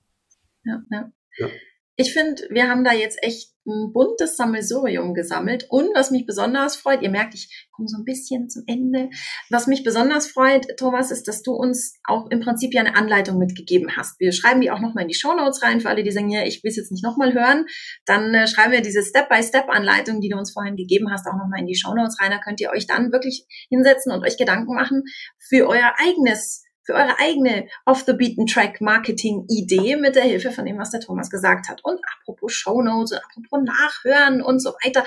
Ja, 0.63 0.81
ja. 0.91 1.11
ja. 1.37 1.47
Ich 1.97 2.13
finde, 2.13 2.43
wir 2.49 2.67
haben 2.69 2.83
da 2.83 2.93
jetzt 2.93 3.17
echt 3.23 3.55
ein 3.67 3.91
buntes 3.93 4.35
Sammelsurium 4.35 5.13
gesammelt. 5.13 5.65
Und 5.69 5.89
was 5.95 6.11
mich 6.11 6.25
besonders 6.25 6.75
freut, 6.75 7.01
ihr 7.01 7.09
merkt, 7.09 7.33
ich 7.33 7.67
komme 7.71 7.87
so 7.87 7.97
ein 7.97 8.05
bisschen 8.05 8.49
zum 8.49 8.63
Ende. 8.67 9.09
Was 9.49 9.67
mich 9.67 9.83
besonders 9.83 10.27
freut, 10.27 10.65
Thomas, 10.77 11.09
ist, 11.09 11.27
dass 11.27 11.41
du 11.41 11.53
uns 11.53 11.97
auch 12.03 12.29
im 12.29 12.41
Prinzip 12.41 12.73
ja 12.73 12.81
eine 12.81 12.95
Anleitung 12.95 13.37
mitgegeben 13.37 13.95
hast. 13.95 14.19
Wir 14.19 14.31
schreiben 14.33 14.61
die 14.61 14.71
auch 14.71 14.79
nochmal 14.79 15.03
in 15.03 15.07
die 15.07 15.15
Show 15.15 15.33
Notes 15.33 15.63
rein, 15.63 15.81
für 15.81 15.89
alle, 15.89 16.03
die 16.03 16.11
sagen, 16.11 16.29
ja, 16.29 16.43
ich 16.43 16.63
will 16.63 16.69
es 16.69 16.77
jetzt 16.77 16.91
nicht 16.91 17.03
nochmal 17.03 17.33
hören. 17.33 17.65
Dann 18.05 18.33
äh, 18.33 18.47
schreiben 18.47 18.73
wir 18.73 18.81
diese 18.81 19.01
Step-by-Step-Anleitung, 19.01 20.21
die 20.21 20.29
du 20.29 20.37
uns 20.37 20.51
vorhin 20.51 20.75
gegeben 20.75 21.11
hast, 21.11 21.25
auch 21.27 21.37
nochmal 21.37 21.61
in 21.61 21.67
die 21.67 21.75
Show 21.75 21.93
Notes 21.93 22.21
rein. 22.21 22.31
Da 22.31 22.39
könnt 22.39 22.61
ihr 22.61 22.69
euch 22.69 22.85
dann 22.87 23.11
wirklich 23.11 23.45
hinsetzen 23.69 24.11
und 24.11 24.23
euch 24.23 24.37
Gedanken 24.37 24.75
machen 24.75 25.03
für 25.49 25.67
euer 25.67 25.93
eigenes 25.97 26.64
für 26.85 26.93
eure 26.93 27.19
eigene 27.19 27.67
Off-the-Beaten-Track-Marketing-Idee 27.85 29.97
mit 29.97 30.15
der 30.15 30.23
Hilfe 30.23 30.51
von 30.51 30.65
dem, 30.65 30.77
was 30.77 30.91
der 30.91 31.01
Thomas 31.01 31.29
gesagt 31.29 31.67
hat. 31.67 31.83
Und 31.83 31.99
apropos 32.19 32.53
Shownotes 32.53 33.11
und 33.11 33.19
apropos 33.25 33.59
Nachhören 33.65 34.41
und 34.41 34.59
so 34.59 34.69
weiter. 34.83 35.03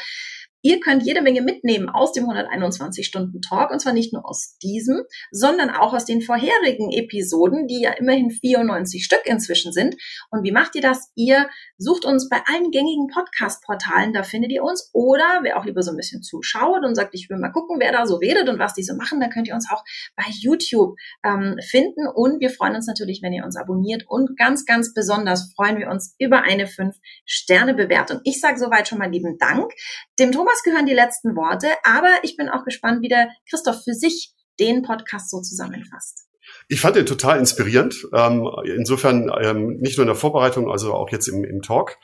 Ihr 0.68 0.80
könnt 0.80 1.02
jede 1.02 1.22
Menge 1.22 1.40
mitnehmen 1.40 1.88
aus 1.88 2.12
dem 2.12 2.26
121-Stunden-Talk 2.26 3.70
und 3.70 3.80
zwar 3.80 3.94
nicht 3.94 4.12
nur 4.12 4.28
aus 4.28 4.58
diesem, 4.62 5.02
sondern 5.30 5.70
auch 5.70 5.94
aus 5.94 6.04
den 6.04 6.20
vorherigen 6.20 6.92
Episoden, 6.92 7.66
die 7.66 7.80
ja 7.80 7.92
immerhin 7.92 8.30
94 8.30 9.02
Stück 9.02 9.22
inzwischen 9.24 9.72
sind. 9.72 9.96
Und 10.30 10.44
wie 10.44 10.52
macht 10.52 10.74
ihr 10.74 10.82
das? 10.82 11.10
Ihr 11.14 11.48
sucht 11.78 12.04
uns 12.04 12.28
bei 12.28 12.42
allen 12.44 12.70
gängigen 12.70 13.06
Podcast-Portalen, 13.06 14.12
da 14.12 14.24
findet 14.24 14.52
ihr 14.52 14.62
uns. 14.62 14.90
Oder 14.92 15.40
wer 15.40 15.58
auch 15.58 15.64
lieber 15.64 15.82
so 15.82 15.90
ein 15.90 15.96
bisschen 15.96 16.22
zuschaut 16.22 16.84
und 16.84 16.94
sagt, 16.96 17.14
ich 17.14 17.30
will 17.30 17.38
mal 17.38 17.48
gucken, 17.50 17.78
wer 17.80 17.90
da 17.90 18.04
so 18.04 18.16
redet 18.16 18.50
und 18.50 18.58
was 18.58 18.74
die 18.74 18.82
so 18.82 18.94
machen, 18.94 19.20
dann 19.20 19.30
könnt 19.30 19.48
ihr 19.48 19.54
uns 19.54 19.70
auch 19.72 19.82
bei 20.16 20.24
YouTube 20.38 20.98
ähm, 21.24 21.56
finden. 21.66 22.06
Und 22.06 22.40
wir 22.40 22.50
freuen 22.50 22.74
uns 22.74 22.86
natürlich, 22.86 23.22
wenn 23.22 23.32
ihr 23.32 23.44
uns 23.46 23.56
abonniert. 23.56 24.04
Und 24.06 24.36
ganz, 24.36 24.66
ganz 24.66 24.92
besonders 24.92 25.50
freuen 25.56 25.78
wir 25.78 25.88
uns 25.88 26.14
über 26.18 26.42
eine 26.42 26.66
5-Sterne-Bewertung. 26.66 28.20
Ich 28.24 28.38
sage 28.38 28.58
soweit 28.58 28.86
schon 28.86 28.98
mal 28.98 29.10
lieben 29.10 29.38
Dank. 29.38 29.72
Dem 30.18 30.30
Thomas 30.58 30.62
gehören 30.62 30.86
die 30.86 30.94
letzten 30.94 31.36
Worte, 31.36 31.68
aber 31.84 32.08
ich 32.22 32.36
bin 32.36 32.48
auch 32.48 32.64
gespannt, 32.64 33.02
wie 33.02 33.08
der 33.08 33.28
Christoph 33.48 33.82
für 33.84 33.94
sich 33.94 34.32
den 34.58 34.82
Podcast 34.82 35.30
so 35.30 35.40
zusammenfasst. 35.40 36.26
Ich 36.68 36.80
fand 36.80 36.96
den 36.96 37.06
total 37.06 37.38
inspirierend. 37.38 38.06
Ähm, 38.12 38.48
insofern 38.64 39.30
ähm, 39.40 39.76
nicht 39.78 39.98
nur 39.98 40.04
in 40.04 40.08
der 40.08 40.16
Vorbereitung, 40.16 40.70
also 40.70 40.94
auch 40.94 41.10
jetzt 41.10 41.28
im, 41.28 41.44
im 41.44 41.62
Talk. 41.62 41.96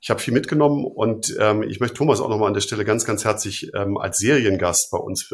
Ich 0.00 0.10
habe 0.10 0.20
viel 0.20 0.32
mitgenommen 0.32 0.84
und 0.84 1.36
ähm, 1.40 1.62
ich 1.64 1.80
möchte 1.80 1.96
Thomas 1.96 2.20
auch 2.20 2.28
nochmal 2.28 2.48
an 2.48 2.54
der 2.54 2.60
Stelle 2.60 2.84
ganz, 2.84 3.04
ganz 3.04 3.24
herzlich 3.24 3.72
als 3.74 4.18
Seriengast 4.18 4.90
bei 4.92 4.98
uns 4.98 5.28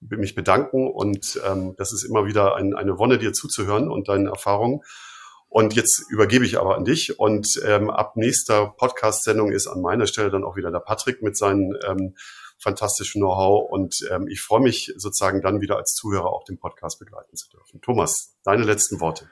mich 0.00 0.34
bedanken 0.34 0.86
und 0.90 1.40
das 1.78 1.92
ist 1.94 2.04
immer 2.04 2.26
wieder 2.26 2.56
ein, 2.56 2.74
eine 2.74 2.98
Wonne, 2.98 3.16
dir 3.16 3.32
zuzuhören 3.32 3.90
und 3.90 4.08
deinen 4.08 4.26
Erfahrungen. 4.26 4.82
Und 5.48 5.74
jetzt 5.74 6.04
übergebe 6.10 6.44
ich 6.44 6.58
aber 6.58 6.76
an 6.76 6.84
dich 6.84 7.18
und 7.18 7.60
ähm, 7.64 7.88
ab 7.88 8.16
nächster 8.16 8.74
Podcast-Sendung 8.76 9.52
ist 9.52 9.66
an 9.66 9.80
meiner 9.80 10.06
Stelle 10.06 10.30
dann 10.30 10.44
auch 10.44 10.56
wieder 10.56 10.70
der 10.70 10.80
Patrick 10.80 11.22
mit 11.22 11.36
seinen 11.36 11.72
ähm, 11.88 12.14
fantastischen 12.58 13.20
Know-how 13.20 13.70
und 13.70 13.96
ähm, 14.10 14.28
ich 14.28 14.40
freue 14.40 14.60
mich 14.60 14.92
sozusagen 14.96 15.42
dann 15.42 15.60
wieder 15.60 15.76
als 15.76 15.92
Zuhörer 15.92 16.26
auch 16.26 16.44
den 16.44 16.58
Podcast 16.58 16.98
begleiten 16.98 17.36
zu 17.36 17.48
dürfen. 17.50 17.80
Thomas, 17.80 18.36
deine 18.44 18.64
letzten 18.64 19.00
Worte. 19.00 19.30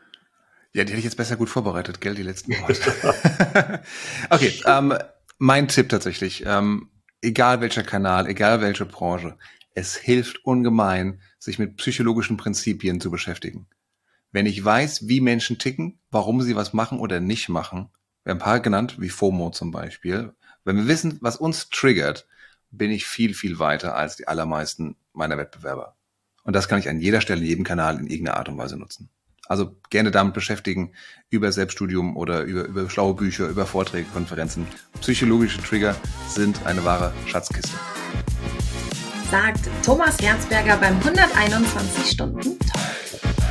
Ja, 0.72 0.84
die 0.84 0.90
hätte 0.90 0.98
ich 0.98 1.04
jetzt 1.04 1.16
besser 1.16 1.36
gut 1.36 1.48
vorbereitet, 1.48 2.00
gell, 2.00 2.14
die 2.14 2.22
letzten 2.22 2.52
Worte. 2.52 3.82
okay, 4.30 4.52
ähm, 4.66 4.94
mein 5.38 5.68
Tipp 5.68 5.88
tatsächlich, 5.88 6.44
ähm, 6.46 6.90
egal 7.22 7.60
welcher 7.60 7.82
Kanal, 7.82 8.26
egal 8.26 8.60
welche 8.60 8.84
Branche, 8.84 9.38
es 9.74 9.96
hilft 9.96 10.44
ungemein, 10.44 11.20
sich 11.38 11.58
mit 11.58 11.76
psychologischen 11.76 12.36
Prinzipien 12.36 13.00
zu 13.00 13.10
beschäftigen. 13.10 13.66
Wenn 14.34 14.46
ich 14.46 14.64
weiß, 14.64 15.06
wie 15.06 15.20
Menschen 15.20 15.60
ticken, 15.60 16.00
warum 16.10 16.42
sie 16.42 16.56
was 16.56 16.72
machen 16.72 16.98
oder 16.98 17.20
nicht 17.20 17.48
machen, 17.48 17.90
wir 18.24 18.32
haben 18.32 18.38
ein 18.38 18.44
paar 18.44 18.58
genannt, 18.58 18.96
wie 18.98 19.08
FOMO 19.08 19.50
zum 19.50 19.70
Beispiel, 19.70 20.34
wenn 20.64 20.76
wir 20.76 20.88
wissen, 20.88 21.18
was 21.20 21.36
uns 21.36 21.68
triggert, 21.70 22.26
bin 22.72 22.90
ich 22.90 23.06
viel, 23.06 23.32
viel 23.32 23.60
weiter 23.60 23.94
als 23.94 24.16
die 24.16 24.26
allermeisten 24.26 24.96
meiner 25.12 25.38
Wettbewerber. 25.38 25.94
Und 26.42 26.56
das 26.56 26.66
kann 26.66 26.80
ich 26.80 26.88
an 26.88 26.98
jeder 26.98 27.20
Stelle, 27.20 27.42
in 27.42 27.46
jedem 27.46 27.64
Kanal 27.64 28.00
in 28.00 28.08
irgendeiner 28.08 28.38
Art 28.38 28.48
und 28.48 28.58
Weise 28.58 28.76
nutzen. 28.76 29.08
Also 29.46 29.76
gerne 29.88 30.10
damit 30.10 30.34
beschäftigen, 30.34 30.94
über 31.30 31.52
Selbststudium 31.52 32.16
oder 32.16 32.42
über, 32.42 32.64
über 32.64 32.90
schlaue 32.90 33.14
Bücher, 33.14 33.46
über 33.46 33.66
Vorträge, 33.66 34.08
Konferenzen. 34.12 34.66
Psychologische 35.00 35.62
Trigger 35.62 35.94
sind 36.28 36.66
eine 36.66 36.84
wahre 36.84 37.12
Schatzkiste 37.28 37.78
sagt 39.30 39.68
Thomas 39.82 40.20
Herzberger 40.20 40.76
beim 40.76 40.96
121 40.98 42.10
Stunden 42.10 42.56
Talk. 42.60 43.43